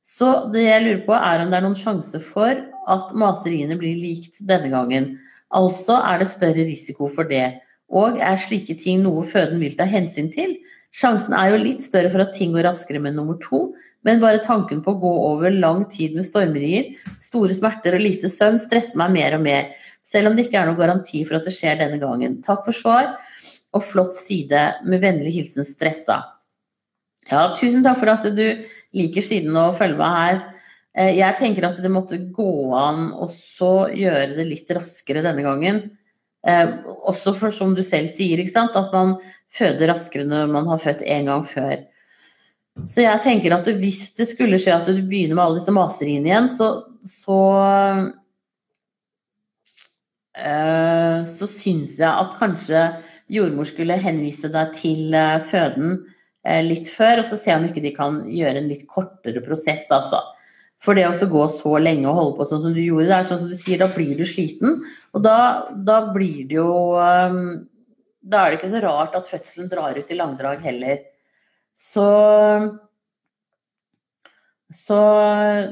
Så 0.00 0.28
det 0.54 0.64
jeg 0.64 0.84
lurer 0.86 1.02
på, 1.04 1.12
er 1.12 1.42
om 1.42 1.50
det 1.52 1.58
er 1.58 1.66
noen 1.66 1.76
sjanse 1.76 2.20
for 2.24 2.62
at 2.88 3.10
maseriene 3.12 3.76
blir 3.76 3.98
likt 4.00 4.40
denne 4.48 4.70
gangen. 4.72 5.10
Altså 5.52 5.98
er 6.00 6.22
det 6.22 6.30
større 6.32 6.64
risiko 6.64 7.10
for 7.12 7.28
det. 7.28 7.58
Og 7.92 8.16
er 8.16 8.40
slike 8.40 8.78
ting 8.80 9.04
noe 9.04 9.26
føden 9.28 9.60
vil 9.60 9.76
ta 9.76 9.84
hensyn 9.88 10.32
til? 10.32 10.56
Sjansen 10.96 11.36
er 11.36 11.52
jo 11.52 11.60
litt 11.60 11.84
større 11.84 12.08
for 12.12 12.24
at 12.24 12.32
ting 12.36 12.54
går 12.56 12.64
raskere 12.70 13.02
med 13.04 13.18
nummer 13.18 13.36
to, 13.44 13.74
men 14.08 14.22
bare 14.22 14.40
tanken 14.40 14.80
på 14.80 14.94
å 14.94 15.00
gå 15.02 15.12
over 15.28 15.52
lang 15.52 15.84
tid 15.92 16.16
med 16.16 16.24
stormerier, 16.24 16.94
store 17.20 17.52
smerter 17.56 17.98
og 17.98 18.04
lite 18.06 18.32
søvn 18.32 18.56
stresser 18.62 19.00
meg 19.00 19.12
mer 19.18 19.36
og 19.36 19.44
mer, 19.44 19.68
selv 20.08 20.30
om 20.30 20.36
det 20.36 20.46
ikke 20.46 20.62
er 20.62 20.70
noen 20.70 20.80
garanti 20.80 21.22
for 21.28 21.38
at 21.38 21.48
det 21.48 21.54
skjer 21.56 21.80
denne 21.82 22.00
gangen. 22.00 22.38
Takk 22.44 22.64
for 22.66 22.76
svar 22.76 23.12
og 23.76 23.84
flott 23.84 24.16
side. 24.16 24.62
Med 24.88 25.02
vennlig 25.04 25.34
hilsen 25.36 25.66
Stressa. 25.68 26.22
Ja, 27.28 27.50
tusen 27.56 27.84
takk 27.84 28.00
for 28.00 28.14
at 28.14 28.24
du 28.32 28.44
liker 28.96 29.24
siden 29.24 29.56
og 29.60 29.76
følger 29.76 30.00
meg 30.00 30.16
her. 30.16 30.40
Eh, 30.96 31.12
jeg 31.18 31.36
tenker 31.40 31.68
at 31.68 31.80
det 31.84 31.92
måtte 31.92 32.20
gå 32.34 32.52
an 32.76 33.10
også 33.12 33.90
gjøre 33.96 34.38
det 34.38 34.48
litt 34.48 34.72
raskere 34.72 35.24
denne 35.26 35.44
gangen. 35.44 35.82
Eh, 36.46 36.72
også 37.10 37.34
for, 37.36 37.52
som 37.52 37.74
du 37.76 37.84
selv 37.84 38.08
sier, 38.14 38.40
at 38.40 38.94
man 38.94 39.18
føder 39.52 39.92
raskere 39.92 40.24
når 40.28 40.48
man 40.52 40.68
har 40.72 40.80
født 40.80 41.04
en 41.04 41.28
gang 41.28 41.44
før. 41.48 41.84
Så 42.86 43.02
jeg 43.02 43.20
tenker 43.24 43.56
at 43.56 43.68
hvis 43.80 44.14
det 44.16 44.28
skulle 44.30 44.60
skje 44.62 44.76
at 44.76 44.86
du 44.86 45.02
begynner 45.02 45.34
med 45.34 45.44
alle 45.44 45.60
disse 45.60 45.74
maseriene 45.74 46.30
igjen, 46.30 46.48
så, 46.52 46.68
så 47.02 47.38
så 51.28 51.48
syns 51.50 51.98
jeg 51.98 52.08
at 52.08 52.36
kanskje 52.38 52.82
jordmor 53.32 53.68
skulle 53.68 53.98
henvise 54.00 54.50
deg 54.52 54.72
til 54.76 55.14
eh, 55.16 55.36
føden 55.44 55.94
eh, 56.46 56.62
litt 56.64 56.90
før, 56.92 57.22
og 57.22 57.28
så 57.28 57.38
se 57.40 57.54
om 57.54 57.66
ikke 57.68 57.84
de 57.84 57.92
kan 57.96 58.22
gjøre 58.32 58.62
en 58.62 58.70
litt 58.70 58.86
kortere 58.90 59.42
prosess, 59.44 59.86
altså. 59.94 60.22
For 60.78 60.94
det 60.94 61.08
å 61.08 61.30
gå 61.30 61.44
så 61.50 61.74
lenge 61.82 62.06
og 62.06 62.18
holde 62.20 62.36
på 62.38 62.46
sånn 62.48 62.64
som 62.64 62.74
du 62.74 62.80
gjorde, 62.80 63.08
det 63.10 63.16
er 63.16 63.26
sånn 63.26 63.40
som 63.42 63.50
du 63.50 63.58
sier, 63.58 63.80
da 63.80 63.88
blir 63.90 64.12
du 64.14 64.22
sliten. 64.28 64.78
Og 65.16 65.24
da, 65.24 65.38
da 65.74 66.04
blir 66.14 66.44
det 66.46 66.54
jo 66.54 66.68
Da 68.22 68.42
er 68.44 68.52
det 68.52 68.58
ikke 68.60 68.70
så 68.70 68.82
rart 68.84 69.16
at 69.18 69.26
fødselen 69.26 69.70
drar 69.72 69.98
ut 69.98 70.12
i 70.12 70.18
langdrag 70.18 70.62
heller. 70.62 71.00
Så 71.74 72.06
så, 74.68 74.98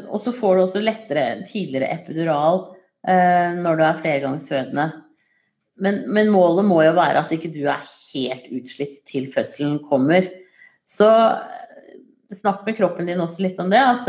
og 0.08 0.20
så 0.24 0.32
får 0.32 0.56
du 0.56 0.62
også 0.62 0.80
lettere 0.80 1.24
tidligere 1.44 1.90
epidural 1.98 2.62
eh, 2.62 2.75
når 3.06 3.76
du 3.78 3.82
er 3.86 3.98
flergangsfødende. 4.00 4.86
Men, 5.82 6.00
men, 6.08 6.30
målet 6.32 6.64
må 6.64 6.80
jo 6.84 6.94
være 6.96 7.20
at 7.20 7.32
ikke 7.36 7.52
du 7.52 7.66
er 7.68 7.84
helt 7.84 8.48
utslitt 8.56 9.02
til 9.08 9.28
fødselen 9.32 9.78
kommer. 9.84 10.28
Så 10.86 11.08
eh, 11.10 11.98
snakk 12.32 12.64
med 12.66 12.78
kroppen 12.78 13.08
din 13.10 13.20
også 13.20 13.44
litt 13.44 13.60
om 13.60 13.72
det. 13.72 13.82
At 13.82 14.08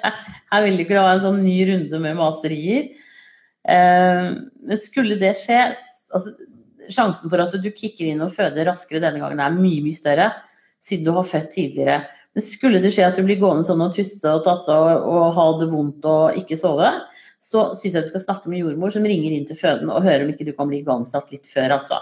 her 0.52 0.66
vil 0.66 0.78
du 0.78 0.84
ikke 0.86 0.98
ha 0.98 1.14
en 1.14 1.22
sånn 1.28 1.44
ny 1.44 1.60
runde 1.70 2.02
med 2.02 2.18
maserier. 2.18 2.90
Eh, 3.62 4.32
men 4.34 4.82
skulle 4.82 5.18
det 5.20 5.36
skje 5.42 5.62
altså, 5.70 6.36
Sjansen 6.86 7.26
for 7.26 7.42
at 7.42 7.54
du 7.58 7.64
kicker 7.74 8.06
inn 8.06 8.20
og 8.22 8.30
føder 8.30 8.68
raskere 8.68 9.00
denne 9.02 9.18
gangen 9.18 9.40
er 9.42 9.54
mye, 9.56 9.80
mye 9.82 9.96
større, 9.96 10.28
siden 10.78 11.08
du 11.08 11.16
har 11.16 11.26
født 11.26 11.48
tidligere. 11.56 11.96
Men 12.30 12.44
skulle 12.46 12.78
det 12.78 12.92
skje 12.94 13.08
at 13.08 13.18
du 13.18 13.24
blir 13.26 13.40
gående 13.40 13.66
sånn 13.66 13.82
og 13.82 13.96
tusse 13.96 14.30
og 14.30 14.44
tasse 14.46 14.70
og, 14.70 15.02
og 15.10 15.34
ha 15.34 15.46
det 15.58 15.66
vondt 15.72 16.06
og 16.06 16.38
ikke 16.38 16.58
sove, 16.60 16.92
så 17.46 17.68
syns 17.78 17.94
jeg 17.94 18.06
du 18.06 18.10
skal 18.10 18.24
snakke 18.24 18.50
med 18.50 18.64
jordmor 18.64 18.92
som 18.94 19.06
ringer 19.06 19.34
inn 19.36 19.46
til 19.46 19.58
fødende 19.58 19.94
og 19.94 20.06
hører 20.06 20.24
om 20.24 20.32
ikke 20.32 20.48
du 20.48 20.54
kan 20.56 20.70
bli 20.70 20.80
igangsatt 20.82 21.30
litt 21.34 21.46
før, 21.50 21.76
altså. 21.78 22.00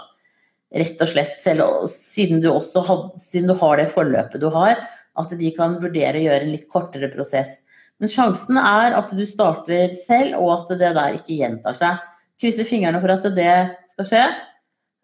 Rett 0.75 1.01
og 1.03 1.11
slett, 1.11 1.37
selv 1.39 1.85
siden 1.91 2.41
du, 2.43 2.49
had, 2.49 3.03
siden 3.21 3.51
du 3.51 3.55
har 3.61 3.77
det 3.79 3.85
forløpet 3.91 4.41
du 4.41 4.49
har, 4.55 4.81
at 5.15 5.35
de 5.39 5.51
kan 5.55 5.77
vurdere 5.79 6.19
å 6.19 6.25
gjøre 6.25 6.47
en 6.47 6.51
litt 6.51 6.65
kortere 6.71 7.11
prosess. 7.13 7.61
Men 8.01 8.11
sjansen 8.11 8.57
er 8.59 8.97
at 8.97 9.13
du 9.15 9.21
starter 9.29 9.93
selv, 9.95 10.39
og 10.41 10.51
at 10.57 10.73
det 10.81 10.91
der 10.97 11.19
ikke 11.19 11.37
gjentar 11.37 11.77
seg. 11.77 12.01
Krysser 12.41 12.67
fingrene 12.67 12.99
for 13.03 13.13
at 13.13 13.29
det 13.37 13.53
skal 13.93 14.09
skje, 14.09 14.23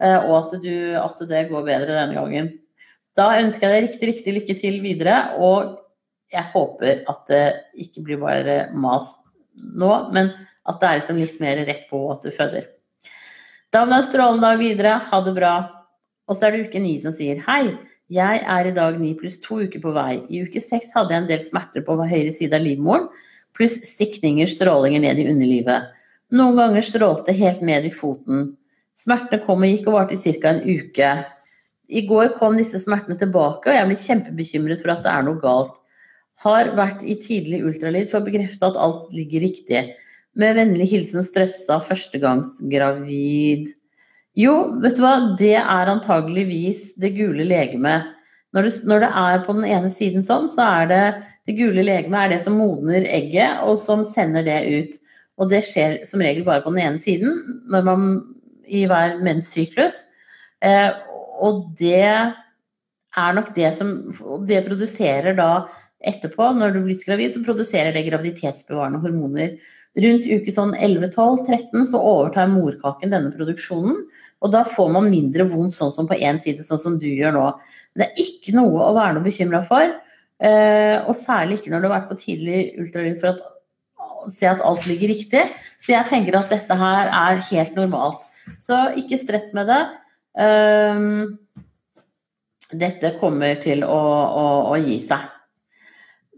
eh, 0.02 0.18
og 0.26 0.34
at, 0.42 0.58
du, 0.60 0.74
at 1.00 1.24
det 1.30 1.46
går 1.48 1.64
bedre 1.70 1.94
denne 1.94 2.18
gangen. 2.18 2.50
Da 3.16 3.30
ønsker 3.38 3.68
jeg 3.68 3.72
deg 3.72 3.88
riktig, 3.88 4.10
riktig 4.10 4.36
lykke 4.36 4.58
til 4.58 4.82
videre, 4.84 5.16
og 5.40 5.78
jeg 6.32 6.48
håper 6.52 7.04
at 7.08 7.26
det 7.30 7.44
ikke 7.86 8.04
blir 8.04 8.20
bare 8.20 8.56
mas 8.76 9.14
nå, 9.56 9.92
men 10.14 10.32
at 10.68 10.78
det 10.80 10.88
er 10.88 11.00
liksom 11.00 11.20
litt 11.20 11.40
mer 11.42 11.60
rett 11.66 11.86
på 11.90 12.00
at 12.12 12.24
du 12.24 12.30
føder. 12.34 12.68
Da 13.72 13.82
må 13.82 13.92
du 13.92 13.96
ha 13.96 14.02
en 14.02 14.06
strålende 14.06 14.46
dag 14.46 14.60
videre. 14.60 14.98
Ha 15.08 15.22
det 15.24 15.32
bra. 15.36 15.54
Og 16.28 16.36
så 16.36 16.46
er 16.46 16.54
det 16.54 16.68
uke 16.68 16.82
ni 16.82 16.94
som 17.02 17.14
sier 17.14 17.40
hei. 17.46 17.74
Jeg 18.12 18.42
er 18.54 18.68
i 18.68 18.74
dag 18.76 18.98
ni 19.00 19.14
pluss 19.16 19.38
to 19.40 19.62
uker 19.64 19.80
på 19.80 19.92
vei. 19.96 20.20
I 20.28 20.42
uke 20.44 20.60
seks 20.60 20.92
hadde 20.96 21.14
jeg 21.14 21.24
en 21.24 21.28
del 21.30 21.42
smerter 21.44 21.84
på 21.86 21.96
høyre 21.96 22.32
side 22.34 22.58
av 22.58 22.64
livmoren, 22.64 23.06
pluss 23.56 23.78
stikninger, 23.88 24.48
strålinger 24.50 25.00
ned 25.00 25.22
i 25.22 25.28
underlivet. 25.30 25.88
Noen 26.36 26.58
ganger 26.58 26.84
strålte 26.84 27.34
helt 27.36 27.64
ned 27.64 27.88
i 27.88 27.92
foten. 27.92 28.50
Smertene 28.96 29.40
kom 29.46 29.64
og 29.64 29.72
gikk 29.72 29.88
og 29.88 29.96
varte 29.96 30.16
i 30.16 30.34
ca. 30.36 30.52
en 30.52 30.62
uke. 30.68 31.12
I 31.88 32.04
går 32.08 32.34
kom 32.38 32.56
disse 32.56 32.80
smertene 32.80 33.16
tilbake, 33.20 33.68
og 33.68 33.76
jeg 33.76 33.88
blir 33.88 34.04
kjempebekymret 34.04 34.84
for 34.84 34.92
at 34.94 35.02
det 35.04 35.12
er 35.12 35.26
noe 35.26 35.40
galt. 35.40 35.78
Har 36.42 36.72
vært 36.78 37.04
i 37.06 37.16
tidlig 37.22 37.62
ultralyd 37.66 38.10
for 38.10 38.20
å 38.20 38.26
bekrefte 38.26 38.70
at 38.70 38.78
alt 38.80 39.12
ligger 39.14 39.44
riktig. 39.44 39.84
Med 40.38 40.56
vennlig 40.56 40.88
hilsen 40.90 41.24
stressa 41.26 41.78
førstegangsgravid. 41.84 43.68
Jo, 44.38 44.54
vet 44.80 44.96
du 44.96 45.02
hva, 45.04 45.14
det 45.38 45.58
er 45.60 45.92
antageligvis 45.92 46.94
det 47.00 47.12
gule 47.18 47.44
legemet. 47.44 48.08
Når 48.56 48.68
det, 48.68 48.72
når 48.88 49.04
det, 49.04 49.10
er 49.22 49.44
på 49.44 49.54
den 49.56 49.68
ene 49.68 49.90
siden 49.92 50.24
sånn, 50.24 50.48
så 50.48 50.64
er 50.80 50.88
det 50.90 51.04
det 51.48 51.56
gule 51.58 51.84
legemet 51.84 52.18
er 52.20 52.34
det 52.34 52.42
som 52.44 52.56
modner 52.56 53.06
egget, 53.08 53.60
og 53.66 53.78
som 53.80 54.04
sender 54.06 54.44
det 54.46 54.58
ut. 54.68 54.98
Og 55.40 55.50
det 55.50 55.62
skjer 55.66 56.00
som 56.08 56.22
regel 56.22 56.46
bare 56.46 56.62
på 56.64 56.72
den 56.72 56.84
ene 56.84 57.00
siden 57.02 57.34
når 57.72 57.86
man, 57.88 58.08
i 58.68 58.84
hver 58.88 59.18
menssyklus. 59.24 59.98
Eh, 60.64 60.92
og 61.42 61.72
det 61.80 62.04
er 62.06 63.34
nok 63.36 63.50
det 63.56 63.72
som 63.76 63.90
Det 64.46 64.62
produserer 64.64 65.34
da 65.36 65.66
etterpå, 66.08 66.50
når 66.56 66.74
du 66.74 66.80
er 66.80 66.88
blitt 66.88 67.06
gravid, 67.06 67.32
så 67.34 67.44
produserer 67.44 67.94
det 67.94 68.04
graviditetsbevarende 68.08 69.00
hormoner. 69.02 69.56
Rundt 70.02 70.26
uke 70.26 70.52
sånn 70.54 70.72
11-12-13 70.74 71.88
så 71.90 72.00
overtar 72.00 72.52
morkaken 72.52 73.12
denne 73.12 73.32
produksjonen. 73.34 73.98
Og 74.42 74.50
da 74.54 74.64
får 74.66 74.88
man 74.94 75.10
mindre 75.12 75.46
vondt 75.50 75.76
sånn 75.76 75.92
som 75.94 76.08
på 76.10 76.18
én 76.18 76.40
side, 76.42 76.64
sånn 76.66 76.80
som 76.80 76.98
du 76.98 77.06
gjør 77.10 77.36
nå. 77.36 77.44
Det 77.94 78.08
er 78.08 78.22
ikke 78.24 78.56
noe 78.56 78.88
å 78.88 78.94
være 78.96 79.18
noe 79.18 79.26
bekymra 79.26 79.62
for. 79.66 79.94
Eh, 80.42 80.96
og 81.06 81.14
særlig 81.14 81.60
ikke 81.60 81.70
når 81.70 81.82
du 81.82 81.88
har 81.88 81.96
vært 82.00 82.10
på 82.10 82.18
tidlig 82.24 82.62
ultralyd 82.82 83.20
for 83.20 83.36
å 83.36 84.32
se 84.32 84.48
at 84.50 84.62
alt 84.64 84.88
ligger 84.90 85.12
riktig. 85.12 85.44
Så 85.82 85.94
jeg 85.94 86.08
tenker 86.10 86.38
at 86.38 86.50
dette 86.52 86.78
her 86.78 87.10
er 87.10 87.42
helt 87.50 87.78
normalt. 87.78 88.24
Så 88.62 88.78
ikke 88.98 89.20
stress 89.20 89.52
med 89.54 89.70
det. 89.70 89.82
Um, 90.32 91.38
dette 92.72 93.12
kommer 93.20 93.58
til 93.62 93.84
å, 93.84 94.00
å, 94.00 94.44
å, 94.72 94.78
gi 94.80 94.96
seg. 95.02 95.26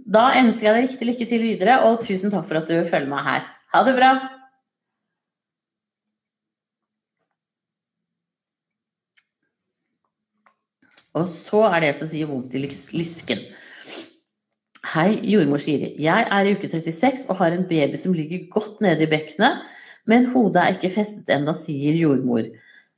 Da 0.05 0.27
ønsker 0.37 0.69
jeg 0.69 0.75
deg 0.77 0.85
riktig 0.85 1.07
lykke 1.09 1.27
til 1.29 1.41
videre, 1.41 1.75
og 1.89 2.03
tusen 2.05 2.33
takk 2.33 2.45
for 2.45 2.61
at 2.61 2.69
du 2.69 2.77
følger 2.85 3.09
meg 3.09 3.25
her. 3.25 3.47
Ha 3.73 3.81
det 3.87 3.95
bra! 3.97 4.11
Og 11.15 11.31
så 11.31 11.63
er 11.71 11.85
det 11.85 11.93
som 12.01 12.11
sier 12.11 12.29
vondt 12.29 12.57
i 12.59 12.65
lysken. 12.67 13.45
Hei, 14.95 15.09
jordmor 15.31 15.63
Siri. 15.63 15.95
Jeg 16.03 16.27
er 16.27 16.47
i 16.47 16.53
uke 16.59 16.69
36 16.69 17.25
og 17.31 17.39
har 17.39 17.55
en 17.55 17.65
baby 17.71 17.97
som 17.99 18.13
ligger 18.15 18.45
godt 18.53 18.83
nede 18.85 19.07
i 19.07 19.11
bekkenet, 19.11 19.63
men 20.11 20.27
hodet 20.35 20.61
er 20.61 20.75
ikke 20.75 20.93
festet 20.93 21.31
ennå, 21.33 21.55
sier 21.57 21.97
jordmor. 21.97 22.51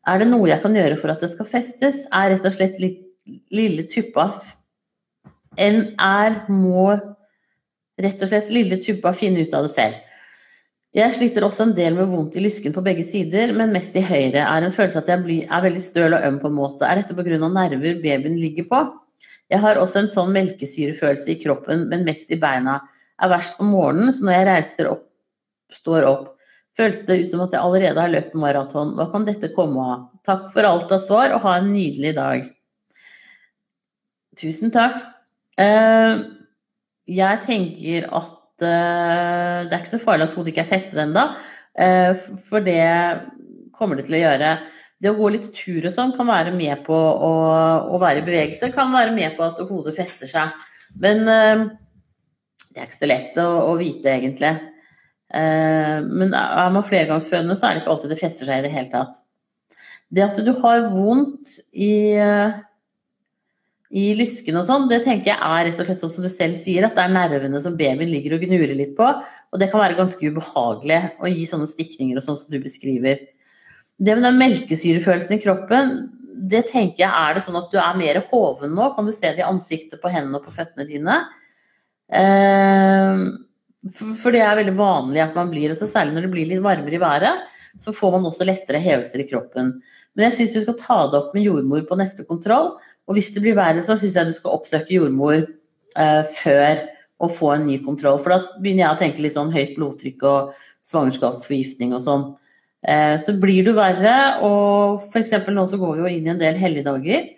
Er 0.08 0.22
det 0.22 0.30
noe 0.32 0.48
jeg 0.50 0.64
kan 0.64 0.74
gjøre 0.74 0.96
for 0.98 1.12
at 1.12 1.22
det 1.22 1.30
skal 1.32 1.48
festes? 1.50 2.02
Er 2.10 2.32
rett 2.32 2.48
og 2.48 2.56
slett 2.56 2.80
lille 2.82 3.86
tuppa 3.92 4.30
En 5.56 5.82
er 6.02 6.42
må 6.52 6.90
rett 7.96 8.22
og 8.22 8.28
slett 8.28 8.52
lille 8.52 8.78
tuppa 8.82 9.14
finne 9.16 9.46
ut 9.46 9.54
av 9.56 9.66
det 9.66 9.72
selv. 9.72 10.02
Jeg 10.96 11.12
sliter 11.12 11.44
også 11.44 11.66
en 11.66 11.74
del 11.76 11.96
med 11.96 12.08
vondt 12.08 12.38
i 12.38 12.42
lysken 12.44 12.72
på 12.72 12.84
begge 12.84 13.04
sider, 13.04 13.50
men 13.56 13.72
mest 13.74 13.96
i 14.00 14.04
høyre. 14.04 14.40
Er 14.40 14.64
en 14.64 14.72
følelse 14.72 15.02
at 15.02 15.10
jeg 15.12 15.42
er 15.44 15.64
veldig 15.64 15.82
støl 15.84 16.16
og 16.16 16.24
øm 16.24 16.38
på 16.40 16.48
en 16.48 16.56
måte. 16.56 16.86
Er 16.88 17.02
dette 17.02 17.16
pga. 17.16 17.48
nerver 17.48 17.98
babyen 18.00 18.38
ligger 18.40 18.64
på? 18.70 18.80
Jeg 19.52 19.60
har 19.60 19.76
også 19.76 20.00
en 20.02 20.08
sånn 20.08 20.32
melkesyrefølelse 20.34 21.34
i 21.34 21.38
kroppen, 21.42 21.84
men 21.90 22.06
mest 22.06 22.32
i 22.32 22.38
beina. 22.40 22.80
Er 23.20 23.32
verst 23.32 23.58
på 23.58 23.66
morgenen, 23.68 24.12
så 24.12 24.24
når 24.24 24.36
jeg 24.36 24.46
reiser 24.48 24.88
opp, 24.90 25.04
står 25.72 26.08
opp, 26.08 26.24
føles 26.76 27.02
det 27.08 27.18
ut 27.20 27.30
som 27.30 27.44
at 27.44 27.52
jeg 27.52 27.62
allerede 27.62 28.00
har 28.00 28.12
løpt 28.12 28.34
maraton. 28.40 28.94
Hva 28.96 29.08
kan 29.12 29.28
dette 29.28 29.52
komme 29.54 29.84
av? 29.84 30.06
Takk 30.26 30.48
for 30.54 30.68
alt 30.68 30.92
av 30.96 31.04
svar, 31.04 31.36
og 31.36 31.44
ha 31.44 31.58
en 31.60 31.70
nydelig 31.72 32.14
dag. 32.16 32.48
Tusen 34.40 34.72
takk. 34.72 35.15
Eh, 35.56 36.14
jeg 37.16 37.42
tenker 37.46 38.08
at 38.10 38.32
uh, 38.60 39.64
det 39.64 39.72
er 39.72 39.78
ikke 39.78 39.94
så 39.94 40.02
farlig 40.02 40.26
at 40.26 40.34
hodet 40.36 40.52
ikke 40.52 40.64
er 40.64 40.68
festet 40.68 41.00
ennå, 41.04 41.22
uh, 41.80 42.24
for 42.48 42.64
det 42.66 42.82
kommer 43.76 43.96
det 43.96 44.08
til 44.08 44.18
å 44.18 44.22
gjøre. 44.24 44.52
Det 45.00 45.12
å 45.12 45.16
gå 45.18 45.30
litt 45.32 45.48
tur 45.54 45.84
og 45.84 45.92
sånn 45.92 46.14
kan 46.16 46.28
være 46.28 46.52
med 46.56 46.82
på 46.86 46.96
å, 46.96 47.32
å, 47.92 48.00
være 48.00 48.22
i 48.22 48.26
bevegelse, 48.26 48.72
kan 48.74 48.92
være 48.94 49.12
med 49.16 49.36
på 49.36 49.44
at 49.44 49.60
hodet 49.68 49.92
fester 49.96 50.30
seg. 50.30 50.54
Men 50.96 51.20
det 51.26 52.80
er 52.80 52.86
ikke 52.86 52.96
så 52.96 53.10
lett 53.10 53.36
å, 53.42 53.44
å 53.68 53.74
vite, 53.76 54.14
egentlig. 54.14 54.54
men 55.28 56.32
er 56.32 56.72
man 56.72 56.86
flergangsfødende, 56.86 57.58
så 57.60 57.68
er 57.68 57.76
det 57.76 57.82
ikke 57.82 57.92
alltid 57.92 58.14
det 58.14 58.18
fester 58.22 58.48
seg 58.48 58.62
i 58.62 58.64
det 58.64 58.72
hele 58.72 58.88
tatt. 58.94 59.20
Det 60.08 60.24
at 60.24 60.40
du 60.40 60.52
har 60.62 60.88
vondt 60.94 61.58
i 61.76 61.92
i 63.94 64.08
lysken 64.18 64.58
og 64.58 64.66
sånn, 64.66 64.88
det 64.90 65.04
tenker 65.04 65.30
jeg 65.30 65.38
er 65.38 65.68
rett 65.68 65.80
og 65.80 65.86
slett 65.86 66.00
sånn 66.00 66.12
som 66.16 66.26
du 66.26 66.30
selv 66.32 66.58
sier, 66.58 66.86
at 66.86 66.96
det 66.96 67.04
er 67.04 67.14
nervene 67.14 67.60
som 67.62 67.76
babyen 67.78 68.10
ligger 68.10 68.34
og 68.34 68.42
gnurer 68.42 68.74
litt 68.74 68.96
på. 68.98 69.06
Og 69.54 69.62
det 69.62 69.70
kan 69.70 69.82
være 69.82 69.98
ganske 69.98 70.32
ubehagelig 70.32 71.00
å 71.22 71.30
gi 71.30 71.46
sånne 71.46 71.70
stikninger 71.70 72.18
og 72.18 72.26
sånn 72.26 72.38
som 72.40 72.52
du 72.52 72.58
beskriver. 72.62 73.22
Det 73.96 74.16
med 74.16 74.26
den 74.26 74.40
melkesyrefølelsen 74.42 75.38
i 75.38 75.42
kroppen, 75.42 75.94
det 76.36 76.66
tenker 76.68 77.06
jeg 77.06 77.10
er 77.10 77.36
det 77.36 77.44
sånn 77.46 77.58
at 77.58 77.70
du 77.72 77.78
er 77.80 77.98
mer 77.98 78.20
hoven 78.32 78.74
nå. 78.76 78.90
Kan 78.96 79.06
du 79.08 79.14
se 79.14 79.30
det 79.30 79.44
i 79.44 79.46
ansiktet 79.46 80.02
på 80.02 80.10
hendene 80.12 80.40
og 80.40 80.48
på 80.48 80.54
føttene 80.58 80.88
dine? 80.88 81.20
Ehm, 82.12 83.28
for 84.18 84.34
det 84.34 84.42
er 84.42 84.58
veldig 84.58 84.74
vanlig 84.76 85.22
at 85.24 85.38
man 85.38 85.50
blir 85.52 85.70
det, 85.70 85.78
så 85.78 85.88
særlig 85.88 86.16
når 86.16 86.26
det 86.26 86.32
blir 86.34 86.50
litt 86.50 86.64
varmere 86.64 86.98
i 86.98 87.02
været, 87.02 87.46
så 87.80 87.94
får 87.94 88.16
man 88.16 88.28
også 88.28 88.46
lettere 88.48 88.82
hevelser 88.82 89.22
i 89.22 89.28
kroppen. 89.30 89.76
Men 90.16 90.28
jeg 90.28 90.36
syns 90.36 90.54
du 90.56 90.62
skal 90.64 90.78
ta 90.80 90.98
det 91.12 91.18
opp 91.20 91.34
med 91.36 91.44
jordmor 91.44 91.82
på 91.88 91.98
neste 92.00 92.24
kontroll. 92.28 92.74
Og 93.06 93.16
hvis 93.16 93.30
det 93.34 93.42
blir 93.44 93.56
verre, 93.58 93.82
så 93.84 93.96
syns 93.98 94.16
jeg 94.18 94.28
du 94.28 94.34
skal 94.34 94.56
oppsøke 94.56 94.96
jordmor 94.96 95.38
eh, 95.38 96.22
før 96.40 96.82
å 97.22 97.28
få 97.32 97.52
en 97.54 97.68
ny 97.68 97.78
kontroll. 97.84 98.18
For 98.22 98.34
da 98.34 98.58
begynner 98.58 98.84
jeg 98.86 98.96
å 98.96 99.00
tenke 99.00 99.22
litt 99.24 99.36
sånn 99.36 99.54
høyt 99.54 99.76
blodtrykk 99.78 100.26
og 100.28 100.56
svangerskapsforgiftning 100.86 101.94
og 101.96 102.02
sånn. 102.04 102.26
Eh, 102.86 103.14
så 103.22 103.34
blir 103.40 103.66
du 103.66 103.72
verre, 103.76 104.16
og 104.46 105.06
f.eks. 105.06 105.32
nå 105.48 105.64
så 105.70 105.80
går 105.80 105.96
vi 105.96 106.04
jo 106.04 106.12
inn 106.18 106.28
i 106.28 106.34
en 106.34 106.42
del 106.42 106.58
helligdager. 106.60 107.30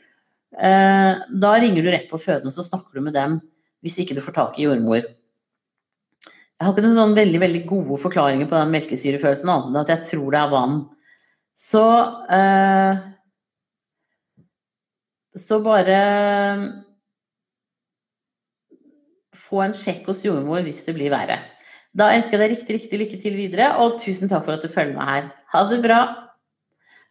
Eh, 0.57 1.13
da 1.45 1.53
ringer 1.61 1.85
du 1.85 1.93
rett 1.93 2.09
på 2.11 2.21
fødende, 2.21 2.51
og 2.51 2.57
så 2.57 2.67
snakker 2.67 2.99
du 2.99 3.05
med 3.05 3.17
dem 3.17 3.39
hvis 3.85 4.01
ikke 4.03 4.17
du 4.17 4.25
får 4.25 4.35
tak 4.35 4.59
i 4.59 4.67
jordmor. 4.67 5.05
Jeg 6.59 6.67
har 6.67 6.73
ikke 6.75 6.83
noen 6.83 6.99
sånn 6.99 7.15
veldig 7.15 7.41
veldig 7.45 7.61
gode 7.69 7.97
forklaringer 8.03 8.49
på 8.51 8.57
den 8.57 8.73
melkesyrefølelsen, 8.75 9.51
annet 9.53 9.69
enn 9.71 9.83
at 9.85 9.93
jeg 9.93 10.07
tror 10.09 10.35
det 10.35 10.41
er 10.41 10.51
vann. 10.51 10.81
Så 11.55 11.85
eh, 12.35 13.05
Så 15.39 15.61
bare 15.63 15.99
få 19.39 19.63
en 19.65 19.77
sjekk 19.77 20.09
hos 20.11 20.25
jordmor 20.27 20.65
hvis 20.67 20.83
det 20.87 20.97
blir 20.97 21.13
verre. 21.15 21.39
Da 21.97 22.11
ønsker 22.15 22.37
jeg 22.37 22.43
deg 22.43 22.55
riktig, 22.55 22.75
riktig 22.77 23.01
lykke 23.01 23.21
til 23.23 23.37
videre, 23.39 23.69
og 23.83 23.99
tusen 24.03 24.31
takk 24.31 24.45
for 24.47 24.59
at 24.59 24.65
du 24.65 24.71
følger 24.73 24.97
meg 24.99 25.09
her. 25.09 25.29
Ha 25.55 25.63
det 25.71 25.81
bra. 25.85 26.01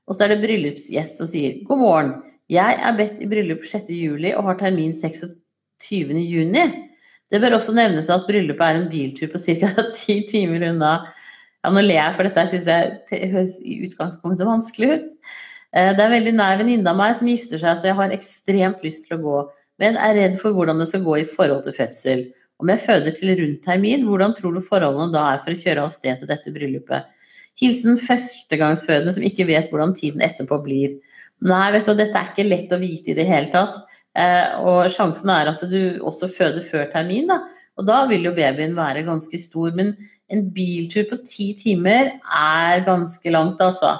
Og 0.07 0.15
så 0.15 0.25
er 0.25 0.33
det 0.33 0.43
bryllupsgjest 0.43 1.19
som 1.19 1.29
sier 1.29 1.61
god 1.67 1.81
morgen. 1.81 2.11
Jeg 2.51 2.77
er 2.79 2.95
bedt 2.95 3.17
i 3.19 3.27
bryllup 3.27 3.65
6. 3.67 3.89
juli 3.91 4.31
og 4.37 4.45
har 4.47 4.59
termin 4.61 4.93
26. 4.95 6.13
juni. 6.23 6.67
Det 7.27 7.41
bør 7.43 7.57
også 7.57 7.75
nevnes 7.75 8.11
at 8.13 8.23
bryllupet 8.29 8.63
er 8.63 8.79
en 8.79 8.87
biltur 8.91 9.31
på 9.33 9.41
ca. 9.43 9.73
ti 9.99 10.21
timer 10.29 10.69
unna 10.69 10.93
ja, 11.67 11.71
nå 11.73 11.81
ler 11.83 11.97
jeg, 11.97 12.15
for 12.15 12.27
dette 12.27 12.45
syns 12.47 12.67
jeg 13.11 13.31
høres 13.33 13.57
i 13.65 13.81
utgangspunktet 13.83 14.47
vanskelig 14.47 14.93
ut. 14.93 15.07
Eh, 15.75 15.91
det 15.93 16.01
er 16.01 16.07
en 16.07 16.15
veldig 16.15 16.33
nær 16.37 16.59
venninne 16.61 16.91
av 16.91 16.99
meg 16.99 17.15
som 17.19 17.29
gifter 17.29 17.61
seg, 17.61 17.79
så 17.79 17.89
jeg 17.89 17.97
har 17.99 18.15
ekstremt 18.15 18.83
lyst 18.85 19.07
til 19.07 19.17
å 19.17 19.23
gå, 19.23 19.41
men 19.83 19.99
er 20.01 20.15
redd 20.17 20.39
for 20.41 20.55
hvordan 20.55 20.79
det 20.81 20.89
skal 20.91 21.05
gå 21.05 21.19
i 21.21 21.27
forhold 21.27 21.65
til 21.65 21.75
fødsel. 21.77 22.23
Om 22.57 22.71
jeg 22.73 22.83
føder 22.87 23.13
til 23.13 23.35
rundt 23.37 23.59
termin, 23.67 24.07
hvordan 24.07 24.33
tror 24.37 24.55
du 24.55 24.63
forholdene 24.65 25.13
da 25.13 25.27
er 25.33 25.43
for 25.43 25.53
å 25.53 25.59
kjøre 25.59 25.83
av 25.85 25.93
sted 25.93 26.21
til 26.21 26.31
dette 26.31 26.53
bryllupet? 26.55 27.11
Hilsen 27.57 27.99
førstegangsfødende 28.01 29.13
som 29.13 29.25
ikke 29.25 29.45
vet 29.49 29.69
hvordan 29.69 29.93
tiden 29.97 30.23
etterpå 30.25 30.57
blir. 30.65 30.95
Nei, 31.45 31.67
vet 31.73 31.85
du, 31.85 31.93
dette 31.97 32.17
er 32.17 32.31
ikke 32.31 32.47
lett 32.47 32.73
å 32.73 32.81
vite 32.81 33.13
i 33.13 33.17
det 33.17 33.27
hele 33.29 33.49
tatt. 33.53 33.77
Eh, 34.17 34.57
og 34.65 34.89
sjansen 34.93 35.29
er 35.33 35.51
at 35.51 35.61
du 35.69 35.79
også 36.01 36.29
føder 36.33 36.65
før 36.65 36.89
termin, 36.93 37.29
da. 37.29 37.43
Og 37.77 37.85
da 37.85 38.01
vil 38.09 38.25
jo 38.25 38.33
babyen 38.33 38.73
være 38.77 39.05
ganske 39.05 39.37
stor. 39.41 39.69
Men 39.77 39.93
en 40.33 40.47
biltur 40.53 41.05
på 41.11 41.19
ti 41.29 41.51
timer 41.59 42.15
er 42.17 42.85
ganske 42.87 43.33
langt, 43.33 43.61
altså. 43.61 43.93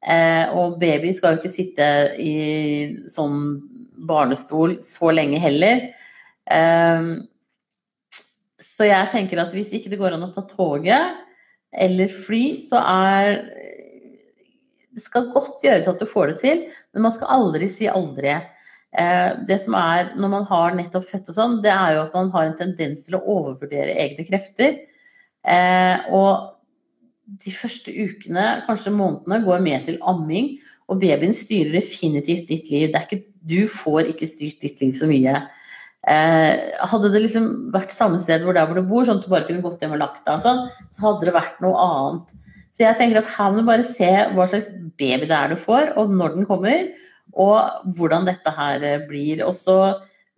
Eh, 0.00 0.52
og 0.56 0.78
baby 0.80 1.12
skal 1.12 1.34
jo 1.34 1.42
ikke 1.42 1.52
sitte 1.52 1.86
i 2.16 2.34
sånn 3.10 3.58
barnestol 4.08 4.78
så 4.84 5.10
lenge 5.12 5.40
heller. 5.42 5.90
Eh, 6.48 7.10
så 8.60 8.88
jeg 8.88 9.12
tenker 9.12 9.42
at 9.42 9.52
hvis 9.52 9.74
ikke 9.76 9.92
det 9.92 10.00
går 10.00 10.16
an 10.16 10.24
å 10.24 10.32
ta 10.34 10.44
toget 10.48 11.20
eller 11.70 12.10
fly, 12.10 12.58
så 12.64 12.80
er 12.82 13.44
Det 14.90 15.04
skal 15.04 15.28
godt 15.30 15.62
gjøres 15.62 15.86
at 15.86 16.00
du 16.02 16.06
får 16.08 16.32
det 16.32 16.38
til, 16.42 16.62
men 16.92 17.04
man 17.04 17.12
skal 17.14 17.30
aldri 17.30 17.68
si 17.70 17.86
aldri. 17.86 18.32
Eh, 18.90 19.28
det 19.46 19.60
som 19.62 19.76
er 19.78 20.10
når 20.18 20.32
man 20.32 20.46
har 20.48 20.74
nettopp 20.74 21.06
født 21.06 21.30
og 21.30 21.36
sånn, 21.36 21.54
det 21.62 21.70
er 21.70 21.94
jo 21.94 22.00
at 22.08 22.16
man 22.18 22.32
har 22.34 22.48
en 22.48 22.56
tendens 22.58 23.04
til 23.06 23.14
å 23.14 23.22
overvurdere 23.22 23.94
egne 24.02 24.26
krefter. 24.26 24.80
Eh, 25.46 26.10
og 26.10 26.49
de 27.44 27.52
første 27.54 27.92
ukene, 27.94 28.46
kanskje 28.66 28.92
månedene, 28.94 29.42
går 29.46 29.62
med 29.64 29.86
til 29.86 30.00
amming. 30.02 30.52
Og 30.90 30.98
babyen 31.02 31.34
styrer 31.36 31.76
definitivt 31.76 32.50
ditt 32.50 32.70
liv. 32.72 32.90
Ikke, 32.90 33.22
du 33.46 33.64
får 33.70 34.10
ikke 34.10 34.28
styrt 34.28 34.64
ditt 34.64 34.82
liv 34.82 34.94
så 34.98 35.06
mye. 35.10 35.36
Eh, 36.10 36.62
hadde 36.90 37.10
det 37.12 37.22
liksom 37.26 37.46
vært 37.74 37.92
samme 37.92 38.18
sted 38.22 38.42
hvor 38.42 38.56
der 38.56 38.66
hvor 38.66 38.78
du 38.78 38.86
bor, 38.88 39.04
sånn 39.04 39.20
at 39.20 39.26
du 39.26 39.32
bare 39.32 39.46
kunne 39.46 39.62
gått 39.62 39.82
hjem 39.84 39.94
og 39.98 40.00
lagt 40.00 40.24
deg, 40.24 40.40
sånn, 40.40 40.62
så 40.88 41.04
hadde 41.04 41.28
det 41.28 41.36
vært 41.36 41.60
noe 41.62 41.84
annet. 41.84 42.32
Så 42.72 42.86
jeg 42.86 42.96
tenker 42.96 43.20
at 43.20 43.32
her 43.34 43.52
må 43.52 43.60
du 43.60 43.68
bare 43.68 43.84
se 43.84 44.08
hva 44.34 44.46
slags 44.48 44.70
baby 44.98 45.28
det 45.28 45.36
er 45.36 45.52
du 45.52 45.60
får, 45.60 45.92
og 46.00 46.12
når 46.16 46.38
den 46.38 46.48
kommer 46.48 46.88
og 47.36 47.90
hvordan 47.96 48.26
dette 48.26 48.52
her 48.56 48.86
eh, 48.86 49.02
blir. 49.06 49.44
Og 49.46 49.54
så 49.54 49.76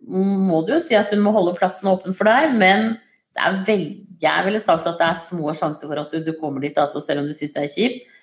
må 0.03 0.61
du 0.67 0.75
jo 0.75 0.81
si 0.83 0.97
at 0.99 1.13
hun 1.13 1.23
må 1.23 1.33
holde 1.35 1.55
plassen 1.57 1.89
åpen 1.91 2.15
for 2.17 2.29
deg, 2.29 2.57
men 2.59 2.97
det 3.33 3.45
er 3.47 3.61
vel, 3.67 3.85
jeg 4.23 4.47
ville 4.47 4.61
sagt 4.63 4.87
at 4.87 4.99
det 4.99 5.09
er 5.09 5.19
små 5.19 5.53
sjanser 5.57 5.89
for 5.89 5.99
at 5.99 6.13
du, 6.13 6.21
du 6.23 6.33
kommer 6.39 6.63
dit, 6.63 6.77
altså, 6.79 7.01
selv 7.03 7.23
om 7.23 7.29
du 7.29 7.35
syns 7.35 7.55
det 7.55 7.65
er 7.65 7.73
kjipt. 7.73 8.19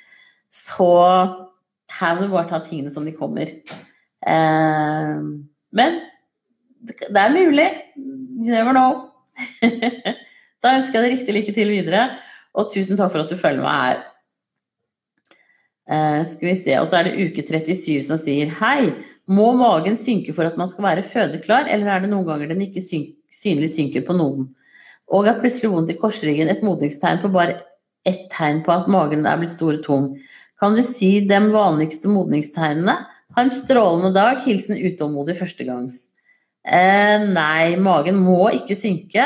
Så 0.50 0.90
her 1.98 2.16
må 2.16 2.26
du 2.26 2.32
bare 2.32 2.48
ta 2.50 2.60
tingene 2.64 2.92
som 2.92 3.06
de 3.06 3.14
kommer. 3.16 3.52
Eh, 4.26 5.20
men 5.76 6.00
det 6.80 7.20
er 7.20 7.34
mulig. 7.34 7.68
You 7.96 8.52
never 8.54 8.72
know. 8.72 9.06
da 10.62 10.76
ønsker 10.78 10.98
jeg 10.98 11.04
deg 11.04 11.14
riktig 11.14 11.36
lykke 11.36 11.56
til 11.56 11.72
videre, 11.72 12.06
og 12.56 12.70
tusen 12.72 12.98
takk 12.98 13.12
for 13.12 13.24
at 13.24 13.30
du 13.32 13.38
følger 13.40 13.64
meg 13.64 13.84
her. 13.84 14.06
Eh, 15.90 16.20
skal 16.30 16.52
vi 16.52 16.56
se, 16.58 16.76
Og 16.78 16.88
så 16.88 17.00
er 17.00 17.08
det 17.08 17.28
uke 17.28 17.44
37 17.46 18.06
som 18.06 18.20
sier 18.20 18.52
hei. 18.60 18.92
Må 19.30 19.52
magen 19.58 19.96
synke 19.98 20.34
for 20.34 20.48
at 20.48 20.58
man 20.58 20.70
skal 20.70 20.86
være 20.88 21.06
fødeklar, 21.06 21.68
eller 21.70 21.90
er 21.90 22.04
det 22.04 22.10
noen 22.12 22.26
ganger 22.26 22.50
den 22.50 22.64
ikke 22.66 22.82
syn 22.82 23.10
synlig 23.30 23.70
synker 23.76 24.02
på 24.02 24.16
noen? 24.18 24.48
Og 25.10 25.26
har 25.26 25.40
plutselig 25.42 25.72
vondt 25.72 25.90
i 25.92 25.98
korsryggen, 25.98 26.50
et 26.50 26.62
modningstegn 26.62 27.22
på 27.22 27.32
bare 27.34 27.58
ett 28.08 28.28
tegn 28.32 28.62
på 28.64 28.72
at 28.72 28.88
magen 28.90 29.26
er 29.26 29.40
blitt 29.40 29.52
stor 29.52 29.74
og 29.74 29.82
tung. 29.84 30.06
Kan 30.60 30.76
du 30.76 30.82
si 30.86 31.18
de 31.26 31.40
vanligste 31.52 32.10
modningstegnene? 32.12 32.96
Ha 33.34 33.44
en 33.44 33.52
strålende 33.54 34.12
dag. 34.16 34.40
Hilsen 34.44 34.78
utålmodig 34.78 35.36
førstegangs. 35.38 36.06
Eh, 36.66 37.22
nei, 37.24 37.76
magen 37.80 38.20
må 38.20 38.50
ikke 38.54 38.76
synke. 38.78 39.24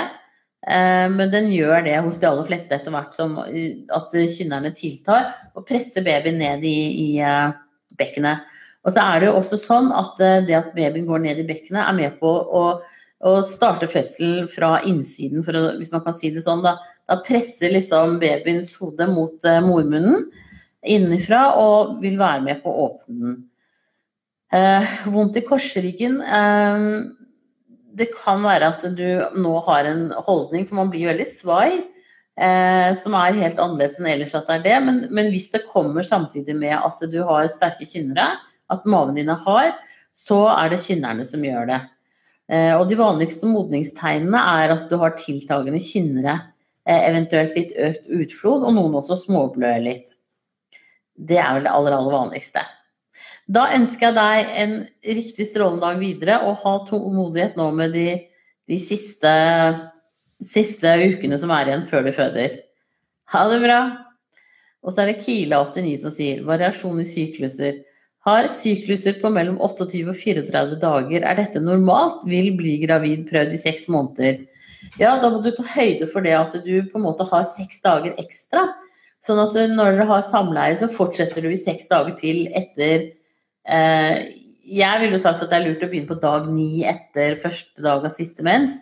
Eh, 0.65 1.07
men 1.13 1.33
den 1.33 1.51
gjør 1.53 1.85
det 1.85 1.99
hos 2.07 2.19
de 2.21 2.29
aller 2.31 2.49
fleste 2.49 2.77
etter 2.77 2.95
hvert 2.95 3.17
som 3.17 3.37
at 3.43 4.15
kynnerne 4.15 4.73
tiltar, 4.77 5.33
og 5.55 5.67
presser 5.69 6.07
babyen 6.07 6.41
ned 6.41 6.65
i, 6.65 6.79
i 7.05 7.09
uh, 7.21 7.53
bekkenet. 7.99 8.47
Og 8.85 8.93
så 8.93 9.05
er 9.05 9.21
det 9.21 9.29
jo 9.29 9.37
også 9.41 9.59
sånn 9.61 9.91
at 9.93 10.21
uh, 10.23 10.41
det 10.47 10.57
at 10.57 10.73
babyen 10.77 11.09
går 11.09 11.25
ned 11.27 11.43
i 11.43 11.47
bekkenet, 11.49 11.83
er 11.85 11.99
med 11.99 12.17
på 12.21 12.31
å, 12.31 12.65
å 13.25 13.39
starte 13.47 13.89
fødselen 13.91 14.49
fra 14.51 14.79
innsiden, 14.89 15.45
å, 15.45 15.65
hvis 15.79 15.93
man 15.95 16.05
kan 16.05 16.17
si 16.17 16.33
det 16.35 16.43
sånn. 16.45 16.65
Da, 16.65 16.77
da 17.09 17.21
presser 17.25 17.73
liksom 17.73 18.19
babyens 18.23 18.75
hode 18.81 19.09
mot 19.13 19.47
uh, 19.47 19.61
mormunnen 19.65 20.27
innenfra 20.85 21.55
og 21.61 22.01
vil 22.03 22.19
være 22.21 22.43
med 22.45 22.59
på 22.61 22.69
å 22.69 22.89
åpne 22.91 23.21
den. 23.21 23.37
vondt 25.11 25.39
i 25.41 25.43
korsryggen 25.43 26.19
det 27.95 28.11
kan 28.17 28.43
være 28.45 28.71
at 28.73 28.85
du 28.97 29.07
nå 29.39 29.55
har 29.69 29.89
en 29.89 30.07
holdning, 30.27 30.67
for 30.67 30.79
man 30.81 30.91
blir 30.93 31.11
veldig 31.13 31.27
svai, 31.31 31.85
eh, 32.35 32.91
som 32.99 33.17
er 33.19 33.39
helt 33.39 33.61
annerledes 33.63 34.01
enn 34.01 34.11
ellers 34.11 34.35
at 34.35 34.49
det 34.51 34.57
er 34.59 34.65
det. 34.67 34.77
Men, 34.89 35.01
men, 35.15 35.31
hvis 35.35 35.51
det 35.55 35.65
kommer 35.71 36.07
samtidig 36.07 36.57
med 36.59 36.75
at 36.77 37.05
du 37.11 37.21
har 37.27 37.47
sterke 37.53 37.87
kynnere, 37.89 38.33
at 38.73 38.87
maven 38.89 39.19
din 39.19 39.31
er 39.31 39.43
hard, 39.47 39.79
så 40.15 40.47
er 40.55 40.73
det 40.73 40.83
kynnerne 40.85 41.27
som 41.29 41.43
gjør 41.45 41.71
det. 41.71 41.81
Eh, 42.53 42.75
og 42.77 42.89
de 42.91 42.99
vanligste 42.99 43.49
modningstegnene 43.49 44.41
er 44.61 44.75
at 44.75 44.91
du 44.91 44.99
har 45.01 45.17
tiltagende 45.17 45.81
kynnere, 45.81 46.37
eh, 46.85 47.09
eventuelt 47.09 47.57
litt 47.57 47.73
økt 47.73 48.11
utflod, 48.21 48.67
og 48.69 48.77
noen 48.77 48.99
også 49.01 49.17
småblør 49.23 49.81
litt. 49.85 50.17
Det 51.15 51.39
er 51.39 51.55
vel 51.57 51.65
det 51.65 51.73
aller, 51.73 51.97
aller 51.97 52.13
vanligste. 52.13 52.65
Da 53.47 53.69
ønsker 53.77 54.11
jeg 54.11 54.17
deg 54.17 54.55
en 54.63 54.77
riktig 55.17 55.47
strålende 55.49 55.85
dag 55.85 55.99
videre, 56.01 56.39
og 56.49 56.61
ha 56.65 56.79
tålmodighet 56.89 57.57
nå 57.61 57.71
med 57.77 57.93
de, 57.97 58.09
de 58.69 58.79
siste, 58.81 59.33
siste, 60.41 60.95
ukene 61.15 61.39
som 61.41 61.53
er 61.55 61.71
igjen 61.71 61.87
før 61.89 62.05
du 62.05 62.13
føder. 62.13 62.59
Ha 63.33 63.45
det 63.53 63.61
bra! 63.65 63.81
Og 64.85 64.93
så 64.93 65.01
er 65.01 65.13
det 65.13 65.23
Kila89 65.25 65.97
som 66.03 66.13
sier 66.13 66.43
variasjon 66.45 67.01
i 67.01 67.07
sykluser. 67.09 67.81
Har 68.25 68.49
sykluser 68.49 69.19
på 69.21 69.29
mellom 69.33 69.59
28 69.61 70.05
og 70.09 70.17
34 70.17 70.79
dager. 70.81 71.25
Er 71.25 71.37
dette 71.37 71.61
normalt? 71.61 72.23
Vil 72.29 72.55
bli 72.57 72.79
gravid 72.87 73.27
prøvd 73.29 73.53
i 73.53 73.61
seks 73.61 73.91
måneder. 73.93 74.41
Ja, 75.01 75.17
da 75.21 75.29
må 75.33 75.43
du 75.45 75.51
ta 75.53 75.65
høyde 75.75 76.09
for 76.09 76.25
det 76.25 76.33
at 76.37 76.57
du 76.65 76.73
på 76.89 77.01
en 77.01 77.05
måte 77.05 77.27
har 77.29 77.45
seks 77.49 77.83
dager 77.85 78.17
ekstra. 78.21 78.71
Sånn 79.25 79.41
at 79.41 79.55
når 79.73 79.99
dere 79.99 80.09
har 80.09 80.25
samleie, 80.29 80.77
så 80.81 80.89
fortsetter 80.93 81.45
du 81.45 81.53
i 81.53 81.61
seks 81.61 81.89
dager 81.93 82.17
til 82.21 82.47
etter 82.57 83.13
Eh, 83.65 84.17
jeg 84.65 85.01
ville 85.01 85.21
sagt 85.21 85.43
at 85.45 85.51
det 85.51 85.59
er 85.59 85.67
lurt 85.67 85.85
å 85.85 85.89
begynne 85.89 86.11
på 86.11 86.21
dag 86.21 86.49
ni 86.53 86.85
etter 86.89 87.37
første 87.41 87.85
dag 87.85 88.05
av 88.05 88.13
siste 88.13 88.45
mens, 88.45 88.77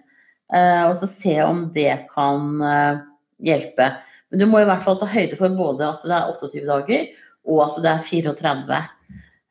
eh, 0.53 0.83
og 0.89 0.97
så 0.99 1.09
se 1.11 1.37
om 1.45 1.69
det 1.75 2.07
kan 2.11 2.63
eh, 2.67 3.03
hjelpe. 3.51 3.93
Men 4.31 4.43
du 4.43 4.49
må 4.51 4.63
i 4.63 4.69
hvert 4.69 4.83
fall 4.85 4.99
ta 4.99 5.11
høyde 5.11 5.39
for 5.39 5.55
både 5.55 5.87
at 5.87 6.07
det 6.07 6.17
er 6.17 6.33
28 6.35 6.67
dager, 6.67 7.07
og 7.47 7.63
at 7.67 7.79
det 7.85 7.93
er 7.93 8.05
34. 8.11 8.83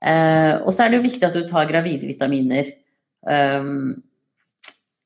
Og 0.01 0.71
så 0.73 0.83
er 0.83 0.89
det 0.89 0.97
jo 0.97 1.05
viktig 1.05 1.27
at 1.27 1.35
du 1.37 1.43
tar 1.45 1.69
gravide 1.69 2.07
vitaminer. 2.09 2.71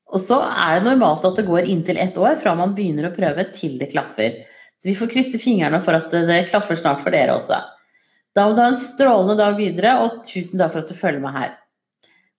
Og 0.06 0.22
så 0.22 0.38
er 0.40 0.78
det 0.78 0.86
normalt 0.86 1.24
at 1.26 1.36
det 1.36 1.46
går 1.48 1.68
inntil 1.68 1.98
ett 2.00 2.16
år 2.16 2.38
fra 2.40 2.54
man 2.56 2.74
begynner 2.76 3.08
å 3.08 3.14
prøve 3.14 3.44
til 3.52 3.76
det 3.80 3.90
klaffer. 3.92 4.38
Så 4.80 4.90
vi 4.90 4.96
får 4.98 5.10
krysse 5.12 5.40
fingrene 5.42 5.80
for 5.84 5.98
at 5.98 6.12
det 6.12 6.46
klaffer 6.50 6.78
snart 6.78 7.02
for 7.04 7.14
dere 7.14 7.34
også. 7.36 7.58
Da 8.36 8.44
må 8.46 8.54
du 8.54 8.60
ha 8.60 8.68
en 8.70 8.78
strålende 8.78 9.38
dag 9.38 9.56
videre, 9.56 9.94
og 10.04 10.20
tusen 10.28 10.60
takk 10.60 10.74
for 10.74 10.84
at 10.84 10.90
du 10.92 10.98
følger 10.98 11.22
meg 11.24 11.36
her. 11.36 11.54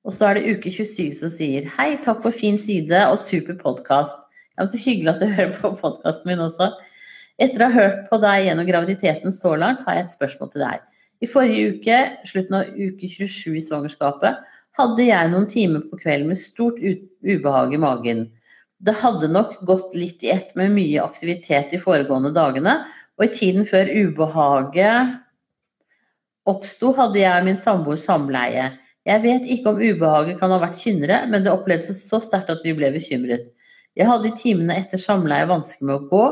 Og 0.07 0.13
så 0.15 0.29
er 0.29 0.37
det 0.37 0.53
uke 0.55 0.71
27 0.71 1.17
som 1.17 1.31
sier 1.33 1.65
hei, 1.75 1.89
takk 2.05 2.21
for 2.23 2.35
fin 2.35 2.55
side 2.61 3.01
og 3.11 3.17
super 3.19 3.57
podkast. 3.59 4.15
Ja, 4.55 4.65
så 4.69 4.79
hyggelig 4.79 5.15
at 5.15 5.23
du 5.23 5.27
hører 5.37 5.55
på 5.57 5.73
podkasten 5.81 6.29
min 6.29 6.43
også. 6.45 6.69
Etter 7.41 7.65
å 7.65 7.69
ha 7.69 7.75
hørt 7.81 8.05
på 8.09 8.21
deg 8.21 8.45
gjennom 8.47 8.69
graviditeten 8.69 9.35
så 9.35 9.57
langt, 9.59 9.83
har 9.85 9.97
jeg 9.97 10.07
et 10.07 10.13
spørsmål 10.13 10.53
til 10.53 10.63
deg. 10.63 10.85
I 11.23 11.29
forrige 11.29 11.73
uke, 11.77 11.99
slutten 12.29 12.59
av 12.59 12.73
uke 12.77 13.09
27 13.09 13.57
i 13.57 13.63
svangerskapet, 13.65 14.41
hadde 14.77 15.07
jeg 15.07 15.31
noen 15.31 15.47
timer 15.49 15.85
på 15.89 15.97
kvelden 16.01 16.29
med 16.29 16.39
stort 16.39 16.77
ubehag 16.79 17.73
i 17.73 17.81
magen. 17.81 18.27
Det 18.77 18.93
hadde 18.99 19.29
nok 19.31 19.55
gått 19.65 19.95
litt 19.97 20.21
i 20.25 20.29
ett 20.35 20.53
med 20.59 20.75
mye 20.75 21.01
aktivitet 21.01 21.71
de 21.73 21.79
foregående 21.81 22.29
dagene, 22.35 22.83
og 23.17 23.25
i 23.25 23.33
tiden 23.33 23.65
før 23.65 23.89
ubehaget 23.89 25.15
oppsto, 26.47 26.93
hadde 26.95 27.19
jeg 27.19 27.41
og 27.41 27.47
min 27.47 27.57
samboer 27.59 27.97
samleie. 27.99 28.69
Jeg 29.07 29.23
vet 29.23 29.47
ikke 29.49 29.71
om 29.71 29.81
ubehaget 29.81 30.37
kan 30.39 30.53
ha 30.53 30.59
vært 30.61 30.79
kynnere, 30.83 31.23
men 31.31 31.43
det 31.43 31.51
opplevdes 31.51 32.05
så 32.05 32.21
sterkt 32.23 32.51
at 32.53 32.61
vi 32.63 32.75
ble 32.77 32.91
bekymret. 32.93 33.49
Jeg 33.97 34.05
hadde 34.05 34.29
i 34.29 34.37
timene 34.37 34.77
etter 34.77 35.01
samleie 35.01 35.47
vansker 35.49 35.87
med 35.87 35.95
å 35.97 36.07
gå, 36.11 36.23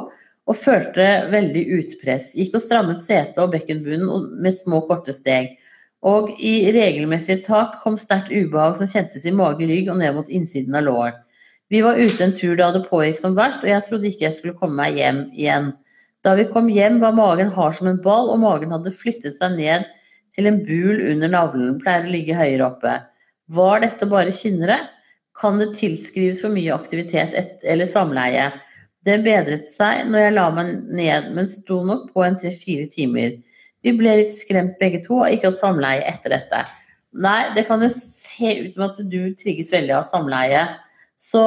og 0.45 0.57
følte 0.59 1.05
veldig 1.33 1.63
utpress. 1.79 2.33
Gikk 2.37 2.57
og 2.59 2.63
strammet 2.63 3.01
setet 3.01 3.39
og 3.41 3.53
bekkenbunnen 3.55 4.35
med 4.41 4.53
små, 4.53 4.83
korte 4.89 5.13
steg. 5.15 5.55
Og 6.05 6.29
i 6.37 6.69
regelmessige 6.73 7.41
tak 7.47 7.79
kom 7.81 7.97
sterkt 7.97 8.29
ubehag 8.29 8.77
som 8.77 8.89
kjentes 8.89 9.25
i 9.25 9.33
mage, 9.33 9.65
rygg 9.65 9.89
og 9.89 9.97
ned 10.01 10.13
mot 10.17 10.29
innsiden 10.29 10.77
av 10.77 10.85
låren. 10.85 11.21
Vi 11.73 11.81
var 11.81 11.97
ute 11.97 12.21
en 12.21 12.35
tur 12.37 12.53
da 12.59 12.69
det 12.75 12.83
pågikk 12.85 13.17
som 13.17 13.33
verst, 13.37 13.63
og 13.65 13.71
jeg 13.71 13.81
trodde 13.87 14.05
ikke 14.11 14.27
jeg 14.27 14.35
skulle 14.37 14.57
komme 14.59 14.77
meg 14.77 14.99
hjem 14.99 15.23
igjen. 15.33 15.71
Da 16.21 16.35
vi 16.37 16.45
kom 16.49 16.69
hjem, 16.69 16.99
var 17.01 17.15
magen 17.17 17.49
hard 17.53 17.73
som 17.79 17.89
en 17.89 18.01
ball, 18.01 18.29
og 18.29 18.43
magen 18.43 18.73
hadde 18.73 18.93
flyttet 18.93 19.33
seg 19.37 19.57
ned 19.57 19.87
til 20.35 20.49
en 20.49 20.59
bul 20.67 21.01
under 21.09 21.31
navlen, 21.31 21.79
pleier 21.81 22.05
å 22.05 22.13
ligge 22.13 22.37
høyere 22.37 22.67
oppe. 22.67 22.93
Var 23.57 23.81
dette 23.81 24.09
bare 24.09 24.33
kynnere? 24.33 24.77
Kan 25.35 25.57
det 25.57 25.73
tilskrives 25.79 26.43
for 26.45 26.53
mye 26.53 26.73
aktivitet 26.73 27.33
eller 27.65 27.89
samleie? 27.89 28.51
Det 29.05 29.19
bedret 29.25 29.67
seg 29.69 30.07
når 30.09 30.23
jeg 30.23 30.35
la 30.35 30.45
meg 30.55 30.71
ned, 30.89 31.29
men 31.35 31.49
sto 31.49 31.81
nok 31.85 32.09
på 32.15 32.23
en 32.25 32.37
tre-fire 32.41 32.87
timer. 32.91 33.37
Vi 33.85 33.93
ble 33.93 34.17
litt 34.21 34.33
skremt 34.33 34.79
begge 34.81 35.03
to 35.05 35.19
og 35.21 35.29
ikke 35.29 35.51
hatt 35.51 35.59
samleie 35.61 36.05
etter 36.09 36.33
dette. 36.33 36.63
Nei, 37.15 37.53
det 37.55 37.67
kan 37.67 37.83
jo 37.85 37.91
se 37.93 38.55
ut 38.63 38.73
som 38.73 38.87
at 38.87 38.99
du 38.99 39.19
trigges 39.37 39.71
veldig 39.71 39.93
av 39.99 40.07
samleie. 40.07 40.65
Så 41.21 41.43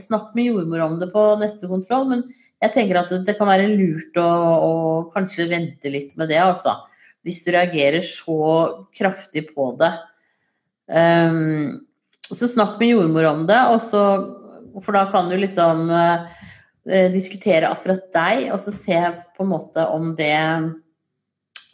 snakk 0.00 0.34
med 0.36 0.50
jordmor 0.50 0.82
om 0.84 0.98
det 1.00 1.08
på 1.14 1.22
neste 1.40 1.70
kontroll, 1.70 2.08
men 2.10 2.26
jeg 2.60 2.74
tenker 2.74 2.98
at 3.00 3.14
det 3.24 3.36
kan 3.38 3.48
være 3.48 3.70
lurt 3.70 4.18
å, 4.20 4.28
å 4.28 4.72
kanskje 5.14 5.48
vente 5.50 5.92
litt 5.92 6.12
med 6.20 6.28
det, 6.32 6.42
altså 6.42 6.76
hvis 7.26 7.42
du 7.44 7.50
reagerer 7.52 8.04
så 8.04 8.40
kraftig 8.96 9.50
på 9.54 9.70
det. 9.80 9.90
Um, 10.90 11.80
så 12.30 12.48
snakk 12.48 12.78
med 12.80 12.94
jordmor 12.94 13.28
om 13.28 13.42
det, 13.48 13.58
og 13.72 13.80
så, 13.84 14.04
for 14.78 14.96
da 14.96 15.06
kan 15.12 15.30
du 15.30 15.36
liksom 15.40 15.88
uh, 15.90 16.28
diskutere 17.12 17.70
akkurat 17.70 18.06
deg, 18.14 18.46
og 18.54 18.60
så 18.62 18.74
se 18.74 19.00
på 19.36 19.44
en 19.44 19.52
måte 19.52 19.84
om 19.90 20.14
det 20.18 20.36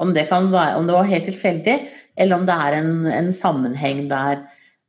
om 0.03 0.11
det 0.13 0.27
kan 0.29 0.51
være 0.53 0.77
om 0.77 0.89
det 0.89 0.97
var 0.97 1.09
helt 1.09 1.25
tilfeldig, 1.31 1.77
eller 2.21 2.37
om 2.37 2.47
det 2.49 2.57
er 2.67 2.79
en, 2.81 2.91
en 3.09 3.31
sammenheng 3.33 4.07
der. 4.11 4.43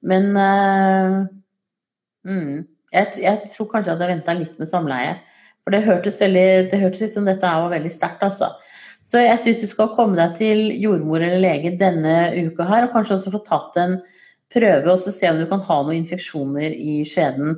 Men 0.03 0.33
uh, 0.35 1.21
mm, 2.27 2.65
jeg, 2.91 3.13
jeg, 3.23 3.51
tror 3.53 3.69
kanskje 3.71 3.95
at 3.95 4.03
jeg 4.03 4.13
venta 4.15 4.35
litt 4.35 4.59
med 4.59 4.69
samleie. 4.69 5.15
For 5.63 5.75
det 5.75 5.83
hørtes, 5.83 6.19
veldig, 6.23 6.49
det 6.71 6.79
hørtes 6.79 7.03
ut 7.03 7.15
som 7.15 7.25
dette 7.27 7.43
var 7.43 7.71
veldig 7.73 7.91
sterkt, 7.91 8.23
altså. 8.23 8.53
Så 9.07 9.21
jeg 9.23 9.39
syns 9.39 9.63
du 9.63 9.69
skal 9.71 9.93
komme 9.95 10.19
deg 10.19 10.35
til 10.35 10.65
jordmor 10.83 11.23
eller 11.23 11.39
lege 11.39 11.73
denne 11.79 12.29
uka 12.35 12.67
her, 12.67 12.87
og 12.87 12.95
kanskje 12.95 13.15
også 13.17 13.33
få 13.35 13.43
tatt 13.47 13.79
en 13.79 13.97
prøve 14.51 14.91
og 14.91 14.99
se 14.99 15.29
om 15.29 15.39
du 15.39 15.47
kan 15.49 15.63
ha 15.63 15.77
noen 15.83 16.01
infeksjoner 16.01 16.75
i 16.75 17.01
skjeden. 17.07 17.55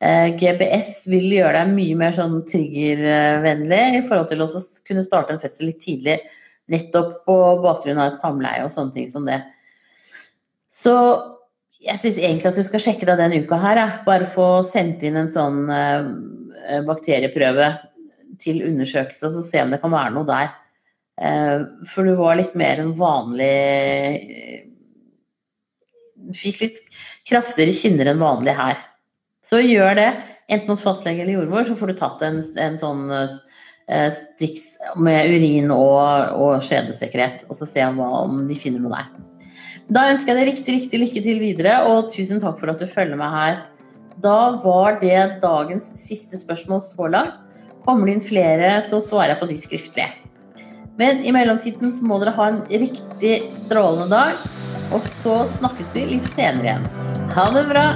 Eh, 0.00 0.30
GBS 0.40 1.02
vil 1.12 1.26
gjøre 1.36 1.58
deg 1.58 1.72
mye 1.74 1.96
mer 2.00 2.14
sånn 2.16 2.38
triggervennlig 2.48 3.80
i 3.98 4.04
forhold 4.06 4.30
til 4.30 4.44
å 4.44 4.48
kunne 4.86 5.04
starte 5.04 5.34
en 5.34 5.42
fødsel 5.42 5.68
litt 5.68 5.82
tidlig, 5.84 6.16
nettopp 6.72 7.18
på 7.26 7.36
bakgrunn 7.60 8.00
av 8.00 8.14
samleie 8.16 8.64
og 8.64 8.72
sånne 8.72 8.96
ting 8.96 9.10
som 9.10 9.28
det. 9.28 9.42
Så 10.72 10.94
jeg 11.80 12.00
syns 12.00 12.20
egentlig 12.20 12.48
at 12.48 12.56
du 12.56 12.64
skal 12.64 12.84
sjekke 12.84 13.08
deg 13.08 13.20
den 13.20 13.44
uka 13.44 13.58
her, 13.60 13.82
bare 14.06 14.28
få 14.28 14.48
sendt 14.68 15.04
inn 15.04 15.18
en 15.20 15.28
sånn 15.28 15.62
eh, 15.68 16.80
bakterieprøve 16.88 17.70
til 18.40 18.64
undersøkelse, 18.70 19.32
så 19.34 19.44
se 19.44 19.62
om 19.64 19.74
det 19.74 19.82
kan 19.82 19.92
være 19.92 20.14
noe 20.16 20.28
der. 20.28 20.52
Eh, 21.20 21.56
for 21.92 22.08
du 22.08 22.16
var 22.16 22.40
litt 22.40 22.56
mer 22.56 22.80
enn 22.80 22.96
vanlig 22.96 23.52
fikk 26.36 26.60
litt 26.62 26.78
kraftigere 27.28 27.74
kynner 27.76 28.12
enn 28.12 28.22
vanlig 28.22 28.56
her. 28.56 28.80
Så 29.50 29.58
gjør 29.64 29.96
det, 29.98 30.10
enten 30.50 30.70
hos 30.70 30.84
fastlege 30.86 31.24
eller 31.24 31.40
jordmor, 31.40 31.66
så 31.66 31.74
får 31.78 31.90
du 31.90 31.98
tatt 31.98 32.22
en, 32.26 32.38
en 32.38 32.78
sånn 32.78 33.08
uh, 33.10 34.10
stiks 34.14 34.76
med 35.02 35.32
urin 35.34 35.72
og, 35.74 36.36
og 36.38 36.62
skjedesekret, 36.62 37.48
og 37.48 37.58
så 37.58 37.66
se 37.66 37.82
om, 37.88 37.98
om 37.98 38.44
de 38.46 38.58
finner 38.58 38.82
noe 38.84 39.00
der. 39.00 39.26
Da 39.90 40.06
ønsker 40.12 40.30
jeg 40.30 40.38
deg 40.38 40.52
riktig, 40.52 40.76
riktig 40.76 41.02
lykke 41.02 41.24
til 41.24 41.42
videre, 41.42 41.80
og 41.90 42.12
tusen 42.12 42.38
takk 42.42 42.60
for 42.62 42.70
at 42.70 42.78
du 42.78 42.86
følger 42.86 43.18
meg 43.18 43.34
her. 43.34 43.60
Da 44.22 44.38
var 44.62 45.00
det 45.02 45.42
dagens 45.42 45.88
siste 45.98 46.38
spørsmål 46.38 46.84
så 46.86 47.10
langt. 47.10 47.40
Kommer 47.82 48.06
det 48.06 48.18
inn 48.18 48.22
flere, 48.22 48.72
så 48.86 49.00
svarer 49.02 49.34
jeg 49.34 49.40
på 49.40 49.50
de 49.50 49.58
skriftlige. 49.58 50.10
Men 51.00 51.24
i 51.24 51.32
mellomtiden 51.32 51.94
så 51.96 52.06
må 52.06 52.20
dere 52.20 52.36
ha 52.36 52.50
en 52.52 52.62
riktig 52.68 53.38
strålende 53.56 54.10
dag. 54.12 54.48
Og 54.94 55.10
så 55.22 55.42
snakkes 55.56 55.96
vi 55.96 56.08
litt 56.14 56.32
senere 56.36 56.74
igjen. 56.74 56.90
Ha 57.34 57.50
det 57.56 57.68
bra! 57.72 57.86